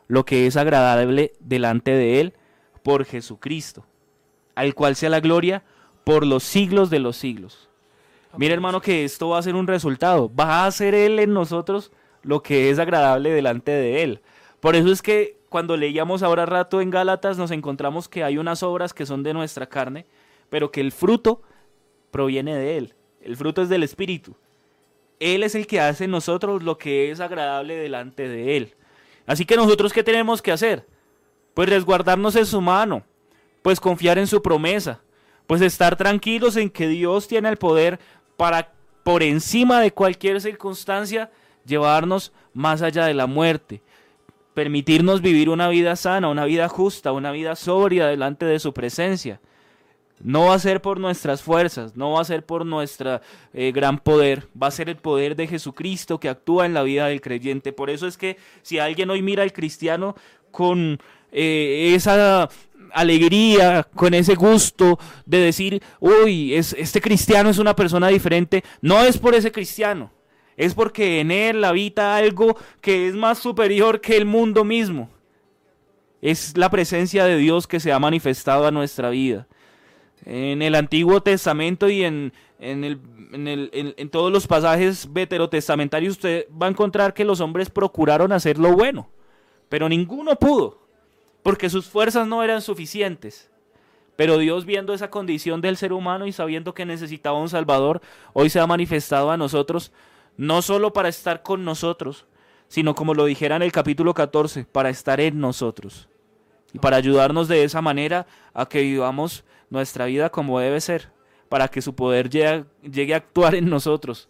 lo 0.07 0.25
que 0.25 0.47
es 0.47 0.57
agradable 0.57 1.35
delante 1.39 1.91
de 1.91 2.23
Él 2.23 2.33
por 2.83 3.05
Jesucristo, 3.05 3.85
al 4.55 4.75
cual 4.75 4.97
sea 4.97 5.11
la 5.11 5.21
gloria 5.21 5.65
por 6.03 6.25
los 6.25 6.43
siglos 6.43 6.89
de 6.89 7.01
los 7.01 7.19
siglos. 7.19 7.69
Mire 8.39 8.55
hermano 8.55 8.81
que 8.81 9.05
esto 9.05 9.29
va 9.29 9.39
a 9.39 9.43
ser 9.43 9.55
un 9.55 9.67
resultado, 9.67 10.35
va 10.35 10.63
a 10.63 10.67
hacer 10.67 10.95
Él 10.95 11.19
en 11.19 11.35
nosotros 11.35 11.93
lo 12.23 12.43
que 12.43 12.71
es 12.71 12.79
agradable 12.79 13.33
delante 13.33 13.71
de 13.71 14.03
Él. 14.03 14.23
Por 14.61 14.77
eso 14.77 14.91
es 14.91 15.03
que 15.03 15.38
cuando 15.49 15.77
leíamos 15.77 16.23
ahora 16.23 16.47
rato 16.47 16.81
en 16.81 16.91
Gálatas 16.91 17.39
nos 17.39 17.51
encontramos 17.51 18.09
que 18.09 18.25
hay 18.25 18.39
unas 18.39 18.63
obras 18.63 18.93
que 18.93 19.07
son 19.07 19.23
de 19.23 19.35
nuestra 19.35 19.67
carne, 19.67 20.07
pero 20.51 20.71
que 20.71 20.81
el 20.81 20.93
fruto 20.93 21.43
proviene 22.11 22.57
de 22.57 22.77
Él. 22.79 22.95
El 23.21 23.37
fruto 23.37 23.63
es 23.63 23.69
del 23.69 23.83
Espíritu. 23.83 24.35
Él 25.21 25.43
es 25.43 25.55
el 25.55 25.67
que 25.67 25.81
hace 25.81 26.05
en 26.05 26.11
nosotros 26.11 26.63
lo 26.63 26.79
que 26.79 27.11
es 27.11 27.21
agradable 27.21 27.77
delante 27.77 28.29
de 28.29 28.57
Él. 28.57 28.75
Así 29.27 29.45
que 29.45 29.57
nosotros, 29.57 29.93
¿qué 29.93 30.03
tenemos 30.03 30.41
que 30.41 30.53
hacer? 30.53 30.87
Pues 31.55 31.69
resguardarnos 31.69 32.37
en 32.37 32.47
su 32.47 32.61
mano, 32.61 33.03
pues 33.63 33.81
confiar 33.81 34.19
en 34.19 34.27
su 34.27 34.41
promesa, 34.43 35.01
pues 35.47 35.61
estar 35.61 35.97
tranquilos 35.97 36.57
en 36.57 36.71
que 36.71 36.89
Dios 36.89 37.27
tiene 37.27 37.49
el 37.49 37.57
poder 37.57 37.99
para, 38.37 38.73
por 39.03 39.23
encima 39.23 39.81
de 39.81 39.93
cualquier 39.93 40.41
circunstancia, 40.41 41.31
llevarnos 41.67 42.33
más 42.55 42.81
allá 42.81 43.05
de 43.07 43.15
la 43.15 43.27
muerte, 43.27 43.83
permitirnos 44.59 45.23
vivir 45.23 45.51
una 45.51 45.69
vida 45.69 45.95
sana, 45.95 46.29
una 46.29 46.45
vida 46.45 46.69
justa, 46.69 47.13
una 47.13 47.31
vida 47.31 47.55
sobria 47.55 48.09
delante 48.09 48.45
de 48.45 48.59
su 48.59 48.75
presencia. 48.75 49.41
No 50.21 50.47
va 50.47 50.55
a 50.55 50.59
ser 50.59 50.83
por 50.83 50.99
nuestras 50.99 51.43
fuerzas, 51.43 51.95
no 51.95 52.11
va 52.11 52.23
a 52.23 52.25
ser 52.25 52.45
por 52.45 52.67
nuestro 52.67 53.21
eh, 53.55 53.71
gran 53.71 53.99
poder, 53.99 54.49
va 54.61 54.67
a 54.67 54.73
ser 54.73 54.89
el 54.89 54.97
poder 54.97 55.37
de 55.37 55.47
Jesucristo 55.47 56.19
que 56.19 56.29
actúa 56.29 56.67
en 56.67 56.75
la 56.75 56.83
vida 56.83 57.07
del 57.07 57.21
creyente. 57.21 57.73
Por 57.73 57.89
eso 57.89 58.09
es 58.09 58.17
que 58.17 58.37
si 58.63 58.81
alguien 58.81 59.11
hoy 59.11 59.23
mira 59.23 59.45
al 59.45 59.53
cristiano 59.53 60.17
con 60.51 60.99
eh, 61.31 61.93
esa 61.95 62.49
alegría, 62.93 63.87
con 63.95 64.13
ese 64.13 64.35
gusto 64.35 64.99
de 65.25 65.39
decir, 65.39 65.81
uy, 66.01 66.57
es, 66.57 66.73
este 66.73 67.01
cristiano 67.01 67.49
es 67.49 67.59
una 67.59 67.77
persona 67.77 68.09
diferente, 68.09 68.65
no 68.81 69.05
es 69.05 69.19
por 69.19 69.37
ese 69.37 69.53
cristiano, 69.53 70.11
es 70.59 70.75
porque 70.75 71.21
en 71.21 71.31
él 71.31 71.65
habita 71.65 72.17
algo 72.17 72.57
que 72.81 73.07
es 73.07 73.15
más 73.15 73.39
superior 73.39 74.01
que 74.01 74.17
el 74.17 74.27
mundo 74.27 74.65
mismo. 74.65 75.09
Es 76.21 76.59
la 76.59 76.69
presencia 76.69 77.25
de 77.25 77.37
Dios 77.37 77.69
que 77.69 77.79
se 77.79 77.93
ha 77.93 77.99
manifestado 78.01 78.67
a 78.67 78.73
nuestra 78.73 79.09
vida. 79.11 79.47
En 80.25 80.61
el 80.61 80.75
Antiguo 80.75 81.23
Testamento 81.23 81.89
y 81.89 82.03
en, 82.03 82.33
en, 82.59 82.83
el, 82.83 83.01
en, 83.33 83.47
el, 83.47 83.71
en, 83.73 84.11
todos 84.11 84.33
los 84.33 84.49
pasajes 84.49 85.13
veterotestamentarios 85.13 86.17
usted 86.17 86.47
va 86.51 86.67
a 86.67 86.71
encontrar 86.71 87.15
que 87.15 87.25
los 87.25 87.41
hombres 87.41 87.71
procuraron 87.71 88.33
hacer 88.33 88.59
lo 88.59 88.73
bueno, 88.73 89.09
pero 89.69 89.89
ninguno 89.89 90.35
pudo, 90.35 90.83
porque 91.45 91.71
sus 91.71 91.87
fuerzas 91.87 92.27
no 92.27 92.43
eran 92.43 92.63
suficientes. 92.63 93.49
Pero 94.17 94.39
Dios 94.39 94.65
viendo 94.65 94.93
esa 94.93 95.09
condición 95.09 95.61
del 95.61 95.77
ser 95.77 95.93
humano 95.93 96.27
y 96.27 96.33
sabiendo 96.33 96.75
que 96.75 96.85
necesitaba 96.85 97.39
un 97.39 97.49
Salvador, 97.49 98.03
hoy 98.33 98.51
se 98.51 98.59
ha 98.59 98.67
manifestado 98.67 99.31
a 99.31 99.37
nosotros, 99.37 99.93
no 100.39 100.63
solo 100.63 100.95
para 100.95 101.11
estar 101.11 101.43
con 101.43 101.65
nosotros, 101.65 102.27
sino 102.69 102.95
como 102.95 103.13
lo 103.13 103.27
dijera 103.27 103.57
en 103.57 103.63
el 103.63 103.73
capítulo 103.73 104.15
14, 104.15 104.65
para 104.65 104.89
estar 104.89 105.21
en 105.21 105.39
nosotros. 105.41 106.09
Y 106.73 106.79
para 106.79 106.97
ayudarnos 106.97 107.49
de 107.49 107.65
esa 107.65 107.83
manera 107.83 108.27
a 108.55 108.67
que 108.67 108.81
vivamos 108.81 109.45
nuestra 109.69 110.07
vida 110.07 110.31
como 110.31 110.61
debe 110.61 110.81
ser, 110.81 111.11
para 111.49 111.69
que 111.69 111.83
su 111.83 111.95
poder 111.95 112.31
llegue, 112.31 112.65
llegue 112.83 113.15
a 113.15 113.19
actuar 113.19 113.55
en 113.55 113.69
nosotros, 113.69 114.29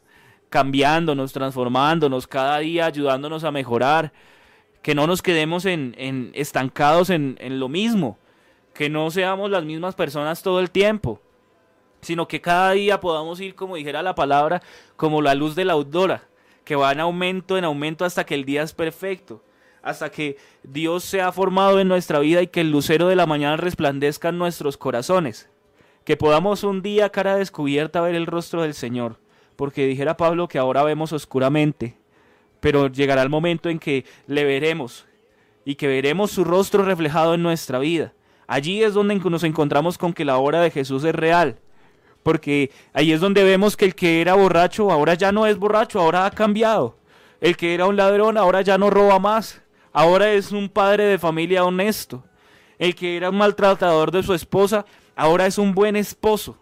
cambiándonos, 0.49 1.33
transformándonos, 1.33 2.27
cada 2.27 2.59
día 2.59 2.87
ayudándonos 2.87 3.45
a 3.45 3.53
mejorar, 3.53 4.13
que 4.83 4.95
no 4.95 5.07
nos 5.07 5.21
quedemos 5.21 5.67
en, 5.67 6.31
estancados 6.35 7.11
en 7.11 7.37
lo 7.61 7.69
mismo, 7.69 8.19
que 8.73 8.89
no 8.89 9.11
seamos 9.11 9.51
las 9.51 9.65
mismas 9.65 9.95
personas 9.95 10.43
todo 10.43 10.61
el 10.61 10.71
tiempo, 10.71 11.21
sino 12.01 12.29
que 12.29 12.41
cada 12.41 12.73
día 12.73 13.01
podamos 13.01 13.41
ir, 13.41 13.55
como 13.55 13.77
dijera 13.77 14.03
la 14.03 14.15
palabra, 14.15 14.63
como 14.97 15.23
la 15.23 15.35
luz 15.35 15.55
de 15.55 15.65
la 15.65 15.75
aurora, 15.75 16.23
que 16.65 16.77
va 16.77 16.93
en 16.93 17.01
aumento, 17.01 17.57
en 17.57 17.65
aumento 17.65 18.05
hasta 18.05 18.25
que 18.25 18.35
el 18.35 18.45
día 18.45 18.63
es 18.63 18.73
perfecto, 18.73 19.43
hasta 19.83 20.11
que 20.11 20.37
Dios 20.63 21.05
se 21.05 21.21
ha 21.21 21.33
formado 21.33 21.81
en 21.81 21.89
nuestra 21.89 22.19
vida 22.19 22.43
y 22.43 22.49
que 22.49 22.61
el 22.61 22.71
lucero 22.71 23.09
de 23.09 23.17
la 23.17 23.27
mañana 23.27 23.57
resplandezca 23.57 24.29
en 24.29 24.39
nuestros 24.39 24.77
corazones, 24.77 25.49
que 26.05 26.17
podamos 26.17 26.65
un 26.65 26.83
día 26.83 27.11
cara 27.11 27.37
descubierta 27.37 28.01
ver 28.01 28.15
el 28.15 28.27
rostro 28.27 28.63
del 28.63 28.75
Señor, 28.75 29.19
porque 29.57 29.87
dijera 29.87 30.17
Pablo 30.17 30.49
que 30.49 30.59
ahora 30.59 30.83
vemos 30.83 31.13
oscuramente, 31.13 31.97
pero 32.61 32.89
llegará 32.89 33.23
el 33.23 33.29
momento 33.29 33.69
en 33.69 33.79
que 33.79 34.05
le 34.27 34.45
veremos 34.45 35.07
y 35.65 35.75
que 35.75 35.87
veremos 35.87 36.31
su 36.31 36.45
rostro 36.45 36.85
reflejado 36.85 37.35
en 37.35 37.43
nuestra 37.43 37.79
vida. 37.79 38.13
Allí 38.47 38.83
es 38.83 38.95
donde 38.95 39.17
nos 39.17 39.45
encontramos 39.45 39.99
con 39.99 40.13
que 40.15 40.25
la 40.25 40.39
obra 40.39 40.61
de 40.61 40.71
Jesús 40.71 41.05
es 41.05 41.15
real, 41.15 41.59
porque 42.29 42.71
ahí 42.93 43.11
es 43.11 43.23
donde 43.23 43.43
vemos 43.43 43.75
que 43.75 43.87
el 43.87 43.95
que 43.95 44.21
era 44.21 44.35
borracho 44.35 44.91
ahora 44.91 45.15
ya 45.15 45.33
no 45.33 45.47
es 45.47 45.57
borracho, 45.57 45.99
ahora 45.99 46.27
ha 46.27 46.31
cambiado. 46.31 46.95
El 47.41 47.57
que 47.57 47.73
era 47.73 47.87
un 47.87 47.97
ladrón 47.97 48.37
ahora 48.37 48.61
ya 48.61 48.77
no 48.77 48.91
roba 48.91 49.19
más, 49.19 49.63
ahora 49.95 50.31
es 50.33 50.53
un 50.53 50.69
padre 50.69 51.05
de 51.05 51.19
familia 51.19 51.65
honesto. 51.65 52.23
El 52.79 52.95
que 52.95 53.17
era 53.17 53.31
un 53.31 53.39
maltratador 53.39 54.11
de 54.11 54.23
su 54.23 54.35
esposa 54.35 54.85
ahora 55.17 55.47
es 55.47 55.57
un 55.57 55.75
buen 55.75 55.97
esposo. 55.97 56.59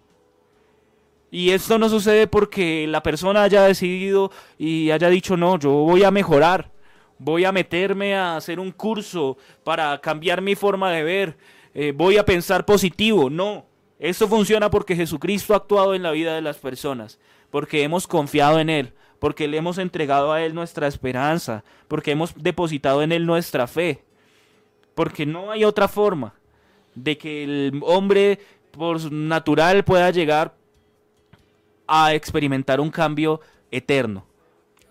Y 1.32 1.50
esto 1.50 1.80
no 1.80 1.88
sucede 1.88 2.28
porque 2.28 2.86
la 2.86 3.02
persona 3.02 3.42
haya 3.42 3.64
decidido 3.64 4.30
y 4.56 4.92
haya 4.92 5.08
dicho, 5.08 5.36
no, 5.36 5.58
yo 5.58 5.70
voy 5.70 6.04
a 6.04 6.12
mejorar, 6.12 6.70
voy 7.18 7.44
a 7.44 7.50
meterme 7.50 8.14
a 8.14 8.36
hacer 8.36 8.60
un 8.60 8.70
curso 8.70 9.36
para 9.64 10.00
cambiar 10.00 10.42
mi 10.42 10.54
forma 10.54 10.92
de 10.92 11.02
ver, 11.02 11.36
eh, 11.74 11.92
voy 11.92 12.18
a 12.18 12.24
pensar 12.24 12.64
positivo. 12.64 13.28
No, 13.30 13.66
esto 13.99 14.28
funciona 14.28 14.70
porque 14.70 14.97
Jesucristo 14.97 15.55
ha 15.55 15.59
actuado 15.59 15.94
en 15.94 16.03
la 16.03 16.11
vida 16.11 16.34
de 16.34 16.42
las 16.42 16.59
personas, 16.59 17.18
porque 17.51 17.82
hemos 17.82 18.07
confiado 18.07 18.61
en 18.61 18.68
Él, 18.68 18.92
porque 19.18 19.49
le 19.49 19.57
hemos 19.57 19.78
entregado 19.78 20.32
a 20.32 20.42
Él 20.42 20.55
nuestra 20.55 20.86
esperanza, 20.86 21.64
porque 21.88 22.12
hemos 22.12 22.34
depositado 22.34 23.03
en 23.03 23.12
Él 23.12 23.24
nuestra 23.24 23.66
fe, 23.66 24.03
porque 24.94 25.24
no 25.24 25.51
hay 25.51 25.64
otra 25.64 25.88
forma 25.88 26.34
de 26.94 27.16
que 27.16 27.44
el 27.44 27.80
hombre 27.82 28.38
por 28.70 29.11
natural 29.11 29.84
pueda 29.84 30.11
llegar 30.11 30.55
a 31.86 32.14
experimentar 32.14 32.80
un 32.80 32.90
cambio 32.90 33.40
eterno. 33.70 34.24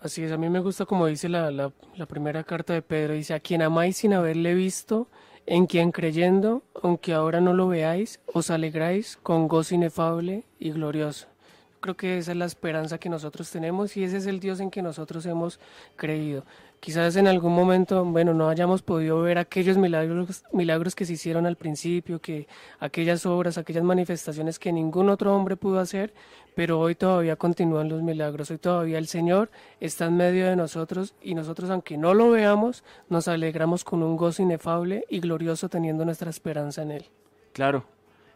Así 0.00 0.22
es, 0.22 0.32
a 0.32 0.36
mí 0.36 0.48
me 0.48 0.60
gusta 0.60 0.84
como 0.84 1.06
dice 1.06 1.28
la, 1.28 1.50
la, 1.50 1.72
la 1.96 2.06
primera 2.06 2.44
carta 2.44 2.72
de 2.72 2.82
Pedro, 2.82 3.14
dice, 3.14 3.34
a 3.34 3.40
quien 3.40 3.62
amáis 3.62 3.96
sin 3.96 4.12
haberle 4.12 4.54
visto, 4.54 5.08
en 5.46 5.66
quien 5.66 5.92
creyendo, 5.92 6.62
aunque 6.82 7.14
ahora 7.14 7.40
no 7.40 7.54
lo 7.54 7.68
veáis, 7.68 8.20
os 8.26 8.50
alegráis 8.50 9.16
con 9.22 9.48
gozo 9.48 9.74
inefable 9.74 10.44
y 10.58 10.70
glorioso. 10.72 11.28
Creo 11.80 11.96
que 11.96 12.18
esa 12.18 12.32
es 12.32 12.36
la 12.36 12.46
esperanza 12.46 12.98
que 12.98 13.08
nosotros 13.08 13.50
tenemos 13.50 13.96
y 13.96 14.04
ese 14.04 14.16
es 14.16 14.26
el 14.26 14.40
Dios 14.40 14.58
en 14.60 14.70
que 14.70 14.82
nosotros 14.82 15.24
hemos 15.26 15.60
creído. 15.94 16.44
Quizás 16.80 17.16
en 17.16 17.26
algún 17.26 17.54
momento, 17.54 18.04
bueno, 18.04 18.32
no 18.32 18.48
hayamos 18.48 18.82
podido 18.82 19.20
ver 19.22 19.38
aquellos 19.38 19.76
milagros, 19.76 20.44
milagros 20.52 20.94
que 20.94 21.04
se 21.04 21.14
hicieron 21.14 21.46
al 21.46 21.56
principio, 21.56 22.20
que 22.20 22.46
aquellas 22.78 23.26
obras, 23.26 23.58
aquellas 23.58 23.82
manifestaciones 23.82 24.58
que 24.58 24.72
ningún 24.72 25.08
otro 25.08 25.34
hombre 25.34 25.56
pudo 25.56 25.80
hacer, 25.80 26.14
pero 26.54 26.78
hoy 26.78 26.94
todavía 26.94 27.36
continúan 27.36 27.88
los 27.88 28.02
milagros, 28.02 28.50
hoy 28.50 28.58
todavía 28.58 28.98
el 28.98 29.08
Señor 29.08 29.50
está 29.80 30.06
en 30.06 30.16
medio 30.16 30.46
de 30.46 30.54
nosotros 30.54 31.14
y 31.20 31.34
nosotros, 31.34 31.70
aunque 31.70 31.96
no 31.96 32.14
lo 32.14 32.30
veamos, 32.30 32.84
nos 33.08 33.26
alegramos 33.26 33.82
con 33.82 34.02
un 34.02 34.16
gozo 34.16 34.42
inefable 34.42 35.04
y 35.08 35.20
glorioso 35.20 35.68
teniendo 35.68 36.04
nuestra 36.04 36.30
esperanza 36.30 36.82
en 36.82 36.92
Él. 36.92 37.04
Claro, 37.52 37.84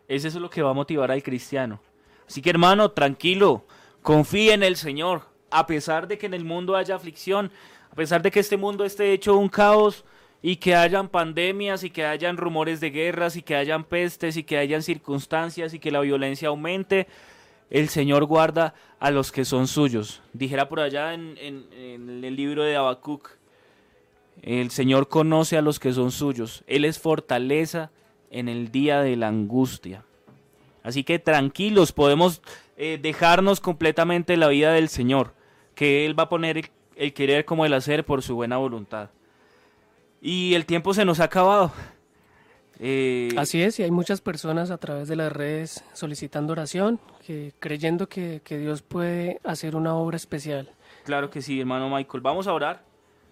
es 0.08 0.24
eso 0.24 0.40
lo 0.40 0.50
que 0.50 0.62
va 0.62 0.70
a 0.70 0.74
motivar 0.74 1.10
al 1.12 1.22
cristiano. 1.22 1.80
Así 2.26 2.42
que 2.42 2.50
hermano, 2.50 2.90
tranquilo, 2.90 3.64
confíe 4.02 4.54
en 4.54 4.62
el 4.62 4.76
Señor, 4.76 5.22
a 5.50 5.66
pesar 5.66 6.08
de 6.08 6.18
que 6.18 6.26
en 6.26 6.34
el 6.34 6.44
mundo 6.44 6.76
haya 6.76 6.94
aflicción, 6.94 7.50
a 7.90 7.94
pesar 7.94 8.22
de 8.22 8.30
que 8.30 8.40
este 8.40 8.56
mundo 8.56 8.84
esté 8.84 9.12
hecho 9.12 9.36
un 9.36 9.48
caos 9.48 10.04
y 10.42 10.56
que 10.56 10.74
hayan 10.74 11.08
pandemias 11.08 11.84
y 11.84 11.90
que 11.90 12.04
hayan 12.04 12.36
rumores 12.36 12.80
de 12.80 12.90
guerras 12.90 13.36
y 13.36 13.42
que 13.42 13.56
hayan 13.56 13.84
pestes 13.84 14.36
y 14.36 14.44
que 14.44 14.58
hayan 14.58 14.82
circunstancias 14.82 15.74
y 15.74 15.78
que 15.78 15.90
la 15.90 16.00
violencia 16.00 16.48
aumente, 16.48 17.06
el 17.68 17.88
Señor 17.88 18.24
guarda 18.24 18.74
a 18.98 19.10
los 19.10 19.32
que 19.32 19.44
son 19.44 19.66
suyos. 19.66 20.22
Dijera 20.32 20.68
por 20.68 20.80
allá 20.80 21.14
en, 21.14 21.36
el 21.38 22.36
libro 22.36 22.62
de 22.62 22.76
Habacuc, 22.76 23.30
el 24.42 24.70
Señor 24.70 25.08
conoce 25.08 25.58
a 25.58 25.62
los 25.62 25.78
que 25.78 25.92
son 25.92 26.10
suyos. 26.10 26.64
Él 26.66 26.84
es 26.84 26.98
fortaleza 26.98 27.90
en 28.30 28.48
el 28.48 28.70
día 28.70 29.02
de 29.02 29.16
la 29.16 29.28
angustia. 29.28 30.04
Así 30.82 31.04
que 31.04 31.18
tranquilos, 31.18 31.92
podemos 31.92 32.40
eh, 32.78 32.98
dejarnos 33.00 33.60
completamente 33.60 34.38
la 34.38 34.48
vida 34.48 34.72
del 34.72 34.88
Señor, 34.88 35.34
que 35.74 36.06
Él 36.06 36.18
va 36.18 36.24
a 36.24 36.28
poner 36.30 36.70
el 37.00 37.14
querer 37.14 37.46
como 37.46 37.64
el 37.64 37.72
hacer 37.72 38.04
por 38.04 38.22
su 38.22 38.34
buena 38.34 38.58
voluntad. 38.58 39.08
Y 40.20 40.52
el 40.52 40.66
tiempo 40.66 40.92
se 40.92 41.06
nos 41.06 41.18
ha 41.18 41.24
acabado. 41.24 41.72
Eh, 42.78 43.30
Así 43.38 43.62
es, 43.62 43.80
y 43.80 43.82
hay 43.82 43.90
muchas 43.90 44.20
personas 44.20 44.70
a 44.70 44.76
través 44.76 45.08
de 45.08 45.16
las 45.16 45.32
redes 45.32 45.82
solicitando 45.94 46.52
oración, 46.52 47.00
que, 47.26 47.54
creyendo 47.58 48.06
que, 48.06 48.42
Dios 48.46 48.82
puede 48.82 49.40
hacer 49.44 49.76
una 49.76 49.94
obra 49.94 50.18
especial. 50.18 50.68
Claro 51.04 51.30
que 51.30 51.40
sí, 51.40 51.58
hermano 51.58 51.88
Michael. 51.88 52.20
Vamos 52.20 52.46
a 52.46 52.52
orar 52.52 52.84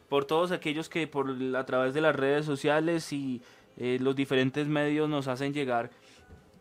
por 0.09 0.25
todos 0.25 0.51
aquellos 0.51 0.89
que 0.89 1.07
por 1.07 1.37
a 1.55 1.67
través 1.67 1.93
de 1.93 2.01
las 2.01 2.17
redes 2.17 2.47
sociales 2.47 3.13
y 3.13 3.43
eh, 3.77 3.99
los 4.01 4.17
diferentes 4.17 4.67
medios 4.67 5.11
nos 5.11 5.29
hacen 5.29 5.53
llegar 5.53 5.91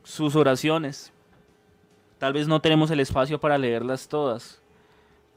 sus 0.03 0.35
oraciones. 0.35 1.13
Tal 2.17 2.33
vez 2.33 2.49
no 2.49 2.59
tenemos 2.59 2.91
el 2.91 2.99
espacio 2.99 3.39
para 3.39 3.57
leerlas 3.57 4.09
todas, 4.09 4.61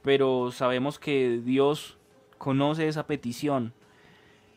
pero 0.03 0.51
sabemos 0.53 0.99
que 0.99 1.41
Dios 1.45 1.99
conoce 2.39 2.89
esa 2.89 3.07
petición 3.07 3.73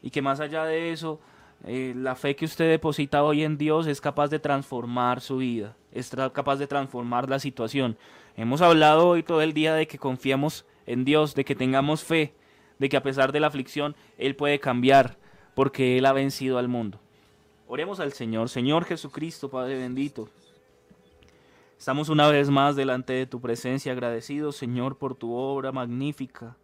y 0.02 0.10
que 0.10 0.22
más 0.22 0.40
allá 0.40 0.66
de 0.66 0.92
eso, 0.92 1.20
eh, 1.66 1.94
la 1.96 2.16
fe 2.16 2.36
que 2.36 2.46
usted 2.46 2.70
deposita 2.70 3.24
hoy 3.24 3.44
en 3.44 3.58
Dios 3.58 3.88
es 3.88 4.02
capaz 4.02 4.28
de 4.28 4.40
transformar 4.40 5.22
su 5.22 5.38
vida, 5.38 5.76
es 5.92 6.10
capaz 6.34 6.58
de 6.58 6.68
transformar 6.68 7.30
la 7.30 7.40
situación. 7.40 7.98
Hemos 8.36 8.62
hablado 8.62 9.08
hoy 9.08 9.24
todo 9.24 9.42
el 9.42 9.54
día 9.54 9.74
de 9.76 9.88
que 9.88 9.98
confiemos 9.98 10.66
en 10.86 11.06
Dios, 11.06 11.36
de 11.36 11.46
que 11.46 11.56
tengamos 11.56 12.04
fe, 12.04 12.34
de 12.80 12.90
que 12.90 12.98
a 12.98 13.04
pesar 13.04 13.32
de 13.32 13.40
la 13.40 13.48
aflicción 13.48 13.96
Él 14.18 14.36
puede 14.36 14.60
cambiar, 14.60 15.18
porque 15.56 15.98
Él 15.98 16.06
ha 16.06 16.14
vencido 16.14 16.58
al 16.58 16.68
mundo. 16.68 17.00
Oremos 17.68 18.00
al 18.00 18.12
Señor, 18.14 18.50
Señor 18.50 18.86
Jesucristo, 18.86 19.50
Padre 19.50 19.78
bendito. 19.78 20.30
Estamos 21.84 22.08
una 22.08 22.30
vez 22.30 22.50
más 22.50 22.78
delante 22.78 23.12
de 23.12 23.26
tu 23.26 23.42
presencia, 23.42 23.92
agradecidos, 23.92 24.56
Señor, 24.56 24.98
por 24.98 25.16
tu 25.16 25.34
obra 25.34 25.74
magnífica. 25.74 26.56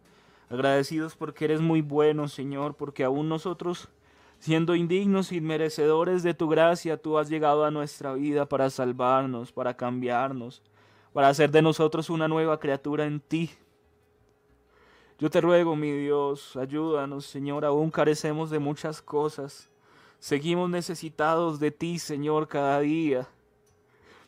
Agradecidos 0.48 1.14
porque 1.14 1.44
eres 1.44 1.60
muy 1.60 1.82
bueno, 1.82 2.26
Señor, 2.26 2.74
porque 2.74 3.04
aún 3.04 3.28
nosotros 3.28 3.90
Siendo 4.38 4.74
indignos 4.74 5.30
y 5.32 5.42
merecedores 5.42 6.22
de 6.22 6.32
tu 6.32 6.48
gracia, 6.48 6.96
tú 6.96 7.18
has 7.18 7.28
llegado 7.28 7.66
a 7.66 7.70
nuestra 7.70 8.14
vida 8.14 8.46
para 8.46 8.70
salvarnos, 8.70 9.52
para 9.52 9.76
cambiarnos, 9.76 10.62
para 11.12 11.28
hacer 11.28 11.50
de 11.50 11.60
nosotros 11.60 12.08
una 12.08 12.26
nueva 12.26 12.58
criatura 12.58 13.04
en 13.04 13.20
ti. 13.20 13.50
Yo 15.18 15.28
te 15.28 15.42
ruego, 15.42 15.76
mi 15.76 15.92
Dios, 15.92 16.56
ayúdanos, 16.56 17.26
Señor, 17.26 17.66
aún 17.66 17.90
carecemos 17.90 18.48
de 18.48 18.58
muchas 18.58 19.02
cosas. 19.02 19.68
Seguimos 20.18 20.70
necesitados 20.70 21.60
de 21.60 21.72
ti, 21.72 21.98
Señor, 21.98 22.48
cada 22.48 22.80
día. 22.80 23.28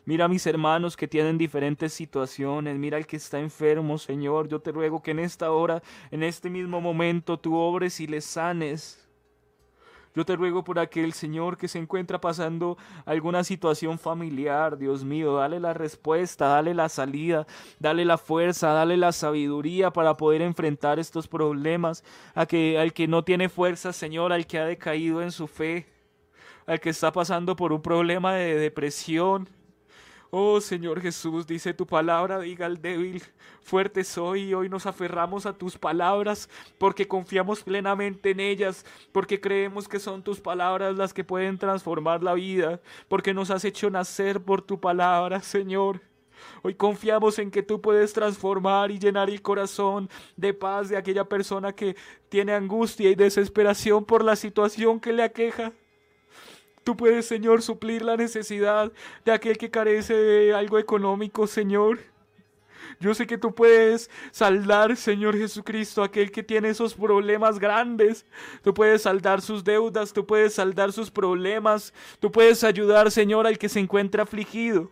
Mira 0.04 0.24
a 0.24 0.28
mis 0.28 0.46
hermanos 0.46 0.96
que 0.96 1.06
tienen 1.06 1.38
diferentes 1.38 1.92
situaciones. 1.92 2.76
Mira 2.76 2.96
al 2.96 3.06
que 3.06 3.16
está 3.16 3.38
enfermo, 3.38 3.98
Señor. 3.98 4.48
Yo 4.48 4.60
te 4.60 4.72
ruego 4.72 5.00
que 5.00 5.12
en 5.12 5.20
esta 5.20 5.52
hora, 5.52 5.82
en 6.10 6.24
este 6.24 6.50
mismo 6.50 6.80
momento, 6.80 7.38
tú 7.38 7.54
obres 7.54 8.00
y 8.00 8.08
les 8.08 8.24
sanes. 8.24 9.02
Yo 10.14 10.26
te 10.26 10.36
ruego 10.36 10.62
por 10.62 10.78
aquel 10.78 11.14
Señor 11.14 11.56
que 11.56 11.68
se 11.68 11.78
encuentra 11.78 12.20
pasando 12.20 12.76
alguna 13.06 13.44
situación 13.44 13.98
familiar, 13.98 14.76
Dios 14.76 15.04
mío, 15.04 15.36
dale 15.36 15.58
la 15.58 15.72
respuesta, 15.72 16.48
dale 16.48 16.74
la 16.74 16.90
salida, 16.90 17.46
dale 17.78 18.04
la 18.04 18.18
fuerza, 18.18 18.72
dale 18.72 18.98
la 18.98 19.12
sabiduría 19.12 19.90
para 19.90 20.18
poder 20.18 20.42
enfrentar 20.42 20.98
estos 20.98 21.28
problemas. 21.28 22.04
A 22.34 22.44
que, 22.44 22.78
al 22.78 22.92
que 22.92 23.08
no 23.08 23.24
tiene 23.24 23.48
fuerza, 23.48 23.94
Señor, 23.94 24.32
al 24.34 24.46
que 24.46 24.58
ha 24.58 24.66
decaído 24.66 25.22
en 25.22 25.32
su 25.32 25.46
fe, 25.46 25.86
al 26.66 26.78
que 26.80 26.90
está 26.90 27.10
pasando 27.10 27.56
por 27.56 27.72
un 27.72 27.80
problema 27.80 28.34
de 28.34 28.56
depresión, 28.56 29.48
Oh 30.34 30.62
Señor 30.62 31.02
Jesús, 31.02 31.46
dice 31.46 31.74
tu 31.74 31.86
palabra, 31.86 32.38
diga 32.40 32.64
al 32.64 32.80
débil, 32.80 33.22
fuerte 33.60 34.02
soy 34.02 34.44
y 34.44 34.54
hoy 34.54 34.70
nos 34.70 34.86
aferramos 34.86 35.44
a 35.44 35.52
tus 35.52 35.76
palabras 35.76 36.48
porque 36.78 37.06
confiamos 37.06 37.62
plenamente 37.62 38.30
en 38.30 38.40
ellas, 38.40 38.86
porque 39.12 39.42
creemos 39.42 39.86
que 39.86 40.00
son 40.00 40.22
tus 40.22 40.40
palabras 40.40 40.96
las 40.96 41.12
que 41.12 41.22
pueden 41.22 41.58
transformar 41.58 42.22
la 42.22 42.32
vida, 42.32 42.80
porque 43.08 43.34
nos 43.34 43.50
has 43.50 43.62
hecho 43.66 43.90
nacer 43.90 44.40
por 44.40 44.62
tu 44.62 44.80
palabra, 44.80 45.42
Señor. 45.42 46.00
Hoy 46.62 46.76
confiamos 46.76 47.38
en 47.38 47.50
que 47.50 47.62
tú 47.62 47.82
puedes 47.82 48.14
transformar 48.14 48.90
y 48.90 48.98
llenar 48.98 49.28
el 49.28 49.42
corazón 49.42 50.08
de 50.38 50.54
paz 50.54 50.88
de 50.88 50.96
aquella 50.96 51.24
persona 51.24 51.74
que 51.74 51.94
tiene 52.30 52.54
angustia 52.54 53.10
y 53.10 53.16
desesperación 53.16 54.06
por 54.06 54.24
la 54.24 54.34
situación 54.34 54.98
que 54.98 55.12
le 55.12 55.24
aqueja. 55.24 55.74
Tú 56.84 56.96
puedes, 56.96 57.26
Señor, 57.26 57.62
suplir 57.62 58.02
la 58.02 58.16
necesidad 58.16 58.92
de 59.24 59.32
aquel 59.32 59.56
que 59.56 59.70
carece 59.70 60.14
de 60.14 60.54
algo 60.54 60.78
económico, 60.78 61.46
Señor. 61.46 62.00
Yo 62.98 63.14
sé 63.14 63.26
que 63.26 63.38
tú 63.38 63.54
puedes 63.54 64.10
saldar, 64.30 64.96
Señor 64.96 65.36
Jesucristo, 65.36 66.02
aquel 66.02 66.30
que 66.30 66.42
tiene 66.42 66.68
esos 66.68 66.94
problemas 66.94 67.58
grandes. 67.58 68.26
Tú 68.62 68.74
puedes 68.74 69.02
saldar 69.02 69.40
sus 69.40 69.64
deudas, 69.64 70.12
tú 70.12 70.26
puedes 70.26 70.54
saldar 70.54 70.92
sus 70.92 71.10
problemas. 71.10 71.92
Tú 72.20 72.30
puedes 72.30 72.64
ayudar, 72.64 73.10
Señor, 73.10 73.46
al 73.46 73.58
que 73.58 73.68
se 73.68 73.80
encuentra 73.80 74.24
afligido. 74.24 74.90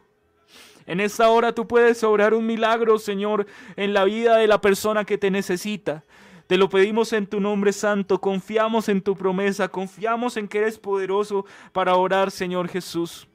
En 0.87 1.01
esta 1.01 1.29
hora 1.29 1.53
tú 1.53 1.69
puedes 1.69 2.03
obrar 2.03 2.35
un 2.35 2.47
milagro, 2.47 2.99
Señor, 2.99 3.47
en 3.77 3.95
la 3.95 4.05
vida 4.05 4.37
de 4.37 4.47
la 4.47 4.61
persona 4.61 5.05
que 5.05 5.19
te 5.19 5.31
necesita. 5.31 6.05
Te 6.51 6.59
lo 6.59 6.69
pedimos 6.69 7.13
en 7.13 7.29
tu 7.29 7.39
nombre 7.39 7.73
santo, 7.73 8.21
confiamos 8.21 8.89
en 8.89 9.01
tu 9.01 9.15
promesa, 9.15 9.69
confiamos 9.69 10.37
en 10.37 10.49
que 10.49 10.59
eres 10.59 10.81
poderoso 10.81 11.47
para 11.73 11.95
orar, 11.95 12.33
Señor 12.33 12.67
Jesús. 12.67 13.29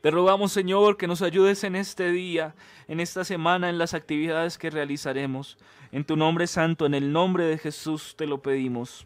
Te 0.00 0.08
rogamos, 0.08 0.52
Señor, 0.52 0.96
que 0.96 1.08
nos 1.08 1.20
ayudes 1.20 1.64
en 1.64 1.74
este 1.74 2.12
día, 2.12 2.54
en 2.86 3.00
esta 3.00 3.24
semana, 3.24 3.70
en 3.70 3.76
las 3.76 3.92
actividades 3.92 4.56
que 4.56 4.70
realizaremos. 4.70 5.58
En 5.90 6.04
tu 6.04 6.14
nombre 6.14 6.46
santo, 6.46 6.86
en 6.86 6.94
el 6.94 7.10
nombre 7.10 7.42
de 7.42 7.58
Jesús, 7.58 8.14
te 8.16 8.24
lo 8.24 8.40
pedimos. 8.40 9.04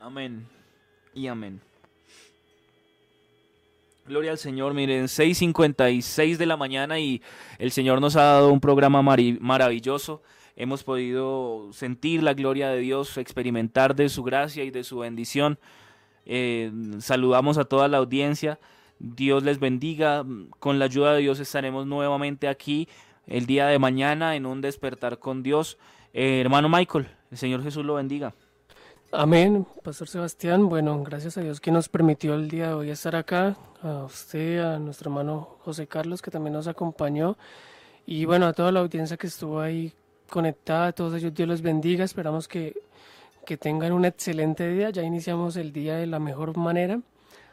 Amén 0.00 0.48
y 1.14 1.28
amén. 1.28 1.60
Gloria 4.04 4.32
al 4.32 4.38
Señor, 4.38 4.74
miren, 4.74 5.04
6.56 5.04 6.38
de 6.38 6.46
la 6.46 6.56
mañana 6.56 6.98
y 6.98 7.22
el 7.60 7.70
Señor 7.70 8.00
nos 8.00 8.16
ha 8.16 8.22
dado 8.22 8.52
un 8.52 8.58
programa 8.58 9.00
maravilloso 9.00 10.22
hemos 10.56 10.84
podido 10.84 11.72
sentir 11.72 12.22
la 12.22 12.34
gloria 12.34 12.68
de 12.68 12.78
Dios, 12.78 13.16
experimentar 13.18 13.94
de 13.94 14.08
su 14.08 14.22
gracia 14.22 14.64
y 14.64 14.70
de 14.70 14.84
su 14.84 14.98
bendición. 14.98 15.58
Eh, 16.24 16.70
saludamos 16.98 17.58
a 17.58 17.64
toda 17.64 17.88
la 17.88 17.98
audiencia. 17.98 18.58
Dios 18.98 19.42
les 19.42 19.58
bendiga. 19.58 20.24
Con 20.58 20.78
la 20.78 20.84
ayuda 20.86 21.14
de 21.14 21.20
Dios 21.20 21.40
estaremos 21.40 21.86
nuevamente 21.86 22.48
aquí 22.48 22.88
el 23.26 23.46
día 23.46 23.66
de 23.66 23.78
mañana 23.78 24.36
en 24.36 24.46
un 24.46 24.60
despertar 24.60 25.18
con 25.18 25.42
Dios. 25.42 25.78
Eh, 26.12 26.40
hermano 26.40 26.68
Michael, 26.68 27.08
el 27.30 27.38
Señor 27.38 27.62
Jesús 27.62 27.84
lo 27.84 27.94
bendiga. 27.94 28.34
Amén, 29.10 29.66
Pastor 29.82 30.08
Sebastián. 30.08 30.68
Bueno, 30.68 31.02
gracias 31.02 31.36
a 31.36 31.42
Dios 31.42 31.60
que 31.60 31.70
nos 31.70 31.88
permitió 31.88 32.34
el 32.34 32.48
día 32.48 32.68
de 32.68 32.74
hoy 32.74 32.90
estar 32.90 33.14
acá. 33.14 33.56
A 33.82 34.04
usted, 34.04 34.60
a 34.60 34.78
nuestro 34.78 35.10
hermano 35.10 35.56
José 35.64 35.86
Carlos 35.88 36.22
que 36.22 36.30
también 36.30 36.52
nos 36.52 36.68
acompañó. 36.68 37.36
Y 38.06 38.24
bueno, 38.24 38.46
a 38.46 38.52
toda 38.52 38.72
la 38.72 38.80
audiencia 38.80 39.16
que 39.16 39.26
estuvo 39.26 39.60
ahí 39.60 39.92
conectada, 40.32 40.92
todos 40.92 41.14
ellos 41.14 41.34
Dios 41.34 41.46
los 41.46 41.60
bendiga, 41.60 42.04
esperamos 42.04 42.48
que, 42.48 42.74
que 43.44 43.58
tengan 43.58 43.92
un 43.92 44.06
excelente 44.06 44.66
día, 44.66 44.88
ya 44.88 45.02
iniciamos 45.02 45.56
el 45.56 45.72
día 45.72 45.96
de 45.96 46.06
la 46.06 46.18
mejor 46.18 46.56
manera, 46.56 47.00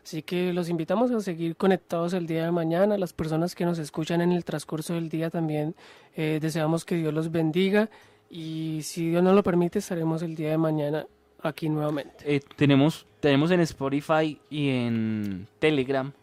así 0.02 0.24
que 0.24 0.54
los 0.54 0.70
invitamos 0.70 1.12
a 1.12 1.20
seguir 1.20 1.58
conectados 1.58 2.14
el 2.14 2.26
día 2.26 2.46
de 2.46 2.52
mañana, 2.52 2.98
las 2.98 3.12
personas 3.12 3.54
que 3.54 3.66
nos 3.66 3.80
escuchan 3.80 4.22
en 4.22 4.32
el 4.32 4.46
transcurso 4.46 4.94
del 4.94 5.10
día 5.10 5.30
también 5.30 5.76
eh, 6.16 6.40
deseamos 6.42 6.86
que 6.86 6.96
Dios 6.96 7.14
los 7.14 7.30
bendiga 7.32 7.90
y 8.30 8.80
si 8.84 9.10
Dios 9.10 9.22
nos 9.22 9.36
lo 9.36 9.44
permite 9.44 9.80
estaremos 9.80 10.22
el 10.22 10.36
día 10.36 10.52
de 10.52 10.58
mañana 10.58 11.06
aquí 11.42 11.68
nuevamente. 11.68 12.24
Eh, 12.24 12.40
tenemos, 12.56 13.06
tenemos 13.20 13.52
en 13.52 13.60
Spotify 13.60 14.40
y 14.50 14.70
en 14.70 15.48
Telegram 15.60 16.14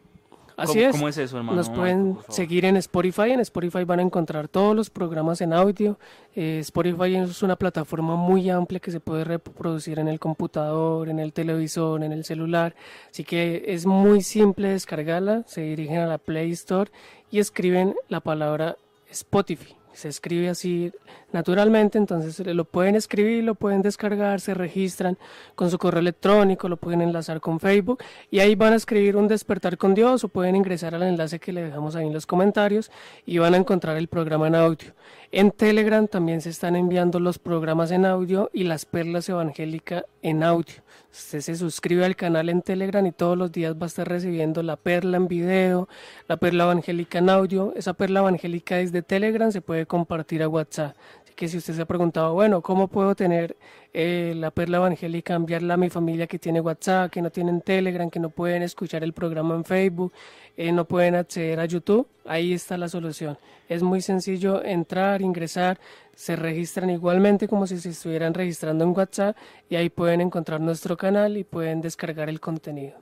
Así 0.56 0.80
es. 0.80 0.92
¿Cómo 0.92 1.08
es 1.08 1.18
eso, 1.18 1.36
hermano? 1.36 1.56
Nos 1.56 1.68
pueden 1.68 2.18
seguir 2.28 2.64
en 2.64 2.76
Spotify. 2.76 3.32
En 3.32 3.40
Spotify 3.40 3.84
van 3.84 4.00
a 4.00 4.02
encontrar 4.02 4.48
todos 4.48 4.74
los 4.74 4.88
programas 4.88 5.40
en 5.40 5.52
audio. 5.52 5.98
Eh, 6.34 6.58
Spotify 6.60 7.16
es 7.16 7.42
una 7.42 7.56
plataforma 7.56 8.16
muy 8.16 8.48
amplia 8.48 8.80
que 8.80 8.90
se 8.90 9.00
puede 9.00 9.24
reproducir 9.24 9.98
en 9.98 10.08
el 10.08 10.18
computador, 10.18 11.08
en 11.08 11.18
el 11.18 11.32
televisor, 11.32 12.02
en 12.02 12.12
el 12.12 12.24
celular. 12.24 12.74
Así 13.10 13.24
que 13.24 13.64
es 13.66 13.84
muy 13.84 14.22
simple 14.22 14.68
descargarla. 14.68 15.44
Se 15.46 15.60
dirigen 15.60 15.98
a 15.98 16.06
la 16.06 16.18
Play 16.18 16.52
Store 16.52 16.90
y 17.30 17.38
escriben 17.38 17.94
la 18.08 18.20
palabra 18.20 18.78
Spotify 19.10 19.76
se 19.96 20.08
escribe 20.08 20.48
así 20.48 20.92
naturalmente, 21.32 21.98
entonces 21.98 22.46
lo 22.46 22.64
pueden 22.64 22.94
escribir, 22.94 23.44
lo 23.44 23.54
pueden 23.54 23.82
descargar, 23.82 24.40
se 24.40 24.54
registran 24.54 25.18
con 25.54 25.70
su 25.70 25.78
correo 25.78 26.00
electrónico, 26.00 26.68
lo 26.68 26.76
pueden 26.76 27.00
enlazar 27.00 27.40
con 27.40 27.60
Facebook 27.60 28.02
y 28.30 28.40
ahí 28.40 28.54
van 28.54 28.74
a 28.74 28.76
escribir 28.76 29.16
un 29.16 29.26
despertar 29.28 29.78
con 29.78 29.94
Dios 29.94 30.22
o 30.24 30.28
pueden 30.28 30.56
ingresar 30.56 30.94
al 30.94 31.02
enlace 31.02 31.38
que 31.38 31.52
le 31.52 31.62
dejamos 31.62 31.96
ahí 31.96 32.06
en 32.06 32.12
los 32.12 32.26
comentarios 32.26 32.90
y 33.24 33.38
van 33.38 33.54
a 33.54 33.56
encontrar 33.56 33.96
el 33.96 34.08
programa 34.08 34.48
en 34.48 34.54
audio. 34.54 34.94
En 35.32 35.50
Telegram 35.50 36.06
también 36.06 36.40
se 36.40 36.50
están 36.50 36.76
enviando 36.76 37.18
los 37.18 37.38
programas 37.38 37.90
en 37.90 38.04
audio 38.04 38.50
y 38.52 38.64
las 38.64 38.84
perlas 38.84 39.28
evangélicas 39.28 40.04
en 40.22 40.42
audio. 40.42 40.85
Usted 41.16 41.40
se 41.40 41.56
suscribe 41.56 42.04
al 42.04 42.14
canal 42.14 42.50
en 42.50 42.60
Telegram 42.60 43.04
y 43.06 43.10
todos 43.10 43.38
los 43.38 43.50
días 43.50 43.74
va 43.74 43.84
a 43.84 43.86
estar 43.86 44.06
recibiendo 44.06 44.62
la 44.62 44.76
perla 44.76 45.16
en 45.16 45.28
video, 45.28 45.88
la 46.28 46.36
perla 46.36 46.64
evangélica 46.64 47.18
en 47.18 47.30
audio. 47.30 47.72
Esa 47.74 47.94
perla 47.94 48.20
evangélica 48.20 48.76
desde 48.76 49.00
Telegram 49.00 49.50
se 49.50 49.62
puede 49.62 49.86
compartir 49.86 50.42
a 50.42 50.48
WhatsApp. 50.48 50.94
Que 51.36 51.48
si 51.48 51.58
usted 51.58 51.74
se 51.74 51.82
ha 51.82 51.86
preguntado, 51.86 52.32
bueno, 52.32 52.62
¿cómo 52.62 52.88
puedo 52.88 53.14
tener 53.14 53.56
eh, 53.92 54.32
la 54.34 54.50
perla 54.50 54.78
evangélica, 54.78 55.34
enviarla 55.34 55.74
a 55.74 55.76
mi 55.76 55.90
familia 55.90 56.26
que 56.26 56.38
tiene 56.38 56.62
WhatsApp, 56.62 57.10
que 57.12 57.20
no 57.20 57.30
tienen 57.30 57.60
Telegram, 57.60 58.10
que 58.10 58.18
no 58.18 58.30
pueden 58.30 58.62
escuchar 58.62 59.04
el 59.04 59.12
programa 59.12 59.54
en 59.54 59.64
Facebook, 59.64 60.12
eh, 60.56 60.72
no 60.72 60.86
pueden 60.86 61.14
acceder 61.14 61.60
a 61.60 61.66
YouTube? 61.66 62.08
Ahí 62.24 62.54
está 62.54 62.78
la 62.78 62.88
solución. 62.88 63.36
Es 63.68 63.82
muy 63.82 64.00
sencillo 64.00 64.64
entrar, 64.64 65.20
ingresar, 65.20 65.78
se 66.14 66.36
registran 66.36 66.88
igualmente 66.88 67.46
como 67.46 67.66
si 67.66 67.78
se 67.78 67.90
estuvieran 67.90 68.32
registrando 68.32 68.84
en 68.84 68.96
WhatsApp 68.96 69.36
y 69.68 69.76
ahí 69.76 69.90
pueden 69.90 70.22
encontrar 70.22 70.60
nuestro 70.60 70.96
canal 70.96 71.36
y 71.36 71.44
pueden 71.44 71.82
descargar 71.82 72.30
el 72.30 72.40
contenido. 72.40 72.96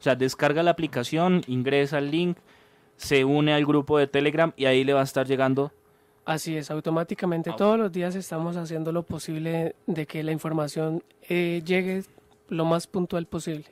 O 0.00 0.02
sea, 0.02 0.16
descarga 0.16 0.64
la 0.64 0.72
aplicación, 0.72 1.42
ingresa 1.46 1.98
el 1.98 2.10
link, 2.10 2.38
se 2.96 3.24
une 3.24 3.52
al 3.52 3.64
grupo 3.64 3.98
de 3.98 4.08
Telegram 4.08 4.52
y 4.56 4.66
ahí 4.66 4.82
le 4.82 4.92
va 4.92 5.00
a 5.00 5.04
estar 5.04 5.26
llegando. 5.26 5.72
Así 6.28 6.58
es, 6.58 6.70
automáticamente 6.70 7.54
todos 7.56 7.78
los 7.78 7.90
días 7.90 8.14
estamos 8.14 8.54
haciendo 8.58 8.92
lo 8.92 9.02
posible 9.02 9.74
de 9.86 10.04
que 10.04 10.22
la 10.22 10.30
información 10.30 11.02
eh, 11.26 11.62
llegue 11.64 12.04
lo 12.50 12.66
más 12.66 12.86
puntual 12.86 13.24
posible. 13.24 13.64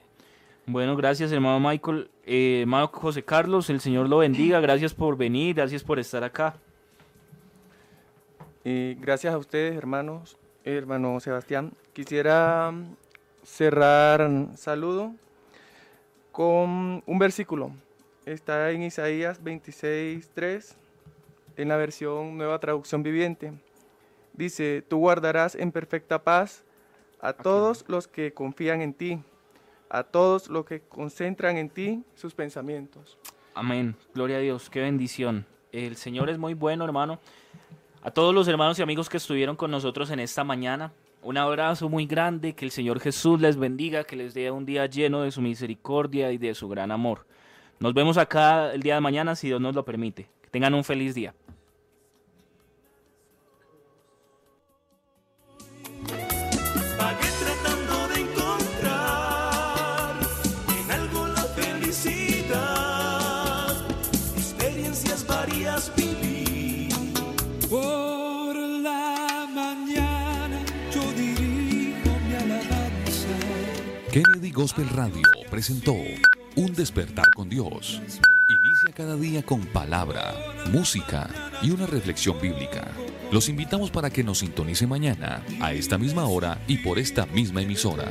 Bueno, 0.64 0.96
gracias 0.96 1.30
hermano 1.32 1.61
Michael, 1.61 2.09
eh, 2.24 2.61
hermano 2.62 2.88
José 2.88 3.22
Carlos, 3.22 3.68
el 3.68 3.80
Señor 3.80 4.09
lo 4.09 4.16
bendiga, 4.16 4.59
gracias 4.61 4.94
por 4.94 5.18
venir, 5.18 5.54
gracias 5.54 5.84
por 5.84 5.98
estar 5.98 6.24
acá. 6.24 6.57
Y 8.64 8.94
gracias 8.94 9.34
a 9.34 9.36
ustedes, 9.36 9.76
hermanos, 9.76 10.38
hermano 10.64 11.20
Sebastián. 11.20 11.74
Quisiera 11.92 12.70
mm, 12.72 12.96
cerrar 13.42 14.30
saludo 14.57 15.12
con 16.32 17.02
un 17.04 17.18
versículo. 17.18 17.72
Está 18.24 18.70
en 18.70 18.82
Isaías 18.82 19.44
26.3, 19.44 20.74
en 21.57 21.68
la 21.68 21.76
versión 21.76 22.36
Nueva 22.36 22.59
Traducción 22.59 23.02
Viviente. 23.02 23.52
Dice, 24.32 24.84
tú 24.86 24.98
guardarás 24.98 25.54
en 25.54 25.72
perfecta 25.72 26.22
paz 26.22 26.64
a 27.20 27.32
todos 27.32 27.84
los 27.88 28.07
que 28.07 28.32
confían 28.32 28.82
en 28.82 28.92
ti, 28.92 29.18
a 29.88 30.02
todos 30.02 30.48
los 30.48 30.66
que 30.66 30.80
concentran 30.80 31.57
en 31.57 31.70
ti 31.70 32.04
sus 32.14 32.34
pensamientos. 32.34 33.18
Amén. 33.54 33.96
Gloria 34.14 34.36
a 34.36 34.40
Dios. 34.40 34.68
Qué 34.68 34.80
bendición. 34.80 35.46
El 35.72 35.96
Señor 35.96 36.28
es 36.28 36.38
muy 36.38 36.54
bueno, 36.54 36.84
hermano. 36.84 37.18
A 38.02 38.11
todos 38.11 38.34
los 38.34 38.46
hermanos 38.46 38.78
y 38.78 38.82
amigos 38.82 39.09
que 39.09 39.16
estuvieron 39.16 39.57
con 39.57 39.70
nosotros 39.70 40.11
en 40.11 40.20
esta 40.20 40.44
mañana, 40.44 40.92
un 41.22 41.38
abrazo 41.38 41.88
muy 41.88 42.07
grande, 42.07 42.54
que 42.54 42.64
el 42.64 42.70
Señor 42.70 43.00
Jesús 43.00 43.40
les 43.40 43.57
bendiga, 43.57 44.04
que 44.04 44.14
les 44.14 44.32
dé 44.32 44.50
un 44.50 44.64
día 44.64 44.86
lleno 44.86 45.22
de 45.22 45.32
su 45.32 45.40
misericordia 45.40 46.30
y 46.30 46.38
de 46.38 46.54
su 46.54 46.68
gran 46.68 46.92
amor. 46.92 47.26
Nos 47.80 47.94
vemos 47.94 48.16
acá 48.16 48.72
el 48.72 48.82
día 48.82 48.94
de 48.94 49.00
mañana 49.00 49.34
si 49.34 49.48
Dios 49.48 49.61
nos 49.61 49.74
lo 49.74 49.84
permite. 49.84 50.28
Que 50.47 50.51
tengan 50.51 50.74
un 50.74 50.84
feliz 50.84 51.14
día. 51.14 51.34
Kennedy 74.16 74.51
Gospel 74.51 74.88
Radio 74.88 75.20
presentó 75.51 75.94
Un 76.55 76.72
despertar 76.72 77.30
con 77.34 77.51
Dios. 77.51 78.01
Cada 78.97 79.14
día 79.16 79.42
con 79.42 79.61
palabra, 79.66 80.34
música 80.72 81.28
y 81.61 81.70
una 81.70 81.84
reflexión 81.84 82.40
bíblica. 82.40 82.88
Los 83.30 83.51
invitamos 83.51 83.90
para 83.90 84.09
que 84.09 84.24
nos 84.24 84.38
sintonice 84.38 84.86
mañana 84.86 85.42
a 85.61 85.74
esta 85.74 85.99
misma 85.99 86.24
hora 86.24 86.62
y 86.66 86.78
por 86.78 86.99
esta 86.99 87.26
misma 87.26 87.61
emisora. 87.61 88.11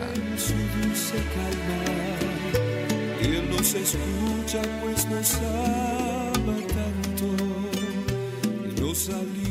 Nos 3.50 3.74
escucha 3.74 4.62
pues 4.84 5.08
nos 5.08 5.32
tanto 8.78 9.45